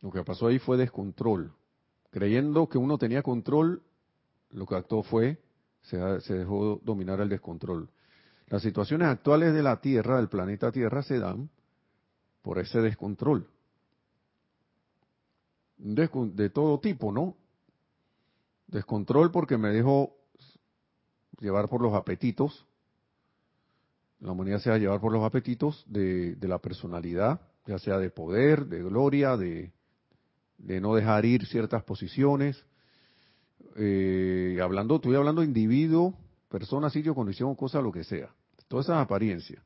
Lo 0.00 0.10
que 0.10 0.24
pasó 0.24 0.48
ahí 0.48 0.58
fue 0.58 0.76
descontrol. 0.76 1.52
Creyendo 2.10 2.68
que 2.68 2.78
uno 2.78 2.98
tenía 2.98 3.22
control, 3.22 3.82
lo 4.50 4.66
que 4.66 4.74
actuó 4.74 5.02
fue, 5.02 5.38
se, 5.82 6.20
se 6.20 6.34
dejó 6.34 6.80
dominar 6.84 7.20
el 7.20 7.28
descontrol. 7.28 7.88
Las 8.48 8.62
situaciones 8.62 9.08
actuales 9.08 9.54
de 9.54 9.62
la 9.62 9.80
Tierra, 9.80 10.16
del 10.16 10.28
planeta 10.28 10.72
Tierra, 10.72 11.02
se 11.02 11.18
dan 11.18 11.50
por 12.42 12.58
ese 12.58 12.80
descontrol. 12.80 13.48
De, 15.78 16.50
todo 16.50 16.78
tipo, 16.80 17.10
¿no? 17.10 17.36
Descontrol 18.66 19.30
porque 19.30 19.56
me 19.56 19.70
dejo 19.70 20.16
llevar 21.38 21.68
por 21.68 21.80
los 21.80 21.94
apetitos. 21.94 22.66
La 24.20 24.32
humanidad 24.32 24.58
se 24.58 24.68
va 24.68 24.76
a 24.76 24.78
llevar 24.78 25.00
por 25.00 25.12
los 25.12 25.24
apetitos 25.24 25.84
de, 25.86 26.36
la 26.42 26.58
personalidad, 26.58 27.40
ya 27.66 27.78
sea 27.78 27.96
de 27.98 28.10
poder, 28.10 28.66
de 28.66 28.82
gloria, 28.82 29.36
de, 29.38 29.72
no 30.62 30.94
dejar 30.94 31.24
ir 31.24 31.46
ciertas 31.46 31.82
posiciones. 31.82 32.64
Eh, 33.76 34.58
hablando, 34.62 34.96
estoy 34.96 35.14
hablando 35.14 35.40
de 35.40 35.46
individuo, 35.46 36.14
persona, 36.48 36.90
sitio, 36.90 37.14
condición, 37.14 37.54
cosa, 37.54 37.80
lo 37.80 37.92
que 37.92 38.04
sea. 38.04 38.30
Todas 38.68 38.86
esas 38.86 38.98
apariencias. 38.98 39.62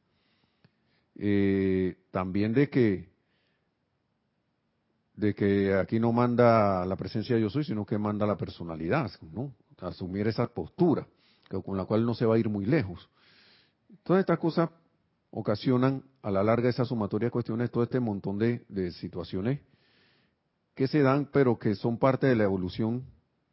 Eh, 1.16 1.96
también 2.10 2.52
de 2.52 2.68
que 2.68 3.14
de 5.16 5.32
que 5.32 5.72
aquí 5.74 6.00
no 6.00 6.12
manda 6.12 6.84
la 6.84 6.96
presencia 6.96 7.36
de 7.36 7.42
yo 7.42 7.48
soy, 7.48 7.62
sino 7.62 7.86
que 7.86 7.96
manda 7.98 8.26
la 8.26 8.36
personalidad, 8.36 9.12
¿no? 9.32 9.54
Asumir 9.78 10.26
esa 10.26 10.48
postura, 10.48 11.06
con 11.64 11.76
la 11.76 11.84
cual 11.84 12.04
no 12.04 12.14
se 12.14 12.26
va 12.26 12.34
a 12.34 12.38
ir 12.38 12.48
muy 12.48 12.66
lejos. 12.66 13.08
Todas 14.02 14.20
estas 14.20 14.40
cosas 14.40 14.70
ocasionan 15.30 16.02
a 16.20 16.32
la 16.32 16.42
larga 16.42 16.68
esa 16.68 16.84
sumatoria 16.84 17.28
de 17.28 17.32
cuestiones, 17.32 17.70
todo 17.70 17.84
este 17.84 18.00
montón 18.00 18.38
de, 18.38 18.64
de 18.68 18.90
situaciones 18.90 19.60
que 20.74 20.88
se 20.88 21.02
dan, 21.02 21.28
pero 21.32 21.58
que 21.58 21.74
son 21.74 21.98
parte 21.98 22.26
de 22.26 22.36
la 22.36 22.44
evolución 22.44 23.04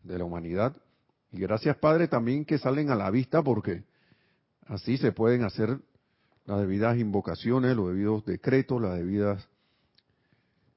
de 0.03 0.17
la 0.17 0.26
humanidad. 0.26 0.76
Y 1.32 1.39
gracias, 1.39 1.78
Padre, 1.78 2.07
también 2.07 2.45
que 2.45 2.57
salen 2.57 2.89
a 2.89 2.95
la 2.95 3.09
vista 3.11 3.41
porque 3.41 3.84
así 4.67 4.97
se 4.97 5.11
pueden 5.11 5.43
hacer 5.43 5.80
las 6.45 6.59
debidas 6.59 6.97
invocaciones, 6.97 7.76
los 7.76 7.89
debidos 7.89 8.26
decretos, 8.26 8.82
las 8.82 8.95
debidas... 8.95 9.47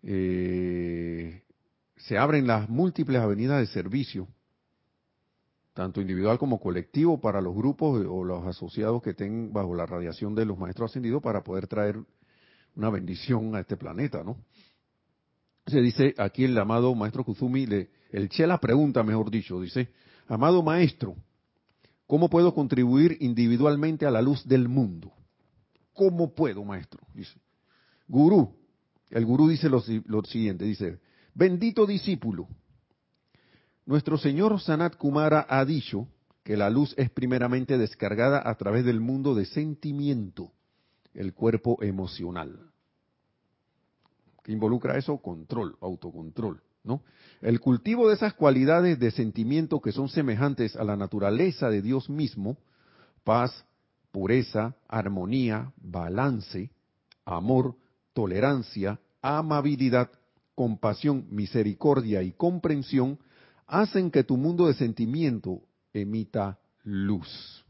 Eh, 0.02 1.42
se 1.96 2.18
abren 2.18 2.46
las 2.46 2.68
múltiples 2.68 3.22
avenidas 3.22 3.60
de 3.60 3.66
servicio 3.68 4.28
tanto 5.74 6.00
individual 6.00 6.38
como 6.38 6.60
colectivo, 6.60 7.20
para 7.20 7.40
los 7.40 7.54
grupos 7.54 8.06
o 8.08 8.24
los 8.24 8.46
asociados 8.46 9.02
que 9.02 9.10
estén 9.10 9.52
bajo 9.52 9.74
la 9.74 9.84
radiación 9.84 10.34
de 10.34 10.46
los 10.46 10.56
maestros 10.56 10.92
ascendidos 10.92 11.20
para 11.20 11.42
poder 11.42 11.66
traer 11.66 11.98
una 12.76 12.90
bendición 12.90 13.54
a 13.56 13.60
este 13.60 13.76
planeta, 13.76 14.22
¿no? 14.22 14.36
Se 15.66 15.80
dice 15.80 16.14
aquí 16.18 16.44
el 16.44 16.58
amado 16.58 16.94
maestro 16.94 17.24
Kuzumi, 17.24 17.66
le, 17.66 17.90
el 18.10 18.28
Chela 18.28 18.58
pregunta, 18.58 19.02
mejor 19.02 19.30
dicho, 19.30 19.60
dice, 19.60 19.90
amado 20.28 20.62
maestro, 20.62 21.16
¿cómo 22.06 22.28
puedo 22.28 22.54
contribuir 22.54 23.16
individualmente 23.20 24.04
a 24.06 24.10
la 24.10 24.20
luz 24.20 24.46
del 24.46 24.68
mundo? 24.68 25.12
¿Cómo 25.94 26.34
puedo, 26.34 26.64
maestro? 26.64 27.00
Dice, 27.14 27.38
gurú, 28.06 28.54
el 29.10 29.24
gurú 29.24 29.48
dice 29.48 29.70
lo, 29.70 29.82
lo 30.06 30.22
siguiente, 30.24 30.64
dice, 30.66 31.00
bendito 31.34 31.86
discípulo, 31.86 32.46
nuestro 33.86 34.18
señor 34.18 34.60
Sanat 34.60 34.96
Kumara 34.96 35.46
ha 35.48 35.64
dicho 35.64 36.08
que 36.42 36.56
la 36.56 36.68
luz 36.68 36.94
es 36.98 37.10
primeramente 37.10 37.78
descargada 37.78 38.42
a 38.44 38.54
través 38.56 38.84
del 38.84 39.00
mundo 39.00 39.34
de 39.34 39.46
sentimiento, 39.46 40.52
el 41.14 41.32
cuerpo 41.32 41.82
emocional. 41.82 42.73
¿Qué 44.44 44.52
involucra 44.52 44.98
eso? 44.98 45.16
Control, 45.16 45.76
autocontrol, 45.80 46.60
¿no? 46.84 47.02
El 47.40 47.60
cultivo 47.60 48.08
de 48.08 48.14
esas 48.14 48.34
cualidades 48.34 49.00
de 49.00 49.10
sentimiento 49.10 49.80
que 49.80 49.90
son 49.90 50.10
semejantes 50.10 50.76
a 50.76 50.84
la 50.84 50.96
naturaleza 50.96 51.70
de 51.70 51.80
Dios 51.80 52.10
mismo, 52.10 52.58
paz, 53.24 53.64
pureza, 54.12 54.76
armonía, 54.86 55.72
balance, 55.78 56.70
amor, 57.24 57.74
tolerancia, 58.12 59.00
amabilidad, 59.22 60.10
compasión, 60.54 61.26
misericordia 61.30 62.22
y 62.22 62.32
comprensión, 62.32 63.18
hacen 63.66 64.10
que 64.10 64.24
tu 64.24 64.36
mundo 64.36 64.66
de 64.66 64.74
sentimiento 64.74 65.62
emita 65.94 66.58
luz. 66.82 67.64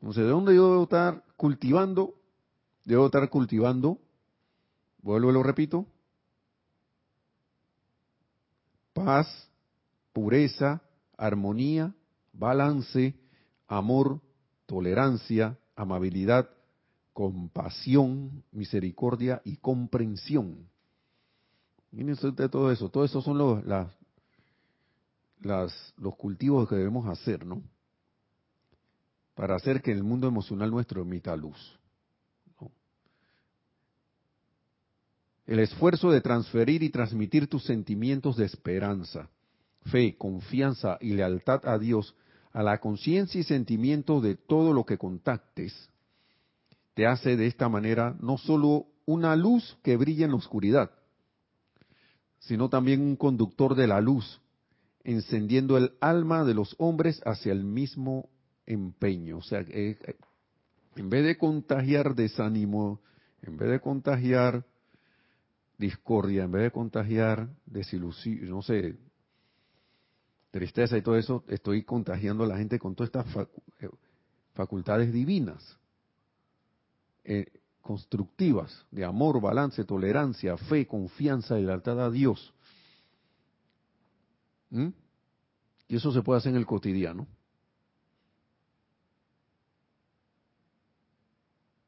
Entonces, 0.00 0.24
¿de 0.24 0.30
dónde 0.30 0.54
yo 0.54 0.70
debo 0.70 0.82
estar 0.84 1.24
cultivando? 1.36 2.14
Debo 2.86 3.06
estar 3.06 3.28
cultivando, 3.28 4.00
vuelvo 5.02 5.30
y 5.30 5.34
lo 5.34 5.42
repito, 5.42 5.86
paz, 8.92 9.28
pureza, 10.12 10.82
armonía, 11.16 11.94
balance, 12.32 13.14
amor, 13.68 14.20
tolerancia, 14.66 15.58
amabilidad, 15.74 16.48
compasión, 17.12 18.42
misericordia 18.52 19.40
y 19.44 19.56
comprensión. 19.56 20.68
Miren 21.90 22.16
de 22.34 22.48
todo 22.48 22.70
eso, 22.70 22.90
todo 22.90 23.04
eso 23.04 23.22
son 23.22 23.38
los, 23.38 23.64
las, 23.64 23.90
las, 25.40 25.94
los 25.96 26.16
cultivos 26.16 26.68
que 26.68 26.74
debemos 26.74 27.06
hacer, 27.06 27.46
¿no? 27.46 27.62
Para 29.34 29.56
hacer 29.56 29.82
que 29.82 29.92
el 29.92 30.02
mundo 30.02 30.26
emocional 30.26 30.70
nuestro 30.70 31.02
emita 31.02 31.36
luz. 31.36 31.78
El 35.46 35.60
esfuerzo 35.60 36.10
de 36.10 36.20
transferir 36.20 36.82
y 36.82 36.90
transmitir 36.90 37.46
tus 37.48 37.64
sentimientos 37.64 38.36
de 38.36 38.46
esperanza, 38.46 39.30
fe, 39.84 40.16
confianza 40.16 40.98
y 41.00 41.12
lealtad 41.12 41.66
a 41.66 41.78
Dios 41.78 42.16
a 42.52 42.62
la 42.62 42.78
conciencia 42.78 43.40
y 43.40 43.44
sentimiento 43.44 44.20
de 44.20 44.34
todo 44.34 44.72
lo 44.72 44.84
que 44.84 44.98
contactes, 44.98 45.90
te 46.94 47.06
hace 47.06 47.36
de 47.36 47.46
esta 47.46 47.68
manera 47.68 48.16
no 48.20 48.38
solo 48.38 48.86
una 49.04 49.36
luz 49.36 49.76
que 49.82 49.96
brilla 49.96 50.24
en 50.24 50.30
la 50.30 50.38
oscuridad, 50.38 50.90
sino 52.38 52.68
también 52.68 53.02
un 53.02 53.16
conductor 53.16 53.74
de 53.74 53.86
la 53.86 54.00
luz 54.00 54.40
encendiendo 55.04 55.76
el 55.76 55.92
alma 56.00 56.44
de 56.44 56.54
los 56.54 56.74
hombres 56.78 57.20
hacia 57.24 57.52
el 57.52 57.62
mismo 57.62 58.28
empeño. 58.64 59.38
O 59.38 59.42
sea, 59.42 59.60
eh, 59.68 59.96
en 60.96 61.10
vez 61.10 61.24
de 61.24 61.38
contagiar 61.38 62.14
desánimo, 62.16 63.00
en 63.42 63.56
vez 63.56 63.70
de 63.70 63.80
contagiar 63.80 64.64
discordia, 65.78 66.44
en 66.44 66.52
vez 66.52 66.62
de 66.62 66.70
contagiar 66.70 67.48
desilusión, 67.66 68.48
no 68.48 68.62
sé, 68.62 68.96
tristeza 70.50 70.96
y 70.96 71.02
todo 71.02 71.16
eso, 71.16 71.44
estoy 71.48 71.82
contagiando 71.82 72.44
a 72.44 72.46
la 72.46 72.56
gente 72.56 72.78
con 72.78 72.94
todas 72.94 73.08
estas 73.08 73.48
eh, 73.80 73.90
facultades 74.54 75.12
divinas, 75.12 75.78
eh, 77.24 77.46
constructivas, 77.82 78.86
de 78.90 79.04
amor, 79.04 79.40
balance, 79.40 79.84
tolerancia, 79.84 80.56
fe, 80.56 80.86
confianza 80.86 81.58
y 81.58 81.64
lealtad 81.64 82.00
a 82.00 82.10
Dios. 82.10 82.52
¿Mm? 84.70 84.88
Y 85.88 85.96
eso 85.96 86.10
se 86.12 86.22
puede 86.22 86.38
hacer 86.38 86.50
en 86.50 86.56
el 86.56 86.66
cotidiano. 86.66 87.26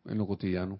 En 0.04 0.18
lo 0.18 0.26
cotidiano. 0.26 0.78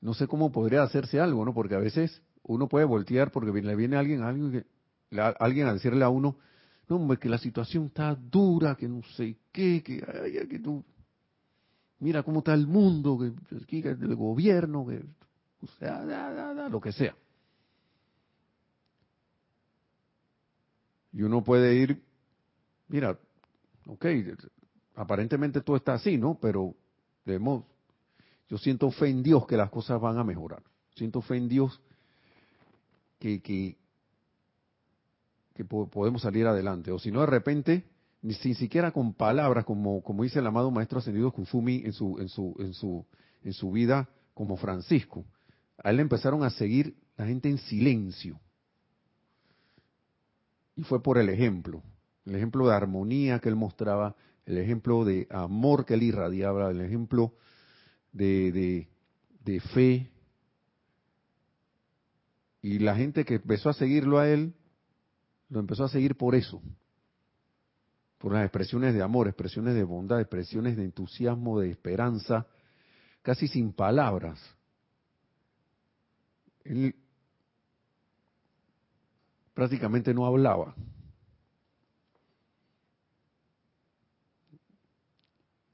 No 0.00 0.14
sé 0.14 0.26
cómo 0.26 0.52
podría 0.52 0.82
hacerse 0.82 1.20
algo, 1.20 1.44
¿no? 1.44 1.54
Porque 1.54 1.74
a 1.74 1.78
veces 1.78 2.22
uno 2.42 2.68
puede 2.68 2.84
voltear 2.84 3.30
porque 3.30 3.52
le 3.60 3.76
viene 3.76 3.96
alguien, 3.96 4.22
alguien, 4.22 4.66
alguien 5.38 5.66
a 5.66 5.72
decirle 5.72 6.04
a 6.04 6.08
uno, 6.08 6.36
no, 6.88 6.96
hombre, 6.96 7.18
que 7.18 7.28
la 7.28 7.38
situación 7.38 7.86
está 7.86 8.14
dura, 8.14 8.76
que 8.76 8.88
no 8.88 9.02
sé 9.16 9.36
qué, 9.50 9.82
que, 9.82 10.04
ay, 10.22 10.46
que 10.46 10.58
tú, 10.60 10.84
mira 11.98 12.22
cómo 12.22 12.38
está 12.38 12.54
el 12.54 12.66
mundo, 12.66 13.18
que, 13.18 13.66
que 13.66 13.88
el 13.88 14.14
gobierno, 14.14 14.86
que, 14.86 15.02
o 15.62 15.66
sea, 15.78 16.68
lo 16.68 16.80
que 16.80 16.92
sea. 16.92 17.16
Y 21.12 21.22
uno 21.22 21.42
puede 21.42 21.74
ir, 21.74 22.02
mira, 22.88 23.18
ok, 23.86 24.06
aparentemente 24.94 25.62
todo 25.62 25.76
está 25.76 25.94
así, 25.94 26.18
¿no? 26.18 26.38
Pero 26.40 26.74
debemos, 27.24 27.64
yo 28.48 28.58
siento 28.58 28.90
fe 28.90 29.08
en 29.08 29.22
Dios 29.22 29.46
que 29.46 29.56
las 29.56 29.70
cosas 29.70 30.00
van 30.00 30.18
a 30.18 30.24
mejorar. 30.24 30.62
Siento 30.94 31.20
fe 31.20 31.36
en 31.36 31.48
Dios 31.48 31.80
que, 33.18 33.76
podemos 35.68 36.22
salir 36.22 36.46
adelante. 36.46 36.92
O 36.92 36.98
si 36.98 37.10
no, 37.10 37.20
de 37.20 37.26
repente, 37.26 37.84
ni 38.22 38.34
siquiera 38.34 38.92
con 38.92 39.14
palabras, 39.14 39.64
como, 39.64 40.02
como 40.02 40.22
dice 40.22 40.38
el 40.38 40.46
amado 40.46 40.70
maestro 40.70 40.98
ascendido 40.98 41.32
Kufumi 41.32 41.82
en 41.84 41.92
su, 41.92 42.18
en 42.18 42.28
su, 42.28 42.54
en 42.58 42.74
su, 42.74 43.04
en 43.42 43.52
su 43.52 43.72
vida 43.72 44.08
como 44.34 44.56
Francisco. 44.56 45.24
A 45.82 45.90
él 45.90 45.96
le 45.96 46.02
empezaron 46.02 46.44
a 46.44 46.50
seguir 46.50 46.94
la 47.16 47.26
gente 47.26 47.48
en 47.48 47.58
silencio 47.58 48.38
y 50.76 50.82
fue 50.82 51.02
por 51.02 51.18
el 51.18 51.30
ejemplo, 51.30 51.82
el 52.26 52.36
ejemplo 52.36 52.68
de 52.68 52.74
armonía 52.74 53.38
que 53.40 53.48
él 53.48 53.56
mostraba, 53.56 54.14
el 54.44 54.58
ejemplo 54.58 55.04
de 55.04 55.26
amor 55.30 55.86
que 55.86 55.94
él 55.94 56.02
irradiaba, 56.02 56.70
el 56.70 56.82
ejemplo 56.82 57.32
de, 58.16 58.88
de, 59.44 59.60
fe. 59.60 60.10
Y 62.62 62.78
la 62.78 62.96
gente 62.96 63.24
que 63.24 63.34
empezó 63.34 63.70
a 63.70 63.74
seguirlo 63.74 64.18
a 64.18 64.28
él, 64.28 64.54
lo 65.48 65.60
empezó 65.60 65.84
a 65.84 65.88
seguir 65.88 66.16
por 66.16 66.34
eso, 66.34 66.60
por 68.18 68.32
las 68.32 68.44
expresiones 68.44 68.94
de 68.94 69.02
amor, 69.02 69.28
expresiones 69.28 69.74
de 69.74 69.84
bondad, 69.84 70.20
expresiones 70.20 70.76
de 70.76 70.84
entusiasmo, 70.84 71.60
de 71.60 71.70
esperanza, 71.70 72.46
casi 73.22 73.46
sin 73.46 73.72
palabras. 73.72 74.40
Él 76.64 76.96
prácticamente 79.54 80.12
no 80.12 80.26
hablaba. 80.26 80.74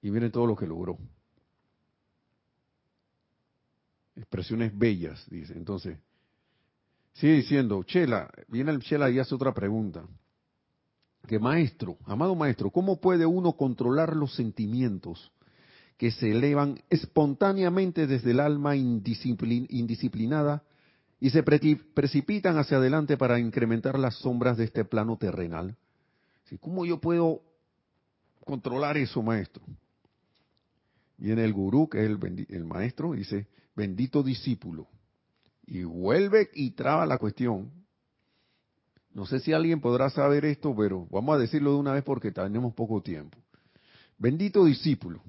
Y 0.03 0.11
miren 0.11 0.33
todo 0.33 0.47
lo 0.47 0.57
que 0.57 0.67
logró. 0.67 0.99
Expresiones 4.17 4.77
bellas, 4.77 5.25
dice. 5.31 5.55
Entonces, 5.55 5.99
sigue 7.15 7.35
diciendo, 7.35 7.83
Chela, 7.85 8.31
viene 8.49 8.71
el 8.73 8.81
Chela 8.81 9.11
y 9.11 9.19
hace 9.19 9.35
otra 9.35 9.53
pregunta. 9.53 10.05
Que 11.27 11.39
maestro, 11.39 11.99
amado 12.05 12.35
maestro, 12.35 12.71
¿cómo 12.71 13.01
puede 13.01 13.25
uno 13.27 13.53
controlar 13.53 14.17
los 14.17 14.35
sentimientos 14.35 15.31
que 15.97 16.11
se 16.11 16.33
elevan 16.33 16.83
espontáneamente 16.91 18.09
desde 18.09 18.33
el 18.33 18.41
alma 18.41 18.75
indisciplinada 18.75 20.65
y 21.21 21.31
se 21.31 21.45
precipitan 21.45 22.59
hacia 22.59 22.79
adelante 22.79 23.17
para 23.17 23.39
incrementar 23.39 23.97
las 23.97 24.17
sombras 24.17 24.57
de 24.57 24.65
este 24.65 24.85
plano 24.85 25.17
terrenal. 25.17 25.77
¿Cómo 26.59 26.85
yo 26.85 27.01
puedo 27.01 27.43
controlar 28.45 28.97
eso, 28.97 29.23
maestro? 29.23 29.63
Viene 31.17 31.45
el 31.45 31.53
gurú, 31.53 31.89
que 31.89 32.01
es 32.05 32.11
el, 32.11 32.47
el 32.49 32.65
maestro, 32.65 33.15
y 33.15 33.19
dice, 33.19 33.47
bendito 33.75 34.23
discípulo. 34.23 34.89
Y 35.67 35.85
vuelve 35.85 36.51
y 36.55 36.73
traba 36.73 37.07
la 37.07 37.19
cuestión. 37.19 37.71
No 39.15 39.27
sé 39.27 39.41
si 39.41 39.53
alguien 39.53 39.81
podrá 39.81 40.11
saber 40.11 40.45
esto, 40.45 40.75
pero 40.77 41.07
vamos 41.11 41.37
a 41.37 41.39
decirlo 41.39 41.73
de 41.73 41.77
una 41.79 41.93
vez 41.93 42.03
porque 42.03 42.33
tenemos 42.33 42.75
poco 42.75 43.03
tiempo. 43.03 43.39
Bendito 44.19 44.65
discípulo, 44.65 45.23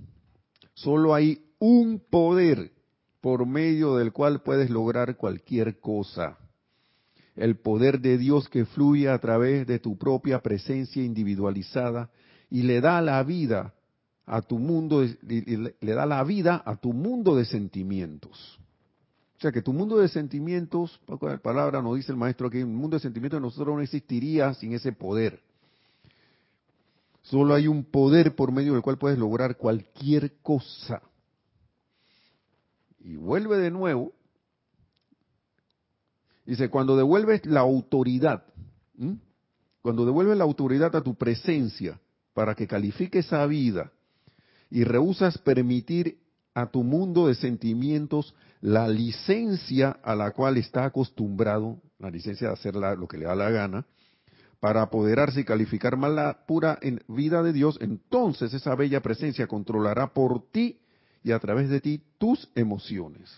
solo 0.74 1.14
hay 1.14 1.44
un 1.60 2.00
poder 2.10 2.72
por 3.22 3.46
medio 3.46 3.96
del 3.96 4.12
cual 4.12 4.42
puedes 4.42 4.70
lograr 4.70 5.18
cualquier 5.18 5.80
cosa. 5.80 6.38
el 7.36 7.58
poder 7.58 8.00
de 8.00 8.18
Dios 8.18 8.48
que 8.48 8.66
fluye 8.66 9.10
a 9.10 9.18
través 9.18 9.66
de 9.66 9.80
tu 9.80 9.98
propia 9.98 10.42
presencia 10.42 11.04
individualizada 11.04 12.12
y 12.50 12.62
le 12.62 12.80
da 12.80 13.02
la 13.02 13.24
vida 13.24 13.74
a 14.26 14.42
tu 14.42 14.58
mundo, 14.58 15.06
le 15.22 15.94
da 15.94 16.06
la 16.06 16.24
vida 16.24 16.62
a 16.66 16.76
tu 16.76 16.94
mundo 16.94 17.36
de 17.36 17.46
sentimientos. 17.46 18.60
O 19.38 19.42
sea 19.42 19.52
que 19.52 19.62
tu 19.62 19.74
mundo 19.74 19.98
de 19.98 20.08
sentimientos, 20.08 21.02
la 21.08 21.38
palabra 21.38 21.82
nos 21.82 21.98
dice 21.98 22.14
el 22.14 22.18
maestro 22.18 22.50
que 22.50 22.64
un 22.64 22.76
mundo 22.76 22.96
de 22.96 23.02
sentimientos 23.02 23.40
de 23.40 23.46
nosotros 23.46 23.76
no 23.76 23.82
existiría 23.82 24.54
sin 24.54 24.74
ese 24.74 24.94
poder. 24.94 25.42
Solo 27.24 27.54
hay 27.54 27.68
un 27.68 27.84
poder 27.84 28.36
por 28.36 28.52
medio 28.52 28.74
del 28.74 28.82
cual 28.82 28.98
puedes 28.98 29.18
lograr 29.18 29.58
cualquier 29.58 30.38
cosa. 30.42 31.02
Y 33.00 33.16
vuelve 33.16 33.58
de 33.58 33.72
nuevo. 33.72 34.14
Dice, 36.46 36.70
cuando 36.70 36.96
devuelves 36.96 37.46
la 37.46 37.62
autoridad, 37.62 38.46
cuando 39.82 40.06
devuelves 40.06 40.38
la 40.38 40.44
autoridad 40.44 40.96
a 40.96 41.02
tu 41.02 41.16
presencia 41.16 42.00
para 42.34 42.56
que 42.56 42.68
califique 42.68 43.20
esa 43.20 43.46
vida 43.46 43.92
y 44.74 44.86
rehusas 44.86 45.38
permitir 45.38 46.18
a 46.56 46.66
tu 46.72 46.84
mundo 46.84 47.28
de 47.28 47.36
sentimientos 47.36 48.34
la 48.60 48.88
licencia 48.88 50.00
a 50.04 50.16
la 50.16 50.32
cual 50.32 50.58
está 50.58 50.86
acostumbrado, 50.86 51.80
la 52.00 52.10
licencia 52.10 52.48
de 52.48 52.54
hacer 52.54 52.76
lo 52.76 53.08
que 53.08 53.20
le 53.20 53.26
da 53.26 53.36
la 53.36 53.52
gana, 53.52 53.86
para 54.60 54.82
apoderarse 54.82 55.42
y 55.42 55.44
calificar 55.44 55.96
mal 55.96 56.16
la 56.16 56.48
pura 56.48 56.80
vida 57.08 57.44
de 57.44 57.54
Dios, 57.54 57.78
entonces 57.82 58.52
esa 58.52 58.74
bella 58.74 59.00
presencia 59.04 59.46
controlará 59.46 60.12
por 60.12 60.50
ti 60.50 60.80
y 61.22 61.34
a 61.34 61.40
través 61.40 61.70
de 61.70 61.80
ti 61.80 62.02
tus 62.18 62.50
emociones. 62.56 63.30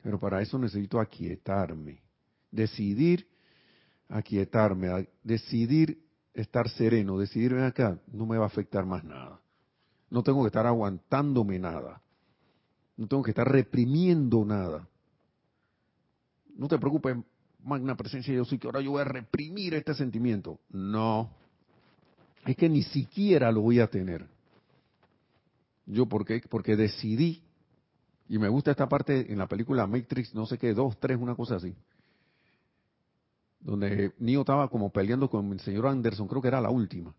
Pero 0.00 0.20
para 0.20 0.40
eso 0.42 0.60
necesito 0.60 1.00
aquietarme, 1.00 2.04
decidir 2.52 3.26
aquietarme, 4.08 5.08
decidir 5.24 5.98
estar 6.34 6.68
sereno, 6.68 7.18
decidir, 7.18 7.54
ven 7.54 7.64
acá, 7.64 7.98
no 8.12 8.26
me 8.26 8.38
va 8.38 8.44
a 8.44 8.46
afectar 8.46 8.86
más 8.86 9.02
nada. 9.02 9.40
No 10.14 10.22
tengo 10.22 10.42
que 10.42 10.46
estar 10.46 10.64
aguantándome 10.64 11.58
nada. 11.58 12.00
No 12.96 13.08
tengo 13.08 13.24
que 13.24 13.32
estar 13.32 13.50
reprimiendo 13.50 14.44
nada. 14.44 14.86
No 16.56 16.68
te 16.68 16.78
preocupes, 16.78 17.16
magna 17.64 17.96
presencia 17.96 18.30
de 18.30 18.36
Dios 18.36 18.52
y 18.52 18.58
que 18.58 18.68
ahora 18.68 18.80
yo 18.80 18.92
voy 18.92 19.00
a 19.00 19.06
reprimir 19.06 19.74
este 19.74 19.92
sentimiento. 19.92 20.60
No, 20.70 21.30
es 22.46 22.54
que 22.54 22.68
ni 22.68 22.84
siquiera 22.84 23.50
lo 23.50 23.62
voy 23.62 23.80
a 23.80 23.88
tener. 23.88 24.24
Yo, 25.84 26.06
¿por 26.06 26.24
qué? 26.24 26.40
Porque 26.48 26.76
decidí, 26.76 27.42
y 28.28 28.38
me 28.38 28.48
gusta 28.48 28.70
esta 28.70 28.88
parte 28.88 29.32
en 29.32 29.38
la 29.38 29.48
película 29.48 29.84
Matrix, 29.88 30.32
no 30.32 30.46
sé 30.46 30.58
qué, 30.58 30.74
dos, 30.74 30.96
tres, 31.00 31.18
una 31.18 31.34
cosa 31.34 31.56
así, 31.56 31.74
donde 33.58 34.12
Neo 34.20 34.42
estaba 34.42 34.68
como 34.68 34.90
peleando 34.90 35.28
con 35.28 35.50
el 35.50 35.58
señor 35.58 35.88
Anderson, 35.88 36.28
creo 36.28 36.40
que 36.40 36.46
era 36.46 36.60
la 36.60 36.70
última. 36.70 37.12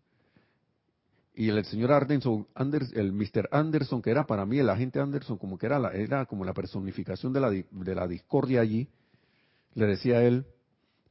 Y 1.36 1.50
el 1.50 1.66
señor 1.66 1.92
Anderson, 1.92 2.48
el 2.94 3.12
Mr. 3.12 3.50
Anderson, 3.52 4.02
que 4.02 4.10
era 4.10 4.26
para 4.26 4.46
mí 4.46 4.58
el 4.58 4.70
agente 4.70 5.02
Anderson, 5.02 5.38
como 5.38 5.58
que 5.58 5.66
era, 5.66 5.78
la, 5.80 5.90
era 5.92 6.26
como 6.26 6.46
la 6.46 6.54
personificación 6.54 7.34
de 7.34 7.40
la, 7.42 7.50
de 7.50 7.96
la 7.96 8.08
discordia 8.08 8.62
allí, 8.62 8.88
le 9.74 9.86
decía 9.86 10.18
a 10.18 10.24
él, 10.24 10.46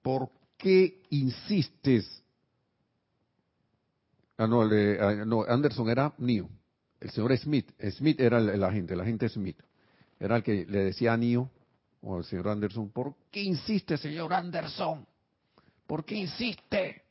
¿por 0.01 0.31
qué 0.57 1.03
insistes? 1.11 2.23
Ah, 4.39 4.47
no, 4.47 4.63
ah, 4.63 5.25
no, 5.27 5.43
Anderson 5.43 5.91
era 5.91 6.15
Neo. 6.17 6.49
El 7.01 7.11
señor 7.11 7.37
Smith, 7.37 7.71
Smith 7.91 8.19
era 8.19 8.39
el, 8.39 8.65
agente, 8.65 8.95
el 8.95 9.01
agente 9.01 9.29
Smith. 9.29 9.59
Era 10.19 10.37
el 10.37 10.43
que 10.43 10.65
le 10.65 10.85
decía 10.85 11.13
a 11.13 11.19
Neo, 11.19 11.51
o 12.01 12.17
al 12.17 12.25
señor 12.25 12.49
Anderson, 12.49 12.89
¿por 12.89 13.15
qué 13.31 13.43
insiste, 13.43 13.99
señor 13.99 14.33
Anderson? 14.33 15.07
¿Por 15.87 16.03
qué 16.03 16.15
insiste? 16.15 17.04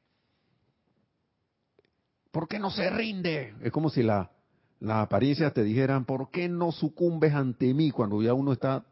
¿Por 2.34 2.48
qué 2.48 2.58
no 2.58 2.72
se 2.72 2.90
rinde? 2.90 3.54
Es 3.62 3.72
como 3.72 3.92
si 3.92 4.02
la, 4.02 4.32
la 4.80 5.02
apariencia 5.02 5.52
te 5.52 5.64
dijeran, 5.64 6.04
¿por 6.04 6.32
qué 6.32 6.50
no 6.50 6.72
sucumbes 6.72 7.32
ante 7.32 7.72
mí 7.76 7.92
cuando 7.92 8.24
ya 8.24 8.34
uno 8.34 8.54
está 8.54 8.84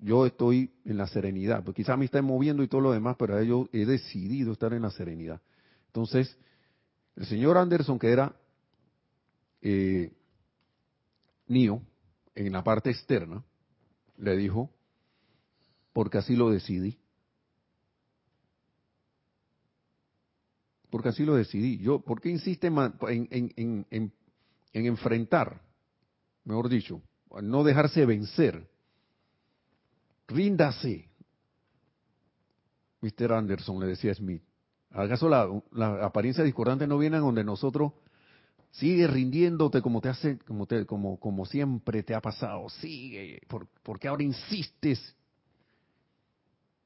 yo 0.00 0.24
estoy 0.24 0.72
en 0.86 0.96
la 0.96 1.06
serenidad, 1.06 1.62
porque 1.62 1.82
quizá 1.82 1.96
me 1.96 2.06
está 2.06 2.20
moviendo 2.22 2.62
y 2.62 2.68
todo 2.68 2.80
lo 2.80 2.92
demás, 2.92 3.16
pero 3.18 3.42
yo 3.42 3.68
he 3.72 3.84
decidido 3.84 4.52
estar 4.52 4.72
en 4.72 4.82
la 4.82 4.90
serenidad. 4.90 5.40
Entonces, 5.86 6.36
el 7.16 7.26
señor 7.26 7.58
Anderson, 7.58 7.98
que 7.98 8.10
era 8.10 8.34
eh, 9.62 10.12
en 11.46 12.52
la 12.52 12.64
parte 12.64 12.90
externa, 12.90 13.44
le 14.16 14.36
dijo, 14.36 14.70
porque 15.92 16.18
así 16.18 16.36
lo 16.36 16.50
decidí. 16.50 16.98
Porque 20.94 21.08
así 21.08 21.24
lo 21.24 21.34
decidí. 21.34 21.78
Yo, 21.78 21.98
¿Por 21.98 22.20
qué 22.20 22.30
insiste 22.30 22.68
en, 22.68 23.84
en 23.90 24.12
enfrentar, 24.72 25.60
mejor 26.44 26.68
dicho, 26.68 27.02
no 27.42 27.64
dejarse 27.64 28.06
vencer? 28.06 28.70
Ríndase. 30.28 31.08
Mr. 33.00 33.32
Anderson 33.32 33.80
le 33.80 33.88
decía 33.88 34.14
Smith. 34.14 34.44
¿Acaso 34.90 35.28
la, 35.28 35.48
la 35.72 36.06
apariencia 36.06 36.44
discordante 36.44 36.86
no 36.86 36.96
viene 36.96 37.18
donde 37.18 37.42
nosotros 37.42 37.94
sigue 38.70 39.08
rindiéndote 39.08 39.82
como 39.82 40.00
te 40.00 40.10
hace, 40.10 40.38
como 40.46 40.66
te, 40.66 40.86
como, 40.86 41.18
como 41.18 41.44
siempre 41.44 42.04
te 42.04 42.14
ha 42.14 42.20
pasado? 42.20 42.68
Sigue, 42.68 43.40
¿por, 43.48 43.98
qué 43.98 44.06
ahora 44.06 44.22
insistes? 44.22 45.16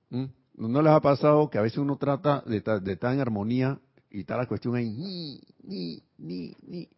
¿Mm? 0.08 0.24
¿No 0.54 0.80
les 0.80 0.92
ha 0.94 1.00
pasado 1.02 1.50
que 1.50 1.58
a 1.58 1.62
veces 1.62 1.76
uno 1.76 1.98
trata 1.98 2.42
de, 2.46 2.62
de 2.62 2.92
estar 2.94 3.12
en 3.12 3.20
armonía 3.20 3.78
y 4.10 4.20
está 4.20 4.36
la 4.36 4.46
cuestión 4.46 4.74
ahí, 4.74 4.90
ni, 4.90 5.40
ni, 5.62 6.02
ni, 6.18 6.56
ni, 6.66 6.88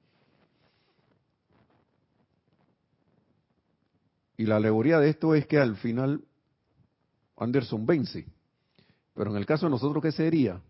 Y 4.37 4.47
la 4.47 4.57
alegoría 4.57 4.99
de 4.99 5.11
esto 5.11 5.35
es 5.35 5.47
que 5.47 5.59
al 5.59 5.77
final 5.77 6.25
Anderson 7.37 7.85
vence. 7.85 8.27
Pero 9.15 9.33
en 9.33 9.37
el 9.37 9.45
caso 9.45 9.67
de 9.67 9.71
nosotros, 9.71 10.03
¿qué 10.03 10.13
sería? 10.13 10.63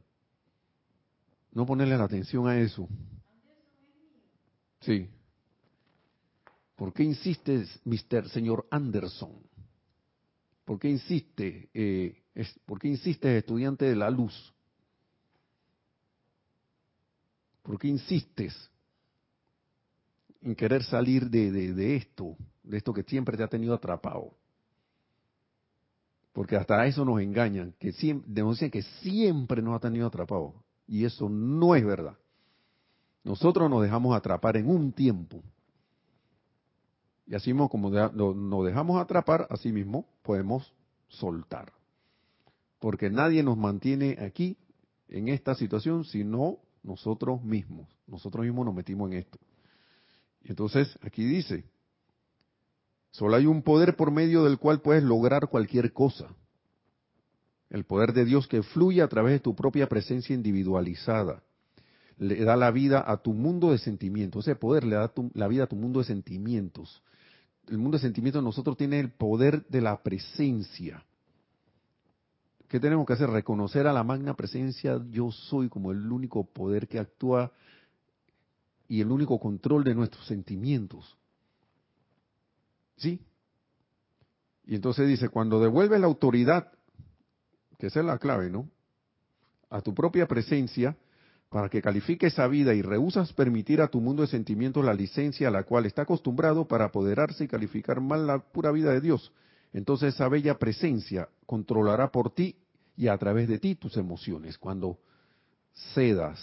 No 1.53 1.66
ponerle 1.66 1.97
la 1.97 2.03
atención 2.03 2.49
a 2.49 2.59
eso. 2.59 2.88
Sí. 4.80 5.09
¿Por 6.74 6.93
qué 6.93 7.05
insiste, 7.05 7.64
Mr. 7.84 8.28
señor 8.30 8.66
Anderson? 8.72 9.41
¿Por 10.64 10.80
qué 10.80 10.88
insiste, 10.88 11.68
eh, 11.72 12.22
por 12.66 12.80
qué 12.80 12.88
insiste 12.88 13.38
estudiante 13.38 13.84
de 13.84 13.95
la 13.95 14.11
luz? 14.11 14.53
¿Por 17.70 17.78
qué 17.78 17.86
insistes 17.86 18.68
en 20.42 20.56
querer 20.56 20.82
salir 20.82 21.30
de, 21.30 21.52
de 21.52 21.94
esto, 21.94 22.36
de 22.64 22.78
esto 22.78 22.92
que 22.92 23.04
siempre 23.04 23.36
te 23.36 23.44
ha 23.44 23.46
tenido 23.46 23.74
atrapado? 23.74 24.34
Porque 26.32 26.56
hasta 26.56 26.84
eso 26.86 27.04
nos 27.04 27.20
engañan, 27.20 27.72
que 27.78 27.92
siempre, 27.92 28.28
denuncian 28.28 28.72
que 28.72 28.82
siempre 28.82 29.62
nos 29.62 29.76
ha 29.76 29.78
tenido 29.78 30.08
atrapados. 30.08 30.54
Y 30.88 31.04
eso 31.04 31.28
no 31.28 31.76
es 31.76 31.86
verdad. 31.86 32.18
Nosotros 33.22 33.70
nos 33.70 33.84
dejamos 33.84 34.16
atrapar 34.16 34.56
en 34.56 34.68
un 34.68 34.90
tiempo. 34.90 35.40
Y 37.24 37.36
así 37.36 37.52
mismo 37.52 37.68
como 37.68 37.88
nos 37.88 38.66
dejamos 38.66 39.00
atrapar, 39.00 39.46
así 39.48 39.70
mismo 39.70 40.08
podemos 40.24 40.74
soltar. 41.06 41.72
Porque 42.80 43.10
nadie 43.10 43.44
nos 43.44 43.56
mantiene 43.56 44.18
aquí, 44.18 44.56
en 45.06 45.28
esta 45.28 45.54
situación, 45.54 46.04
sino 46.04 46.58
nosotros 46.82 47.42
mismos. 47.42 47.88
Nosotros 48.06 48.44
mismos 48.44 48.66
nos 48.66 48.74
metimos 48.74 49.10
en 49.10 49.18
esto. 49.18 49.38
Y 50.42 50.50
entonces 50.50 50.98
aquí 51.02 51.24
dice, 51.24 51.64
Solo 53.12 53.36
hay 53.36 53.46
un 53.46 53.62
poder 53.62 53.96
por 53.96 54.10
medio 54.10 54.44
del 54.44 54.58
cual 54.58 54.80
puedes 54.80 55.02
lograr 55.02 55.48
cualquier 55.48 55.92
cosa. 55.92 56.28
El 57.68 57.84
poder 57.84 58.12
de 58.12 58.24
Dios 58.24 58.46
que 58.46 58.62
fluye 58.62 59.02
a 59.02 59.08
través 59.08 59.32
de 59.32 59.40
tu 59.40 59.54
propia 59.54 59.88
presencia 59.88 60.34
individualizada. 60.34 61.42
Le 62.18 62.44
da 62.44 62.56
la 62.56 62.70
vida 62.70 63.02
a 63.06 63.16
tu 63.16 63.32
mundo 63.32 63.72
de 63.72 63.78
sentimientos. 63.78 64.46
Ese 64.46 64.56
poder 64.56 64.84
le 64.84 64.96
da 64.96 65.12
la 65.34 65.48
vida 65.48 65.64
a 65.64 65.66
tu 65.66 65.76
mundo 65.76 66.00
de 66.00 66.06
sentimientos. 66.06 67.02
El 67.68 67.78
mundo 67.78 67.96
de 67.96 68.02
sentimientos 68.02 68.42
nosotros 68.42 68.76
tiene 68.76 69.00
el 69.00 69.10
poder 69.10 69.66
de 69.68 69.80
la 69.80 70.02
presencia. 70.02 71.04
¿Qué 72.70 72.78
tenemos 72.78 73.04
que 73.04 73.14
hacer? 73.14 73.28
Reconocer 73.28 73.88
a 73.88 73.92
la 73.92 74.04
magna 74.04 74.34
presencia 74.34 75.02
yo 75.10 75.32
soy 75.32 75.68
como 75.68 75.90
el 75.90 76.10
único 76.10 76.44
poder 76.44 76.86
que 76.86 77.00
actúa 77.00 77.50
y 78.86 79.00
el 79.00 79.10
único 79.10 79.40
control 79.40 79.82
de 79.82 79.92
nuestros 79.92 80.24
sentimientos. 80.28 81.18
¿Sí? 82.96 83.20
Y 84.66 84.76
entonces 84.76 85.08
dice, 85.08 85.30
cuando 85.30 85.60
devuelves 85.60 85.98
la 85.98 86.06
autoridad, 86.06 86.70
que 87.76 87.88
esa 87.88 88.00
es 88.00 88.06
la 88.06 88.18
clave, 88.18 88.50
¿no? 88.50 88.70
A 89.68 89.80
tu 89.80 89.92
propia 89.92 90.28
presencia, 90.28 90.96
para 91.48 91.68
que 91.68 91.82
califique 91.82 92.28
esa 92.28 92.46
vida 92.46 92.72
y 92.72 92.82
rehusas 92.82 93.32
permitir 93.32 93.80
a 93.80 93.88
tu 93.88 94.00
mundo 94.00 94.22
de 94.22 94.28
sentimientos 94.28 94.84
la 94.84 94.94
licencia 94.94 95.48
a 95.48 95.50
la 95.50 95.64
cual 95.64 95.86
está 95.86 96.02
acostumbrado 96.02 96.68
para 96.68 96.84
apoderarse 96.84 97.42
y 97.42 97.48
calificar 97.48 98.00
mal 98.00 98.28
la 98.28 98.38
pura 98.38 98.70
vida 98.70 98.92
de 98.92 99.00
Dios, 99.00 99.32
entonces 99.72 100.14
esa 100.14 100.28
bella 100.28 100.58
presencia 100.58 101.28
controlará 101.46 102.12
por 102.12 102.32
ti 102.32 102.56
y 103.01 103.09
a 103.09 103.16
través 103.16 103.48
de 103.48 103.59
ti 103.59 103.76
tus 103.76 103.96
emociones. 103.96 104.59
Cuando 104.59 104.98
cedas, 105.94 106.38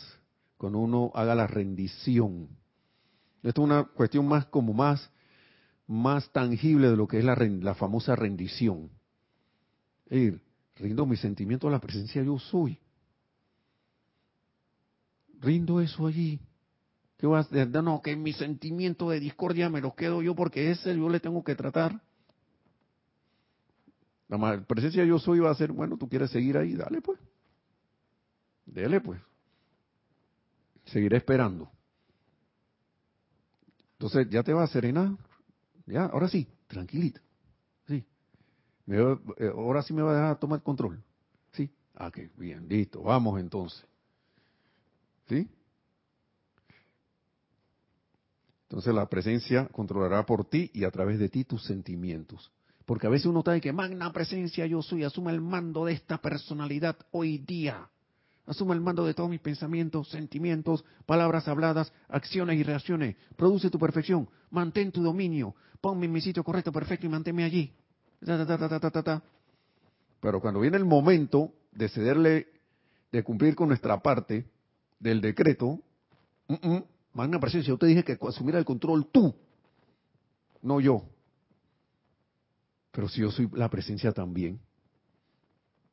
cuando 0.57 0.79
uno 0.79 1.11
haga 1.13 1.35
la 1.35 1.45
rendición. 1.45 2.49
Esto 3.43 3.61
es 3.61 3.65
una 3.65 3.83
cuestión 3.83 4.27
más 4.27 4.47
como 4.47 4.73
más, 4.73 5.11
más 5.85 6.31
tangible 6.31 6.89
de 6.89 6.97
lo 6.97 7.07
que 7.07 7.19
es 7.19 7.23
la, 7.23 7.35
la 7.35 7.75
famosa 7.75 8.15
rendición. 8.15 8.89
Es 10.07 10.33
rindo 10.77 11.05
mi 11.05 11.15
sentimiento 11.15 11.67
a 11.67 11.71
la 11.71 11.79
presencia 11.79 12.23
yo 12.23 12.39
soy. 12.39 12.79
Rindo 15.39 15.79
eso 15.79 16.07
allí. 16.07 16.39
¿Qué 17.19 17.27
vas 17.27 17.53
a 17.53 17.65
No, 17.83 18.01
que 18.01 18.15
mi 18.15 18.33
sentimiento 18.33 19.11
de 19.11 19.19
discordia 19.19 19.69
me 19.69 19.79
lo 19.79 19.93
quedo 19.93 20.23
yo 20.23 20.33
porque 20.33 20.71
ese 20.71 20.97
yo 20.97 21.07
le 21.07 21.19
tengo 21.19 21.43
que 21.43 21.53
tratar. 21.53 22.01
La 24.27 24.61
presencia 24.61 25.05
yo 25.05 25.19
soy 25.19 25.39
va 25.39 25.51
a 25.51 25.55
ser, 25.55 25.71
bueno, 25.71 25.97
tú 25.97 26.09
quieres 26.09 26.31
seguir 26.31 26.57
ahí, 26.57 26.73
dale 26.73 27.01
pues. 27.01 27.19
Dele 28.65 28.99
pues. 28.99 29.21
Seguiré 30.85 31.17
esperando. 31.17 31.71
Entonces 33.93 34.29
ya 34.29 34.43
te 34.43 34.53
va 34.53 34.63
a 34.63 34.67
serenar. 34.67 35.11
Ya, 35.85 36.05
ahora 36.05 36.27
sí, 36.27 36.47
tranquilita. 36.67 37.21
Sí. 37.87 38.05
Eh, 38.87 39.51
ahora 39.55 39.81
sí 39.81 39.93
me 39.93 40.01
va 40.01 40.11
a 40.11 40.15
dejar 40.15 40.39
tomar 40.39 40.61
control. 40.61 41.01
Sí. 41.53 41.71
Ah, 41.95 42.11
qué 42.11 42.29
bien, 42.37 42.67
listo. 42.67 43.01
Vamos 43.01 43.39
entonces. 43.39 43.85
¿Sí? 45.27 45.49
Entonces 48.63 48.93
la 48.93 49.07
presencia 49.07 49.67
controlará 49.69 50.25
por 50.25 50.43
ti 50.43 50.69
y 50.73 50.83
a 50.83 50.91
través 50.91 51.19
de 51.19 51.29
ti 51.29 51.45
tus 51.45 51.63
sentimientos. 51.63 52.51
Porque 52.87 53.05
a 53.05 53.09
veces 53.09 53.25
uno 53.25 53.39
está 53.39 53.51
de 53.51 53.59
que 53.59 53.73
magna 53.73 54.13
presencia 54.13 54.65
yo 54.65 54.81
soy, 54.81 55.03
asuma 55.03 55.31
el 55.31 55.41
mando 55.41 55.83
de 55.83 55.91
esta 55.91 56.19
personalidad 56.19 56.95
hoy 57.11 57.37
día. 57.37 57.89
Asuma 58.45 58.73
el 58.73 58.79
mando 58.79 59.05
de 59.05 59.13
todos 59.13 59.29
mis 59.29 59.41
pensamientos, 59.41 60.09
sentimientos, 60.09 60.85
palabras 61.05 61.49
habladas, 61.49 61.91
acciones 62.07 62.57
y 62.57 62.63
reacciones. 62.63 63.17
Produce 63.35 63.69
tu 63.69 63.77
perfección, 63.77 64.29
mantén 64.51 64.93
tu 64.93 65.03
dominio, 65.03 65.53
ponme 65.81 66.05
en 66.05 66.13
mi 66.13 66.21
sitio 66.21 66.45
correcto, 66.45 66.71
perfecto 66.71 67.05
y 67.05 67.09
manténme 67.09 67.43
allí. 67.43 67.73
Pero 70.21 70.39
cuando 70.39 70.61
viene 70.61 70.77
el 70.77 70.85
momento 70.85 71.51
de 71.73 71.89
cederle, 71.89 72.47
de 73.11 73.21
cumplir 73.21 73.53
con 73.53 73.67
nuestra 73.67 74.01
parte 74.01 74.45
del 74.97 75.19
decreto, 75.19 75.81
magna 77.11 77.37
presencia, 77.37 77.67
yo 77.67 77.77
te 77.77 77.87
dije 77.87 78.05
que 78.05 78.17
asumiera 78.21 78.57
el 78.57 78.65
control 78.65 79.07
tú, 79.11 79.35
no 80.61 80.79
yo. 80.79 81.03
Pero 82.97 83.09
si 83.09 83.21
yo 83.21 83.29
soy 83.29 83.47
la 83.53 83.69
presencia 83.69 84.11
también, 84.11 84.59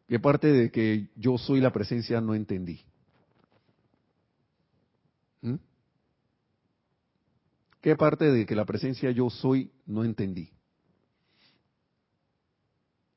¿qué 0.09 0.19
parte 0.19 0.51
de 0.51 0.71
que 0.71 1.11
yo 1.17 1.37
soy 1.37 1.61
la 1.61 1.71
presencia 1.71 2.19
no 2.19 2.35
entendí? 2.35 2.81
¿Mm? 5.43 5.57
¿Qué 7.83 7.95
parte 7.95 8.33
de 8.33 8.47
que 8.47 8.57
la 8.57 8.65
presencia 8.65 9.11
yo 9.11 9.29
soy 9.29 9.71
no 9.85 10.03
entendí? 10.03 10.49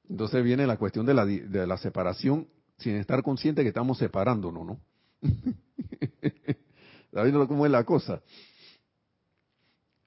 Entonces 0.10 0.44
viene 0.44 0.68
la 0.68 0.76
cuestión 0.76 1.06
de 1.06 1.14
la, 1.14 1.26
de 1.26 1.66
la 1.66 1.78
separación 1.78 2.46
sin 2.80 2.98
estar 2.98 3.24
consciente 3.24 3.62
que 3.62 3.70
estamos 3.70 4.00
separándonos, 4.00 4.66
¿no? 4.66 4.82
¿Está 6.22 7.24
viendo 7.24 7.48
cómo 7.48 7.66
es 7.66 7.72
la 7.72 7.86
cosa? 7.86 8.22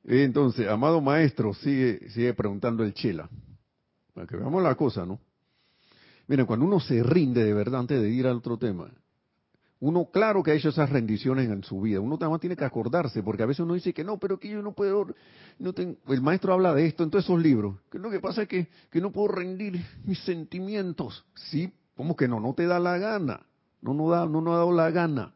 Entonces, 0.05 0.69
amado 0.69 1.01
maestro, 1.01 1.55
sigue, 1.55 2.11
sigue 2.11 2.35
preguntando 2.35 2.85
el 2.85 2.93
Chela. 2.93 3.31
Para 4.15 4.27
que 4.27 4.37
veamos 4.37 4.63
la 4.63 4.75
cosa, 4.75 5.07
¿no? 5.07 5.21
Miren, 6.27 6.47
cuando 6.47 6.67
uno 6.67 6.81
se 6.81 7.03
rinde 7.03 7.45
de 7.45 7.53
verdad 7.53 7.81
antes 7.81 8.01
de 8.01 8.09
ir 8.09 8.27
al 8.27 8.37
otro 8.37 8.57
tema, 8.57 8.91
uno 9.81 10.11
claro 10.13 10.43
que 10.43 10.51
ha 10.51 10.55
hecho 10.55 10.69
esas 10.69 10.91
rendiciones 10.91 11.49
en 11.49 11.65
su 11.65 11.81
vida, 11.81 12.01
uno 12.01 12.19
también 12.19 12.39
tiene 12.39 12.57
que 12.57 12.65
acordarse, 12.65 13.23
porque 13.23 13.43
a 13.43 13.47
veces 13.47 13.61
uno 13.61 13.75
dice 13.75 13.95
que 13.95 14.05
no, 14.05 14.19
pero 14.19 14.39
que 14.39 14.51
yo 14.51 14.61
no 14.63 14.73
puedo, 14.73 15.07
el 15.59 16.23
maestro 16.23 16.53
habla 16.53 16.75
de 16.75 16.87
esto 16.87 17.03
en 17.03 17.11
todos 17.11 17.25
esos 17.25 17.41
libros, 17.41 17.77
que 17.91 17.99
lo 17.99 18.11
que 18.11 18.21
pasa 18.21 18.43
es 18.43 18.49
que, 18.49 18.69
que 18.91 19.01
no 19.01 19.11
puedo 19.11 19.29
rendir 19.29 19.85
mis 20.05 20.19
sentimientos. 20.21 21.25
Sí, 21.35 21.73
¿cómo 21.97 22.15
que 22.15 22.29
no? 22.29 22.41
No 22.41 22.53
te 22.55 22.67
da 22.67 22.79
la 22.79 22.99
gana, 22.99 23.41
no 23.81 23.95
nos, 23.95 24.11
da, 24.11 24.27
no 24.27 24.43
nos 24.43 24.55
ha 24.55 24.59
dado 24.59 24.73
la 24.73 24.91
gana. 24.91 25.33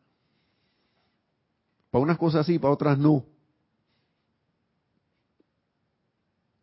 Para 1.91 2.03
unas 2.03 2.19
cosas 2.19 2.45
sí, 2.45 2.59
para 2.59 2.75
otras 2.75 2.99
no. 2.99 3.25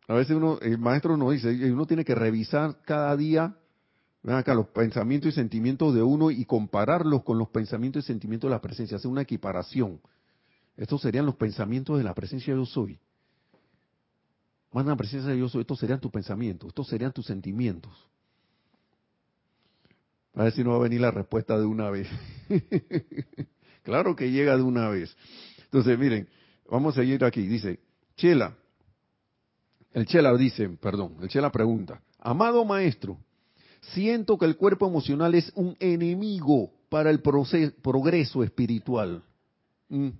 A 0.08 0.14
veces 0.14 0.36
uno, 0.36 0.58
el 0.60 0.78
maestro 0.78 1.16
nos 1.16 1.32
dice, 1.32 1.72
uno 1.72 1.86
tiene 1.86 2.04
que 2.04 2.14
revisar 2.14 2.82
cada 2.82 3.16
día 3.16 3.56
acá, 4.24 4.54
los 4.54 4.68
pensamientos 4.68 5.32
y 5.32 5.34
sentimientos 5.34 5.94
de 5.94 6.02
uno 6.02 6.30
y 6.30 6.44
compararlos 6.44 7.24
con 7.24 7.38
los 7.38 7.48
pensamientos 7.48 8.04
y 8.04 8.06
sentimientos 8.06 8.48
de 8.48 8.54
la 8.54 8.60
presencia, 8.60 8.96
hacer 8.96 9.10
una 9.10 9.22
equiparación. 9.22 10.00
Estos 10.76 11.02
serían 11.02 11.26
los 11.26 11.34
pensamientos 11.34 11.98
de 11.98 12.04
la 12.04 12.14
presencia 12.14 12.54
de 12.54 12.60
yo 12.60 12.66
soy. 12.66 12.98
Más 14.72 14.86
la 14.86 14.96
presencia 14.96 15.30
de 15.30 15.38
yo 15.38 15.48
soy, 15.48 15.62
estos 15.62 15.78
serían 15.78 16.00
tus 16.00 16.10
pensamientos, 16.10 16.68
estos 16.68 16.88
serían 16.88 17.12
tus 17.12 17.26
sentimientos. 17.26 17.92
A 20.34 20.44
ver 20.44 20.52
si 20.52 20.64
no 20.64 20.70
va 20.70 20.76
a 20.76 20.80
venir 20.80 21.00
la 21.00 21.10
respuesta 21.10 21.58
de 21.58 21.66
una 21.66 21.90
vez. 21.90 22.08
Claro 23.82 24.14
que 24.14 24.30
llega 24.30 24.56
de 24.56 24.62
una 24.62 24.88
vez. 24.88 25.16
Entonces, 25.64 25.98
miren, 25.98 26.28
vamos 26.70 26.96
a 26.96 27.00
seguir 27.00 27.24
aquí. 27.24 27.46
Dice, 27.46 27.80
Chela, 28.16 28.56
el 29.92 30.06
Chela 30.06 30.34
dice, 30.36 30.68
perdón, 30.68 31.16
el 31.20 31.28
Chela 31.28 31.50
pregunta, 31.52 32.00
amado 32.18 32.64
maestro, 32.64 33.18
siento 33.92 34.38
que 34.38 34.46
el 34.46 34.56
cuerpo 34.56 34.86
emocional 34.86 35.34
es 35.34 35.52
un 35.54 35.76
enemigo 35.80 36.70
para 36.88 37.10
el 37.10 37.20
progreso 37.20 38.42
espiritual. 38.42 39.22
Mm. 39.88 40.10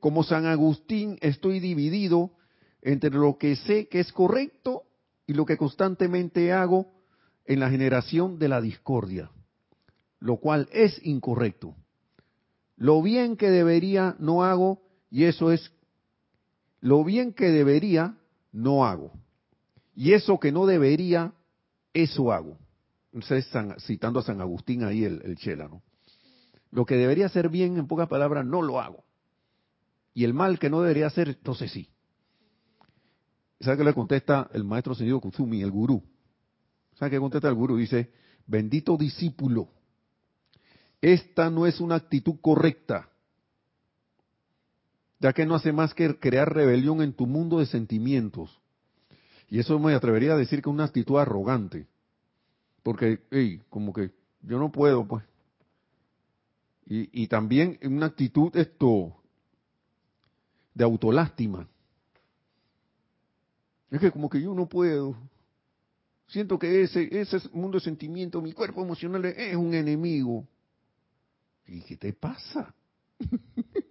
Como 0.00 0.24
San 0.24 0.46
Agustín 0.46 1.18
estoy 1.20 1.60
dividido 1.60 2.30
entre 2.82 3.10
lo 3.10 3.36
que 3.38 3.56
sé 3.56 3.88
que 3.88 4.00
es 4.00 4.12
correcto 4.12 4.84
y 5.26 5.34
lo 5.34 5.44
que 5.44 5.56
constantemente 5.56 6.52
hago 6.52 6.86
en 7.44 7.60
la 7.60 7.70
generación 7.70 8.38
de 8.38 8.48
la 8.48 8.60
discordia, 8.60 9.30
lo 10.18 10.38
cual 10.38 10.68
es 10.72 10.98
incorrecto. 11.04 11.74
Lo 12.76 13.02
bien 13.02 13.36
que 13.36 13.50
debería 13.50 14.16
no 14.18 14.42
hago 14.42 14.80
y 15.10 15.24
eso 15.24 15.52
es 15.52 15.70
lo 16.80 17.04
bien 17.04 17.34
que 17.34 17.50
debería 17.50 18.16
no 18.52 18.84
hago. 18.84 19.12
Y 19.94 20.12
eso 20.12 20.38
que 20.38 20.52
no 20.52 20.66
debería, 20.66 21.32
eso 21.92 22.32
hago. 22.32 22.58
Entonces, 23.12 23.48
citando 23.84 24.20
a 24.20 24.22
San 24.22 24.40
Agustín 24.40 24.84
ahí 24.84 25.04
el, 25.04 25.20
el 25.24 25.36
Chela, 25.36 25.68
¿no? 25.68 25.82
Lo 26.70 26.86
que 26.86 26.96
debería 26.96 27.28
ser 27.28 27.48
bien, 27.48 27.76
en 27.76 27.88
pocas 27.88 28.08
palabras, 28.08 28.46
no 28.46 28.62
lo 28.62 28.80
hago. 28.80 29.04
Y 30.14 30.24
el 30.24 30.34
mal 30.34 30.58
que 30.58 30.70
no 30.70 30.80
debería 30.80 31.08
hacer, 31.08 31.28
entonces 31.28 31.72
sí. 31.72 31.88
¿Sabe 33.60 33.78
qué 33.78 33.84
le 33.84 33.94
contesta 33.94 34.48
el 34.54 34.64
maestro 34.64 34.94
señor 34.94 35.20
Kuzumi, 35.20 35.62
el 35.62 35.70
gurú? 35.70 36.02
¿Sabe 36.94 37.10
qué 37.10 37.18
contesta 37.18 37.48
el 37.48 37.54
gurú? 37.54 37.76
Dice, 37.76 38.12
bendito 38.46 38.96
discípulo, 38.96 39.68
esta 41.00 41.50
no 41.50 41.66
es 41.66 41.80
una 41.80 41.96
actitud 41.96 42.36
correcta, 42.40 43.09
ya 45.20 45.34
que 45.34 45.46
no 45.46 45.54
hace 45.54 45.72
más 45.72 45.94
que 45.94 46.18
crear 46.18 46.52
rebelión 46.52 47.02
en 47.02 47.12
tu 47.12 47.26
mundo 47.26 47.58
de 47.58 47.66
sentimientos. 47.66 48.58
Y 49.48 49.58
eso 49.58 49.78
me 49.78 49.94
atrevería 49.94 50.32
a 50.32 50.36
decir 50.36 50.62
que 50.62 50.70
es 50.70 50.74
una 50.74 50.84
actitud 50.84 51.18
arrogante, 51.18 51.86
porque, 52.82 53.20
hey, 53.30 53.60
como 53.68 53.92
que 53.92 54.10
yo 54.42 54.58
no 54.58 54.72
puedo, 54.72 55.06
pues. 55.06 55.22
Y, 56.86 57.22
y 57.22 57.28
también 57.28 57.78
una 57.82 58.06
actitud 58.06 58.54
esto 58.56 59.14
de 60.74 60.84
autolástima. 60.84 61.68
Es 63.90 64.00
que 64.00 64.10
como 64.10 64.30
que 64.30 64.40
yo 64.40 64.54
no 64.54 64.66
puedo. 64.66 65.16
Siento 66.28 66.58
que 66.58 66.82
ese, 66.82 67.08
ese 67.20 67.38
mundo 67.52 67.78
de 67.78 67.84
sentimientos, 67.84 68.42
mi 68.42 68.52
cuerpo 68.52 68.82
emocional 68.82 69.24
es 69.24 69.56
un 69.56 69.74
enemigo. 69.74 70.46
¿Y 71.66 71.82
qué 71.82 71.96
te 71.96 72.12
pasa? 72.12 72.74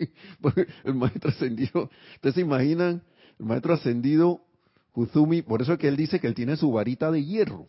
el 0.84 0.94
maestro 0.94 1.30
ascendido, 1.30 1.90
ustedes 2.14 2.34
se 2.34 2.40
imaginan, 2.40 3.02
el 3.38 3.46
maestro 3.46 3.74
ascendido 3.74 4.42
Kuzumi, 4.92 5.42
por 5.42 5.62
eso 5.62 5.74
es 5.74 5.78
que 5.78 5.88
él 5.88 5.96
dice 5.96 6.20
que 6.20 6.26
él 6.26 6.34
tiene 6.34 6.56
su 6.56 6.70
varita 6.72 7.10
de 7.10 7.24
hierro. 7.24 7.66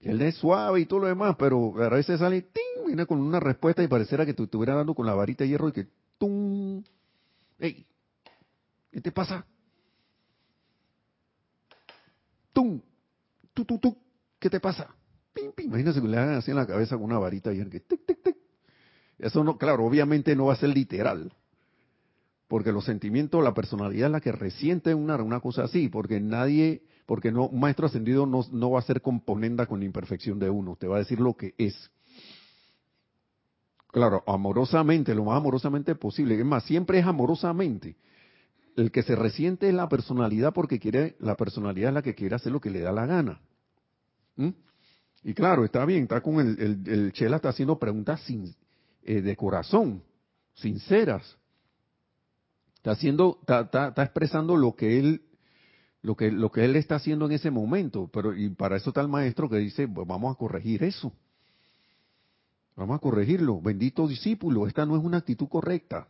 Él 0.00 0.20
es 0.22 0.36
suave 0.36 0.80
y 0.80 0.86
todo 0.86 1.00
lo 1.00 1.06
demás, 1.06 1.36
pero 1.38 1.74
a 1.82 1.88
veces 1.88 2.18
sale, 2.18 2.42
¡ting! 2.42 2.86
viene 2.86 3.06
con 3.06 3.20
una 3.20 3.40
respuesta 3.40 3.82
y 3.82 3.88
pareciera 3.88 4.26
que 4.26 4.34
te 4.34 4.42
estuviera 4.42 4.74
dando 4.74 4.94
con 4.94 5.06
la 5.06 5.14
varita 5.14 5.44
de 5.44 5.50
hierro 5.50 5.68
y 5.68 5.72
que, 5.72 5.86
¡tum! 6.18 6.82
¡Ey! 7.58 7.86
¿Qué 8.90 9.00
te 9.00 9.12
pasa? 9.12 9.46
¡Tum! 12.52 12.80
¡Tu, 13.54 13.64
tu, 13.64 13.78
tu! 13.78 13.96
¿Qué 14.38 14.50
te 14.50 14.60
pasa? 14.60 14.94
Imagínense 15.58 16.00
que 16.00 16.08
le 16.08 16.18
hagan 16.18 16.34
así 16.34 16.50
en 16.50 16.56
la 16.56 16.66
cabeza 16.66 16.96
con 16.96 17.04
una 17.04 17.18
varita 17.18 17.52
y 17.52 17.64
que 17.70 17.80
tic, 17.80 18.04
tic, 18.04 18.22
tic. 18.22 18.36
Eso 19.22 19.44
no, 19.44 19.56
claro, 19.56 19.86
obviamente 19.86 20.34
no 20.36 20.46
va 20.46 20.54
a 20.54 20.56
ser 20.56 20.70
literal. 20.70 21.32
Porque 22.48 22.72
los 22.72 22.84
sentimientos, 22.84 23.42
la 23.42 23.54
personalidad 23.54 24.08
es 24.08 24.12
la 24.12 24.20
que 24.20 24.32
resiente 24.32 24.94
una, 24.94 25.16
una 25.16 25.40
cosa 25.40 25.64
así, 25.64 25.88
porque 25.88 26.20
nadie 26.20 26.82
Porque 27.06 27.32
no, 27.32 27.46
un 27.46 27.60
maestro 27.60 27.86
ascendido 27.86 28.26
no, 28.26 28.44
no 28.52 28.70
va 28.72 28.80
a 28.80 28.82
ser 28.82 29.00
componenda 29.00 29.66
con 29.66 29.78
la 29.80 29.86
imperfección 29.86 30.38
de 30.38 30.50
uno, 30.50 30.76
te 30.76 30.86
va 30.86 30.96
a 30.96 30.98
decir 30.98 31.20
lo 31.20 31.34
que 31.34 31.54
es. 31.56 31.90
Claro, 33.92 34.24
amorosamente, 34.26 35.14
lo 35.14 35.24
más 35.24 35.36
amorosamente 35.36 35.94
posible. 35.94 36.38
Es 36.38 36.44
más, 36.44 36.64
siempre 36.64 36.98
es 36.98 37.06
amorosamente. 37.06 37.96
El 38.76 38.90
que 38.90 39.02
se 39.02 39.14
resiente 39.14 39.68
es 39.68 39.74
la 39.74 39.88
personalidad 39.88 40.52
porque 40.52 40.78
quiere, 40.78 41.14
la 41.20 41.36
personalidad 41.36 41.90
es 41.90 41.94
la 41.94 42.02
que 42.02 42.14
quiere 42.14 42.34
hacer 42.34 42.52
lo 42.52 42.60
que 42.60 42.70
le 42.70 42.80
da 42.80 42.90
la 42.90 43.06
gana. 43.06 43.40
¿Mm? 44.36 44.48
Y 45.24 45.34
claro, 45.34 45.64
está 45.64 45.84
bien, 45.84 46.04
está 46.04 46.20
con 46.20 46.40
el, 46.40 46.58
el, 46.58 46.92
el 46.92 47.12
Chela 47.12 47.36
está 47.36 47.50
haciendo 47.50 47.78
preguntas 47.78 48.20
sin, 48.22 48.54
eh, 49.04 49.20
de 49.20 49.36
corazón, 49.36 50.02
sinceras. 50.54 51.36
Está 52.76 52.92
haciendo, 52.92 53.38
está, 53.40 53.60
está, 53.62 53.88
está, 53.88 54.02
expresando 54.02 54.56
lo 54.56 54.74
que 54.74 54.98
él, 54.98 55.22
lo 56.02 56.16
que, 56.16 56.30
lo 56.30 56.50
que 56.50 56.64
él 56.64 56.76
está 56.76 56.96
haciendo 56.96 57.26
en 57.26 57.32
ese 57.32 57.50
momento. 57.50 58.10
Pero, 58.12 58.34
y 58.34 58.50
para 58.50 58.76
eso 58.76 58.90
está 58.90 59.00
el 59.00 59.08
maestro 59.08 59.48
que 59.48 59.58
dice, 59.58 59.86
pues 59.86 60.06
vamos 60.06 60.34
a 60.34 60.38
corregir 60.38 60.82
eso. 60.82 61.12
Vamos 62.76 62.96
a 62.96 62.98
corregirlo. 63.00 63.60
Bendito 63.60 64.08
discípulo, 64.08 64.66
esta 64.66 64.86
no 64.86 64.96
es 64.96 65.04
una 65.04 65.18
actitud 65.18 65.48
correcta. 65.48 66.08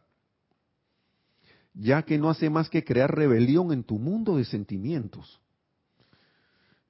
Ya 1.75 2.03
que 2.03 2.19
no 2.19 2.31
hace 2.31 2.51
más 2.51 2.69
que 2.69 2.85
crear 2.85 3.15
rebelión 3.15 3.73
en 3.73 3.85
tu 3.85 3.99
mundo 3.99 4.37
de 4.37 4.45
sentimientos. 4.45 5.41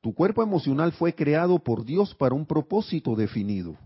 Tu 0.00 0.12
cuerpo 0.14 0.42
emocional 0.42 0.92
fue 0.92 1.14
creado 1.14 1.60
por 1.60 1.84
Dios 1.84 2.14
para 2.16 2.34
un 2.34 2.44
propósito 2.44 3.14
definido. 3.14 3.76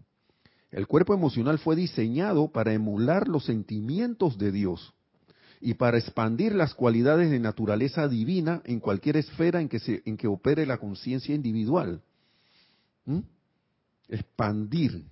El 0.76 0.86
cuerpo 0.86 1.14
emocional 1.14 1.58
fue 1.58 1.74
diseñado 1.74 2.48
para 2.48 2.74
emular 2.74 3.28
los 3.28 3.46
sentimientos 3.46 4.36
de 4.36 4.52
Dios 4.52 4.92
y 5.58 5.72
para 5.72 5.96
expandir 5.96 6.54
las 6.54 6.74
cualidades 6.74 7.30
de 7.30 7.40
naturaleza 7.40 8.08
divina 8.08 8.60
en 8.66 8.80
cualquier 8.80 9.16
esfera 9.16 9.62
en 9.62 9.70
que, 9.70 9.78
se, 9.78 10.02
en 10.04 10.18
que 10.18 10.26
opere 10.26 10.66
la 10.66 10.76
conciencia 10.76 11.34
individual. 11.34 12.02
¿Mm? 13.06 13.20
Expandir, 14.10 15.06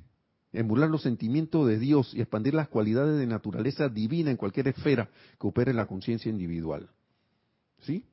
emular 0.53 0.91
los 0.91 1.01
sentimientos 1.01 1.67
de 1.67 1.79
Dios 1.79 2.13
y 2.13 2.21
expandir 2.21 2.53
las 2.53 2.69
cualidades 2.69 3.19
de 3.19 3.27
naturaleza 3.27 3.89
divina 3.89 4.31
en 4.31 4.37
cualquier 4.37 4.69
esfera 4.69 5.09
que 5.41 5.47
opere 5.47 5.73
la 5.73 5.87
conciencia 5.87 6.31
individual. 6.31 6.91
¿Sí? 7.85 8.05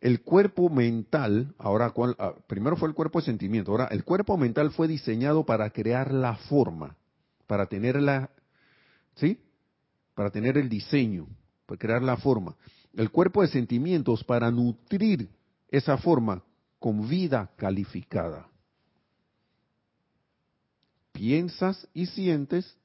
El 0.00 0.22
cuerpo 0.22 0.68
mental, 0.68 1.54
ahora 1.58 1.92
ah, 2.18 2.34
primero 2.46 2.76
fue 2.76 2.88
el 2.88 2.94
cuerpo 2.94 3.20
de 3.20 3.26
sentimiento, 3.26 3.70
ahora 3.70 3.86
el 3.86 4.04
cuerpo 4.04 4.36
mental 4.36 4.70
fue 4.70 4.88
diseñado 4.88 5.44
para 5.46 5.70
crear 5.70 6.12
la 6.12 6.36
forma, 6.36 6.96
para 7.46 7.66
tener 7.66 8.00
la, 8.00 8.30
¿sí? 9.16 9.38
Para 10.14 10.30
tener 10.30 10.58
el 10.58 10.68
diseño, 10.68 11.26
para 11.66 11.78
crear 11.78 12.02
la 12.02 12.16
forma. 12.16 12.54
El 12.92 13.10
cuerpo 13.10 13.42
de 13.42 13.48
sentimientos 13.48 14.22
para 14.24 14.50
nutrir 14.50 15.28
esa 15.68 15.96
forma 15.96 16.42
con 16.78 17.08
vida 17.08 17.50
calificada. 17.56 18.46
Piensas 21.12 21.88
y 21.94 22.06
sientes, 22.06 22.76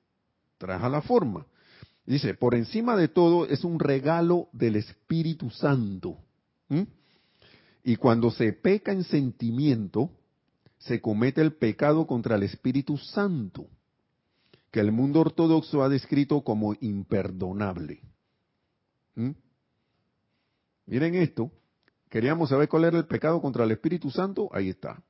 traja 0.58 0.88
la 0.88 1.02
forma. 1.02 1.46
Dice, 2.06 2.34
por 2.34 2.56
encima 2.56 2.96
de 2.96 3.08
todo 3.08 3.46
es 3.46 3.64
un 3.64 3.80
regalo 3.80 4.50
del 4.52 4.78
Espíritu 4.78 5.50
Santo. 5.50 6.18
Y 7.84 7.96
cuando 7.96 8.32
se 8.32 8.54
peca 8.54 8.92
en 8.92 9.04
sentimiento, 9.04 10.12
se 10.80 11.02
comete 11.02 11.42
el 11.42 11.54
pecado 11.54 12.08
contra 12.08 12.36
el 12.36 12.44
Espíritu 12.44 12.98
Santo, 12.98 13.68
que 14.72 14.80
el 14.80 14.92
mundo 14.92 15.22
ortodoxo 15.22 15.84
ha 15.84 15.90
descrito 15.90 16.42
como 16.42 16.76
imperdonable. 16.80 18.02
¿Mm? 19.16 19.32
Miren 20.86 21.16
esto, 21.16 21.52
queríamos 22.10 22.50
saber 22.50 22.68
cuál 22.70 22.86
era 22.86 22.98
el 22.98 23.06
pecado 23.06 23.42
contra 23.42 23.64
el 23.64 23.72
Espíritu 23.72 24.10
Santo, 24.10 24.50
ahí 24.52 24.70
está. 24.70 25.04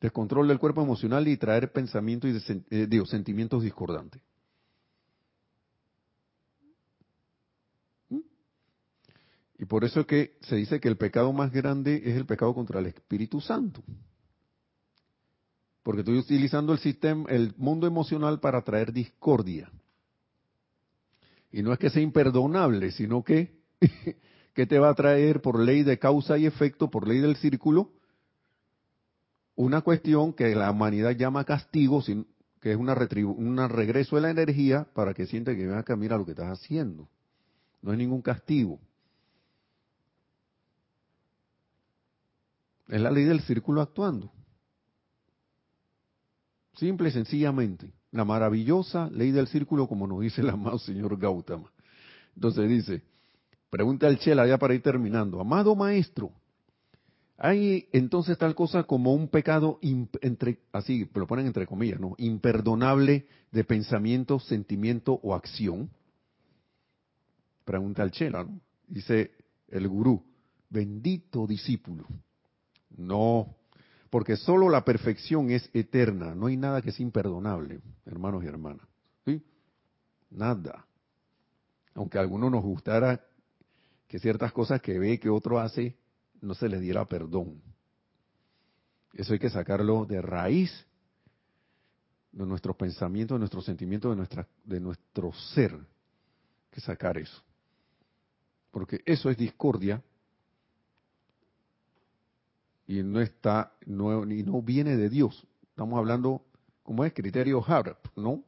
Descontrol 0.00 0.46
del 0.48 0.58
cuerpo 0.58 0.82
emocional 0.82 1.26
y 1.26 1.36
traer 1.36 1.72
pensamientos 1.72 2.30
y 2.30 2.64
eh, 2.70 3.06
sentimientos 3.06 3.62
discordantes. 3.62 4.22
Y 9.58 9.64
por 9.64 9.84
eso 9.84 10.00
es 10.00 10.06
que 10.06 10.36
se 10.42 10.56
dice 10.56 10.80
que 10.80 10.88
el 10.88 10.96
pecado 10.96 11.32
más 11.32 11.50
grande 11.50 12.02
es 12.04 12.16
el 12.16 12.26
pecado 12.26 12.54
contra 12.54 12.80
el 12.80 12.86
Espíritu 12.86 13.40
Santo. 13.40 13.82
Porque 15.82 16.00
estoy 16.00 16.18
utilizando 16.18 16.72
el 16.72 16.78
sistema, 16.78 17.28
el 17.30 17.54
mundo 17.56 17.86
emocional 17.86 18.40
para 18.40 18.62
traer 18.62 18.92
discordia. 18.92 19.70
Y 21.52 21.62
no 21.62 21.72
es 21.72 21.78
que 21.78 21.90
sea 21.90 22.02
imperdonable, 22.02 22.90
sino 22.90 23.22
que, 23.22 23.56
te 24.54 24.78
va 24.78 24.90
a 24.90 24.94
traer 24.94 25.40
por 25.40 25.58
ley 25.58 25.84
de 25.84 25.98
causa 25.98 26.36
y 26.36 26.44
efecto, 26.44 26.90
por 26.90 27.08
ley 27.08 27.18
del 27.18 27.36
círculo, 27.36 27.92
una 29.54 29.80
cuestión 29.80 30.34
que 30.34 30.54
la 30.54 30.70
humanidad 30.70 31.12
llama 31.12 31.44
castigo, 31.44 32.04
que 32.60 32.72
es 32.72 32.76
una 32.76 32.92
un 32.92 33.68
regreso 33.70 34.16
de 34.16 34.22
la 34.22 34.30
energía 34.30 34.86
para 34.92 35.14
que 35.14 35.24
sienta 35.24 35.54
que 35.54 35.96
mira 35.96 36.18
lo 36.18 36.26
que 36.26 36.32
estás 36.32 36.60
haciendo. 36.60 37.08
No 37.80 37.92
es 37.92 37.98
ningún 37.98 38.20
castigo. 38.20 38.80
Es 42.88 43.00
la 43.00 43.10
ley 43.10 43.24
del 43.24 43.40
círculo 43.40 43.80
actuando. 43.80 44.32
Simple 46.74 47.08
y 47.08 47.12
sencillamente. 47.12 47.92
La 48.12 48.24
maravillosa 48.24 49.10
ley 49.10 49.30
del 49.30 49.48
círculo, 49.48 49.88
como 49.88 50.06
nos 50.06 50.20
dice 50.20 50.40
el 50.40 50.50
amado 50.50 50.78
señor 50.78 51.18
Gautama. 51.18 51.70
Entonces 52.34 52.68
dice, 52.68 53.02
pregunta 53.70 54.06
el 54.08 54.18
Chela 54.18 54.46
ya 54.46 54.58
para 54.58 54.74
ir 54.74 54.82
terminando. 54.82 55.40
Amado 55.40 55.74
maestro, 55.74 56.32
hay 57.38 57.88
entonces 57.92 58.38
tal 58.38 58.54
cosa 58.54 58.84
como 58.84 59.12
un 59.12 59.28
pecado, 59.28 59.78
entre, 59.82 60.60
así 60.72 61.08
lo 61.14 61.26
ponen 61.26 61.46
entre 61.46 61.66
comillas, 61.66 62.00
¿no? 62.00 62.14
Imperdonable 62.18 63.26
de 63.52 63.64
pensamiento, 63.64 64.38
sentimiento 64.38 65.20
o 65.22 65.34
acción. 65.34 65.90
Pregunta 67.64 68.02
el 68.02 68.10
Chela, 68.10 68.44
¿no? 68.44 68.60
Dice 68.86 69.32
el 69.68 69.88
gurú, 69.88 70.22
bendito 70.70 71.46
discípulo. 71.46 72.06
No, 72.96 73.54
porque 74.10 74.36
solo 74.36 74.68
la 74.68 74.84
perfección 74.84 75.50
es 75.50 75.68
eterna, 75.74 76.34
no 76.34 76.46
hay 76.46 76.56
nada 76.56 76.80
que 76.80 76.90
es 76.90 77.00
imperdonable, 77.00 77.80
hermanos 78.04 78.44
y 78.44 78.46
hermanas. 78.46 78.86
Nada. 80.30 80.86
Aunque 81.94 82.18
a 82.18 82.20
algunos 82.20 82.50
nos 82.50 82.62
gustara 82.62 83.24
que 84.08 84.18
ciertas 84.18 84.52
cosas 84.52 84.80
que 84.80 84.98
ve 84.98 85.18
que 85.18 85.30
otro 85.30 85.58
hace 85.58 85.96
no 86.40 86.54
se 86.54 86.68
les 86.68 86.80
diera 86.80 87.04
perdón. 87.06 87.62
Eso 89.14 89.32
hay 89.32 89.38
que 89.38 89.50
sacarlo 89.50 90.04
de 90.04 90.20
raíz 90.20 90.86
de 92.32 92.44
nuestros 92.44 92.76
pensamientos, 92.76 93.36
de 93.36 93.38
nuestros 93.38 93.64
sentimientos, 93.64 94.10
de, 94.10 94.16
nuestra, 94.16 94.46
de 94.64 94.80
nuestro 94.80 95.32
ser. 95.32 95.72
Hay 95.72 96.70
que 96.70 96.80
sacar 96.80 97.16
eso. 97.16 97.42
Porque 98.70 99.00
eso 99.06 99.30
es 99.30 99.38
discordia 99.38 100.02
y 102.86 103.02
no 103.02 103.20
está, 103.20 103.72
no, 103.84 104.24
y 104.30 104.42
no 104.42 104.62
viene 104.62 104.96
de 104.96 105.08
Dios. 105.08 105.46
Estamos 105.70 105.98
hablando, 105.98 106.44
como 106.82 107.04
es? 107.04 107.12
Criterio 107.12 107.62
HARP, 107.66 107.98
¿no? 108.16 108.44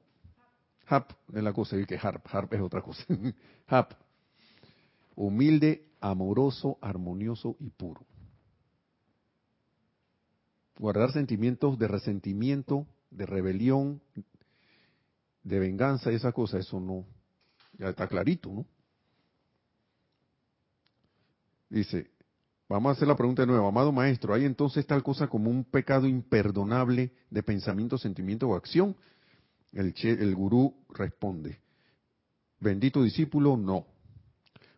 HARP 0.87 1.11
es 1.35 1.43
la 1.43 1.53
cosa, 1.53 1.77
y 1.77 1.85
que 1.85 1.99
HARP, 1.99 2.27
HARP 2.27 2.55
es 2.55 2.61
otra 2.61 2.83
cosa. 2.83 3.05
HARP, 3.67 3.93
humilde, 5.17 5.87
amoroso, 6.01 6.79
armonioso 6.81 7.57
y 7.59 7.71
puro. 7.71 8.07
Guardar 10.79 11.13
sentimientos 11.13 11.79
de 11.79 11.89
resentimiento, 11.89 12.87
de 13.11 13.27
rebelión, 13.27 14.01
de 15.43 15.59
venganza, 15.59 16.11
esa 16.11 16.31
cosa, 16.31 16.59
eso 16.59 16.79
no, 16.79 17.05
ya 17.79 17.89
está 17.89 18.07
clarito, 18.07 18.51
¿no? 18.51 18.67
Dice, 21.69 22.11
Vamos 22.69 22.91
a 22.91 22.93
hacer 22.93 23.09
la 23.09 23.17
pregunta 23.17 23.43
de 23.43 23.47
nuevo. 23.47 23.67
Amado 23.67 23.93
maestro, 23.93 24.35
¿hay 24.35 24.45
entonces 24.45 24.87
tal 24.87 25.03
cosa 25.03 25.27
como 25.27 25.51
un 25.51 25.65
pecado 25.65 26.07
imperdonable 26.07 27.13
de 27.31 27.43
pensamiento, 27.43 27.97
sentimiento 27.97 28.47
o 28.47 28.55
acción? 28.55 28.95
El, 29.73 29.95
el 30.03 30.35
gurú 30.35 30.75
responde, 30.91 31.61
bendito 32.61 33.03
discípulo, 33.03 33.57
no, 33.57 33.87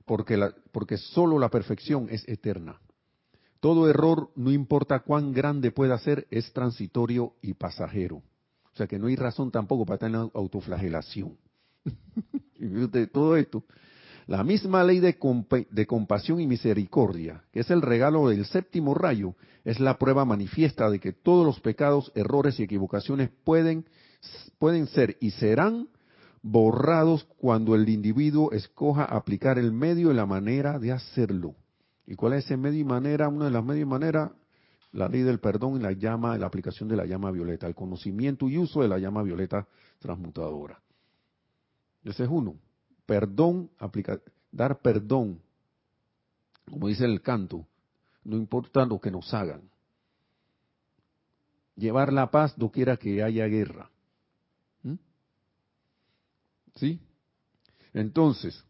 porque, 0.05 0.37
la, 0.37 0.55
porque 0.73 0.99
solo 0.99 1.39
la 1.39 1.49
perfección 1.49 2.09
es 2.11 2.29
eterna. 2.29 2.81
Todo 3.59 3.91
error, 3.91 4.31
no 4.37 4.53
importa 4.53 5.01
cuán 5.01 5.33
grande 5.33 5.71
pueda 5.71 5.99
ser, 5.99 6.27
es 6.31 6.53
transitorio 6.53 7.35
y 7.43 7.55
pasajero. 7.55 8.17
O 8.17 8.77
sea 8.77 8.87
que 8.87 8.99
no 8.99 9.09
hay 9.09 9.17
razón 9.17 9.51
tampoco 9.51 9.85
para 9.85 10.07
en 10.07 10.15
autoflagelación. 10.15 11.37
y 12.55 13.07
todo 13.09 13.37
esto 13.37 13.65
la 14.31 14.45
misma 14.45 14.85
ley 14.85 15.01
de, 15.01 15.19
compasión 15.89 16.41
y 16.41 16.47
misericordia, 16.47 17.43
que 17.53 17.61
es 17.61 17.71
el 17.73 17.83
regalo 17.83 18.29
del 18.29 18.45
séptimo 18.45 18.95
rayo, 18.95 19.35
es 19.65 19.81
la 19.81 19.99
prueba 19.99 20.25
manifiesta 20.25 20.89
de 20.89 21.01
que 21.01 21.13
todos 21.13 21.45
los 21.45 21.59
pecados, 21.59 22.13
errores 22.15 22.61
y 22.61 22.63
equivocaciones 22.63 23.31
pueden, 23.43 23.87
pueden 24.61 24.87
ser 24.87 25.17
y 25.19 25.33
serán 25.33 25.89
borrados 26.43 27.25
cuando 27.39 27.75
el 27.75 27.89
individuo 27.89 28.53
escoja 28.53 29.05
aplicar 29.05 29.59
el 29.59 29.73
medio 29.73 30.13
y 30.13 30.15
la 30.15 30.27
manera 30.27 30.79
de 30.79 30.93
hacerlo. 30.93 31.57
¿Y 32.07 32.15
cuál 32.15 32.35
es 32.35 32.45
ese 32.45 32.57
medio 32.57 32.79
y 32.79 32.85
manera? 32.85 33.27
Una 33.27 33.47
de 33.47 33.51
las 33.51 33.65
medios 33.65 33.83
y 33.83 33.91
maneras, 33.91 34.31
la 34.93 35.09
ley 35.09 35.23
del 35.23 35.41
perdón 35.41 35.79
y 35.79 35.81
la 35.81 35.91
llama, 35.91 36.39
la 36.39 36.47
aplicación 36.47 36.89
de 36.89 36.95
la 36.95 37.05
llama 37.05 37.33
violeta, 37.33 37.67
el 37.67 37.75
conocimiento 37.75 38.49
y 38.49 38.59
uso 38.59 38.81
de 38.81 38.87
la 38.87 38.99
llama 38.99 39.25
violeta 39.25 39.67
transmutadora. 39.99 40.81
Ese 42.05 42.23
es 42.23 42.31
uno. 42.31 42.55
Perdón, 43.11 43.69
dar 44.53 44.81
perdón, 44.83 45.43
como 46.71 46.87
dice 46.87 47.05
el 47.05 47.21
canto, 47.21 47.67
no 48.23 48.37
importa 48.37 48.87
lo 48.87 49.01
que 49.01 49.11
nos 49.11 49.35
hagan. 49.35 49.69
Llevar 51.75 52.13
la 52.13 52.31
paz 52.31 52.57
no 52.57 52.71
quiera 52.71 52.97
que 52.97 53.21
haya 53.21 53.47
guerra. 53.47 53.91
¿Mm? 54.85 54.95
¿Sí? 56.77 57.01
Entonces, 57.95 58.65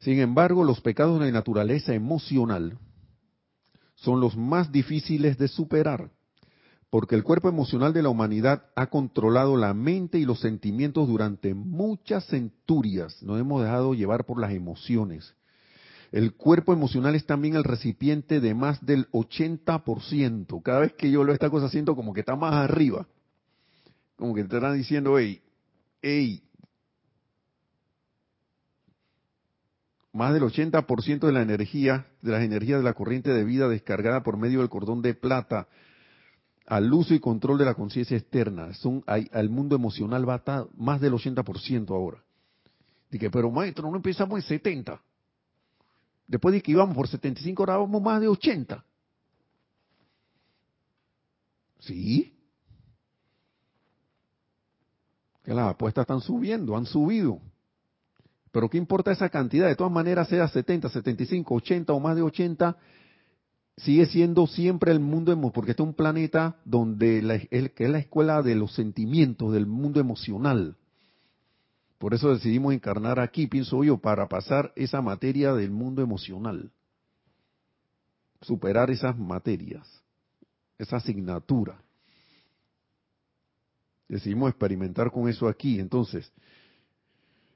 sin 0.00 0.18
embargo, 0.18 0.64
los 0.64 0.80
pecados 0.80 1.20
de 1.20 1.30
naturaleza 1.30 1.94
emocional 1.94 2.76
son 3.94 4.18
los 4.18 4.36
más 4.36 4.72
difíciles 4.72 5.38
de 5.38 5.46
superar, 5.46 6.10
porque 6.90 7.14
el 7.14 7.22
cuerpo 7.22 7.48
emocional 7.48 7.92
de 7.92 8.02
la 8.02 8.08
humanidad 8.08 8.64
ha 8.74 8.86
controlado 8.86 9.56
la 9.56 9.74
mente 9.74 10.18
y 10.18 10.24
los 10.24 10.40
sentimientos 10.40 11.06
durante 11.06 11.52
muchas 11.54 12.26
centurias. 12.26 13.22
Nos 13.22 13.38
hemos 13.38 13.62
dejado 13.62 13.92
llevar 13.92 14.24
por 14.24 14.40
las 14.40 14.52
emociones. 14.52 15.34
El 16.12 16.32
cuerpo 16.34 16.72
emocional 16.72 17.14
es 17.14 17.26
también 17.26 17.56
el 17.56 17.64
recipiente 17.64 18.40
de 18.40 18.54
más 18.54 18.84
del 18.84 19.10
80%. 19.10 20.62
Cada 20.62 20.80
vez 20.80 20.94
que 20.94 21.10
yo 21.10 21.22
leo 21.24 21.34
esta 21.34 21.50
cosa 21.50 21.68
siento 21.68 21.94
como 21.94 22.14
que 22.14 22.20
está 22.20 22.34
más 22.36 22.54
arriba. 22.54 23.06
Como 24.16 24.34
que 24.34 24.44
te 24.44 24.56
están 24.56 24.74
diciendo, 24.74 25.18
hey, 25.18 25.42
hey, 26.00 26.42
más 30.14 30.32
del 30.32 30.42
80% 30.42 31.26
de 31.26 31.32
la 31.32 31.42
energía, 31.42 32.06
de 32.22 32.32
las 32.32 32.42
energías 32.42 32.78
de 32.78 32.84
la 32.84 32.94
corriente 32.94 33.30
de 33.30 33.44
vida 33.44 33.68
descargada 33.68 34.22
por 34.22 34.38
medio 34.38 34.60
del 34.60 34.70
cordón 34.70 35.02
de 35.02 35.12
plata 35.12 35.68
al 36.68 36.92
uso 36.92 37.14
y 37.14 37.20
control 37.20 37.58
de 37.58 37.64
la 37.64 37.74
conciencia 37.74 38.16
externa. 38.16 38.74
Son, 38.74 39.02
al 39.06 39.48
mundo 39.48 39.74
emocional 39.74 40.28
va 40.28 40.42
a 40.46 40.66
más 40.76 41.00
del 41.00 41.14
80% 41.14 41.90
ahora. 41.90 42.22
Dije, 43.10 43.30
pero 43.30 43.50
maestro, 43.50 43.90
no 43.90 43.96
empezamos 43.96 44.36
en 44.38 44.42
70. 44.42 45.00
Después 46.26 46.52
de 46.52 46.60
que 46.60 46.72
íbamos 46.72 46.94
por 46.94 47.08
75, 47.08 47.62
ahora 47.62 47.78
vamos 47.78 48.02
más 48.02 48.20
de 48.20 48.28
80. 48.28 48.84
Sí. 51.78 52.34
Que 55.42 55.54
las 55.54 55.70
apuestas 55.70 56.02
están 56.02 56.20
subiendo, 56.20 56.76
han 56.76 56.84
subido. 56.84 57.40
Pero 58.52 58.68
¿qué 58.68 58.76
importa 58.76 59.10
esa 59.10 59.30
cantidad? 59.30 59.68
De 59.68 59.76
todas 59.76 59.92
maneras, 59.92 60.28
sea 60.28 60.46
70, 60.46 60.90
75, 60.90 61.54
80 61.54 61.92
o 61.94 62.00
más 62.00 62.14
de 62.14 62.22
80, 62.22 62.76
sigue 63.78 64.06
siendo 64.06 64.46
siempre 64.46 64.92
el 64.92 65.00
mundo, 65.00 65.36
porque 65.52 65.72
este 65.72 65.82
es 65.82 65.88
un 65.88 65.94
planeta 65.94 66.56
donde 66.64 67.22
la, 67.22 67.38
que 67.38 67.84
es 67.84 67.90
la 67.90 67.98
escuela 67.98 68.42
de 68.42 68.54
los 68.54 68.74
sentimientos, 68.74 69.52
del 69.52 69.66
mundo 69.66 70.00
emocional. 70.00 70.76
Por 71.98 72.14
eso 72.14 72.32
decidimos 72.32 72.74
encarnar 72.74 73.18
aquí, 73.18 73.46
pienso 73.46 73.82
yo, 73.82 73.98
para 73.98 74.28
pasar 74.28 74.72
esa 74.76 75.02
materia 75.02 75.52
del 75.52 75.70
mundo 75.70 76.02
emocional. 76.02 76.70
Superar 78.40 78.90
esas 78.90 79.18
materias, 79.18 79.86
esa 80.78 80.96
asignatura. 80.96 81.80
Decidimos 84.08 84.50
experimentar 84.50 85.10
con 85.10 85.28
eso 85.28 85.48
aquí. 85.48 85.80
Entonces, 85.80 86.32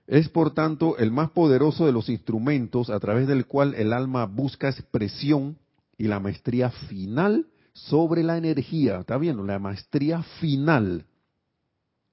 es 0.08 0.28
por 0.28 0.52
tanto 0.52 0.98
el 0.98 1.12
más 1.12 1.30
poderoso 1.30 1.86
de 1.86 1.92
los 1.92 2.08
instrumentos 2.08 2.90
a 2.90 2.98
través 2.98 3.28
del 3.28 3.46
cual 3.46 3.74
el 3.74 3.92
alma 3.92 4.26
busca 4.26 4.68
expresión 4.68 5.56
y 5.96 6.08
la 6.08 6.20
maestría 6.20 6.70
final 6.70 7.46
sobre 7.72 8.22
la 8.22 8.36
energía. 8.36 9.00
¿Está 9.00 9.18
viendo? 9.18 9.44
La 9.44 9.58
maestría 9.58 10.22
final 10.40 11.06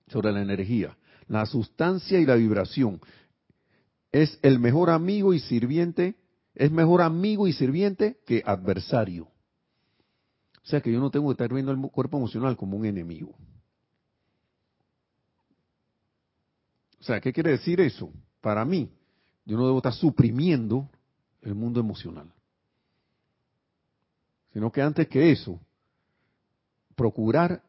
sobre 0.08 0.32
la 0.32 0.42
energía 0.42 0.96
la 1.30 1.46
sustancia 1.46 2.20
y 2.20 2.26
la 2.26 2.36
vibración. 2.36 3.00
Es 4.12 4.38
el 4.42 4.60
mejor 4.60 4.90
amigo 4.90 5.34
y 5.34 5.40
sirviente, 5.40 6.16
es 6.56 6.72
mejor 6.72 7.02
amigo 7.02 7.48
y 7.48 7.54
sirviente 7.54 8.20
que 8.26 8.44
adversario. 8.46 9.26
O 10.64 10.68
sea 10.70 10.82
que 10.82 10.92
yo 10.92 11.00
no 11.00 11.10
tengo 11.10 11.28
que 11.28 11.34
estar 11.34 11.54
viendo 11.54 11.72
el 11.72 11.80
cuerpo 11.92 12.18
emocional 12.18 12.58
como 12.58 12.76
un 12.76 12.86
enemigo. 12.86 13.36
O 17.00 17.04
sea, 17.04 17.22
¿qué 17.22 17.32
quiere 17.32 17.52
decir 17.52 17.80
eso? 17.80 18.12
Para 18.42 18.66
mí, 18.66 18.92
yo 19.46 19.56
no 19.56 19.66
debo 19.66 19.78
estar 19.78 19.94
suprimiendo 19.94 20.90
el 21.42 21.56
mundo 21.56 21.80
emocional. 21.80 22.34
Sino 24.54 24.72
que 24.72 24.82
antes 24.82 25.08
que 25.08 25.32
eso, 25.32 25.60
procurar 26.95 27.64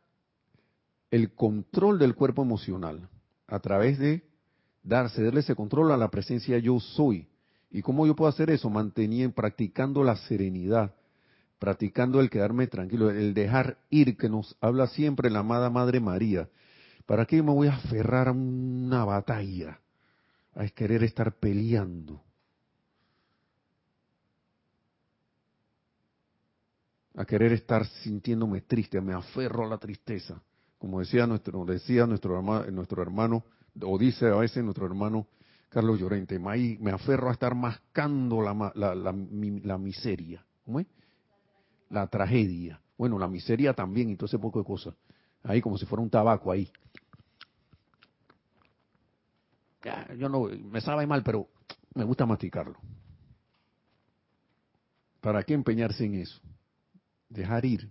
el 1.10 1.34
control 1.34 1.98
del 1.98 2.14
cuerpo 2.14 2.42
emocional 2.42 3.08
a 3.46 3.58
través 3.58 3.98
de 3.98 4.24
dar, 4.82 5.10
cederle 5.10 5.40
ese 5.40 5.54
control 5.54 5.92
a 5.92 5.96
la 5.96 6.10
presencia 6.10 6.58
yo 6.58 6.80
soy. 6.80 7.28
¿Y 7.70 7.82
cómo 7.82 8.06
yo 8.06 8.16
puedo 8.16 8.28
hacer 8.28 8.50
eso? 8.50 8.70
Manteniendo, 8.70 9.34
practicando 9.34 10.02
la 10.02 10.16
serenidad, 10.16 10.94
practicando 11.58 12.20
el 12.20 12.30
quedarme 12.30 12.66
tranquilo, 12.66 13.10
el 13.10 13.34
dejar 13.34 13.78
ir, 13.90 14.16
que 14.16 14.28
nos 14.28 14.56
habla 14.60 14.88
siempre 14.88 15.30
la 15.30 15.40
amada 15.40 15.70
Madre 15.70 16.00
María. 16.00 16.48
¿Para 17.06 17.26
qué 17.26 17.42
me 17.42 17.52
voy 17.52 17.68
a 17.68 17.74
aferrar 17.74 18.28
a 18.28 18.32
una 18.32 19.04
batalla? 19.04 19.80
A 20.54 20.66
querer 20.68 21.04
estar 21.04 21.32
peleando. 21.38 22.22
A 27.16 27.24
querer 27.24 27.52
estar 27.52 27.86
sintiéndome 27.86 28.60
triste, 28.62 29.00
me 29.00 29.14
aferro 29.14 29.64
a 29.64 29.68
la 29.68 29.78
tristeza 29.78 30.40
como 30.80 31.00
decía 31.00 31.26
nuestro, 31.26 31.66
decía 31.66 32.06
nuestro, 32.06 32.36
hermano, 32.36 32.70
nuestro 32.70 33.02
hermano, 33.02 33.44
o 33.82 33.98
dice 33.98 34.28
a 34.28 34.36
veces 34.36 34.64
nuestro 34.64 34.86
hermano 34.86 35.26
Carlos 35.68 36.00
Llorente, 36.00 36.38
me 36.38 36.90
aferro 36.90 37.28
a 37.28 37.32
estar 37.32 37.54
mascando 37.54 38.40
la, 38.40 38.72
la, 38.74 38.94
la, 38.94 39.78
miseria. 39.78 40.42
¿Cómo 40.64 40.80
es? 40.80 40.86
La 41.90 42.06
tragedia. 42.06 42.80
Bueno, 42.96 43.18
la 43.18 43.28
miseria 43.28 43.74
también 43.74 44.08
y 44.08 44.16
todo 44.16 44.24
ese 44.24 44.38
poco 44.38 44.58
de 44.58 44.64
cosas. 44.64 44.94
Ahí 45.42 45.60
como 45.60 45.76
si 45.76 45.84
fuera 45.84 46.02
un 46.02 46.08
tabaco 46.08 46.50
ahí. 46.50 46.72
Yo 50.18 50.30
no, 50.30 50.44
me 50.44 50.80
sabe 50.80 51.06
mal, 51.06 51.22
pero 51.22 51.46
me 51.94 52.04
gusta 52.04 52.24
masticarlo. 52.24 52.78
¿Para 55.20 55.42
qué 55.42 55.52
empeñarse 55.52 56.06
en 56.06 56.14
eso? 56.14 56.40
Dejar 57.30 57.64
ir. 57.64 57.90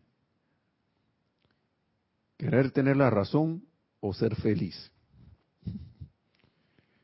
Querer 2.38 2.72
tener 2.72 2.96
la 2.96 3.10
razón 3.10 3.66
o 4.00 4.14
ser 4.14 4.36
feliz. 4.36 4.92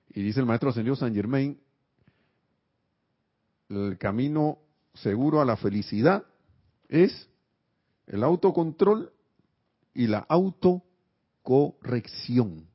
Y 0.09 0.21
dice 0.21 0.39
el 0.39 0.45
maestro 0.45 0.69
ascendido 0.69 0.95
San 0.95 1.13
Germain, 1.13 1.59
el 3.69 3.97
camino 3.97 4.59
seguro 4.93 5.41
a 5.41 5.45
la 5.45 5.57
felicidad 5.57 6.23
es 6.88 7.27
el 8.07 8.23
autocontrol 8.23 9.11
y 9.93 10.07
la 10.07 10.25
autocorrección. 10.29 12.65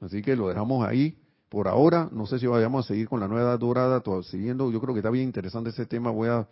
Así 0.00 0.22
que 0.22 0.34
lo 0.34 0.48
dejamos 0.48 0.84
ahí 0.86 1.18
por 1.48 1.68
ahora. 1.68 2.08
No 2.10 2.26
sé 2.26 2.38
si 2.38 2.46
vayamos 2.46 2.84
a 2.84 2.88
seguir 2.88 3.08
con 3.08 3.20
la 3.20 3.28
nueva 3.28 3.50
edad 3.50 3.58
dorada, 3.58 4.02
siguiendo. 4.24 4.70
Yo 4.70 4.80
creo 4.80 4.94
que 4.94 5.00
está 5.00 5.10
bien 5.10 5.26
interesante 5.26 5.70
ese 5.70 5.86
tema. 5.86 6.10
Voy 6.10 6.28
a 6.28 6.48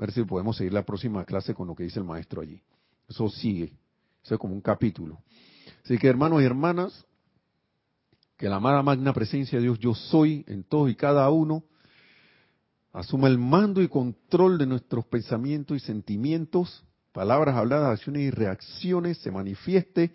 ver 0.00 0.12
si 0.12 0.24
podemos 0.24 0.56
seguir 0.56 0.72
la 0.72 0.84
próxima 0.84 1.24
clase 1.24 1.54
con 1.54 1.66
lo 1.66 1.74
que 1.74 1.84
dice 1.84 1.98
el 1.98 2.04
maestro 2.04 2.42
allí. 2.42 2.62
Eso 3.08 3.28
sigue. 3.28 3.72
Eso 4.22 4.34
es 4.34 4.40
como 4.40 4.54
un 4.54 4.60
capítulo. 4.60 5.20
Así 5.84 5.98
que 5.98 6.08
hermanos 6.08 6.42
y 6.42 6.44
hermanas, 6.44 7.06
que 8.36 8.48
la 8.48 8.56
amada 8.56 8.82
magna 8.82 9.12
presencia 9.12 9.58
de 9.58 9.64
Dios 9.64 9.78
yo 9.78 9.94
soy 9.94 10.44
en 10.48 10.64
todos 10.64 10.90
y 10.90 10.96
cada 10.96 11.30
uno, 11.30 11.64
asuma 12.92 13.28
el 13.28 13.38
mando 13.38 13.80
y 13.80 13.88
control 13.88 14.58
de 14.58 14.66
nuestros 14.66 15.04
pensamientos 15.06 15.76
y 15.76 15.80
sentimientos, 15.80 16.84
palabras 17.12 17.56
habladas, 17.56 17.98
acciones 17.98 18.22
y 18.22 18.30
reacciones, 18.30 19.18
se 19.18 19.30
manifieste 19.30 20.12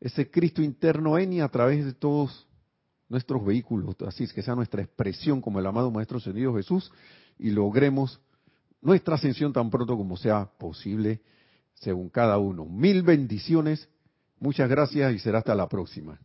ese 0.00 0.30
Cristo 0.30 0.62
interno 0.62 1.18
en 1.18 1.32
y 1.32 1.40
a 1.40 1.48
través 1.48 1.84
de 1.84 1.92
todos 1.92 2.46
nuestros 3.08 3.44
vehículos, 3.44 3.96
así 4.06 4.24
es 4.24 4.32
que 4.32 4.42
sea 4.42 4.54
nuestra 4.54 4.82
expresión 4.82 5.40
como 5.40 5.58
el 5.58 5.66
amado 5.66 5.90
Maestro 5.90 6.18
Ascendido 6.18 6.54
Jesús 6.54 6.92
y 7.38 7.50
logremos 7.50 8.20
nuestra 8.80 9.16
ascensión 9.16 9.52
tan 9.52 9.70
pronto 9.70 9.96
como 9.96 10.16
sea 10.16 10.46
posible 10.58 11.20
según 11.74 12.08
cada 12.08 12.38
uno. 12.38 12.64
Mil 12.64 13.02
bendiciones, 13.02 13.88
muchas 14.38 14.68
gracias 14.68 15.14
y 15.14 15.18
será 15.18 15.38
hasta 15.38 15.54
la 15.54 15.68
próxima. 15.68 16.18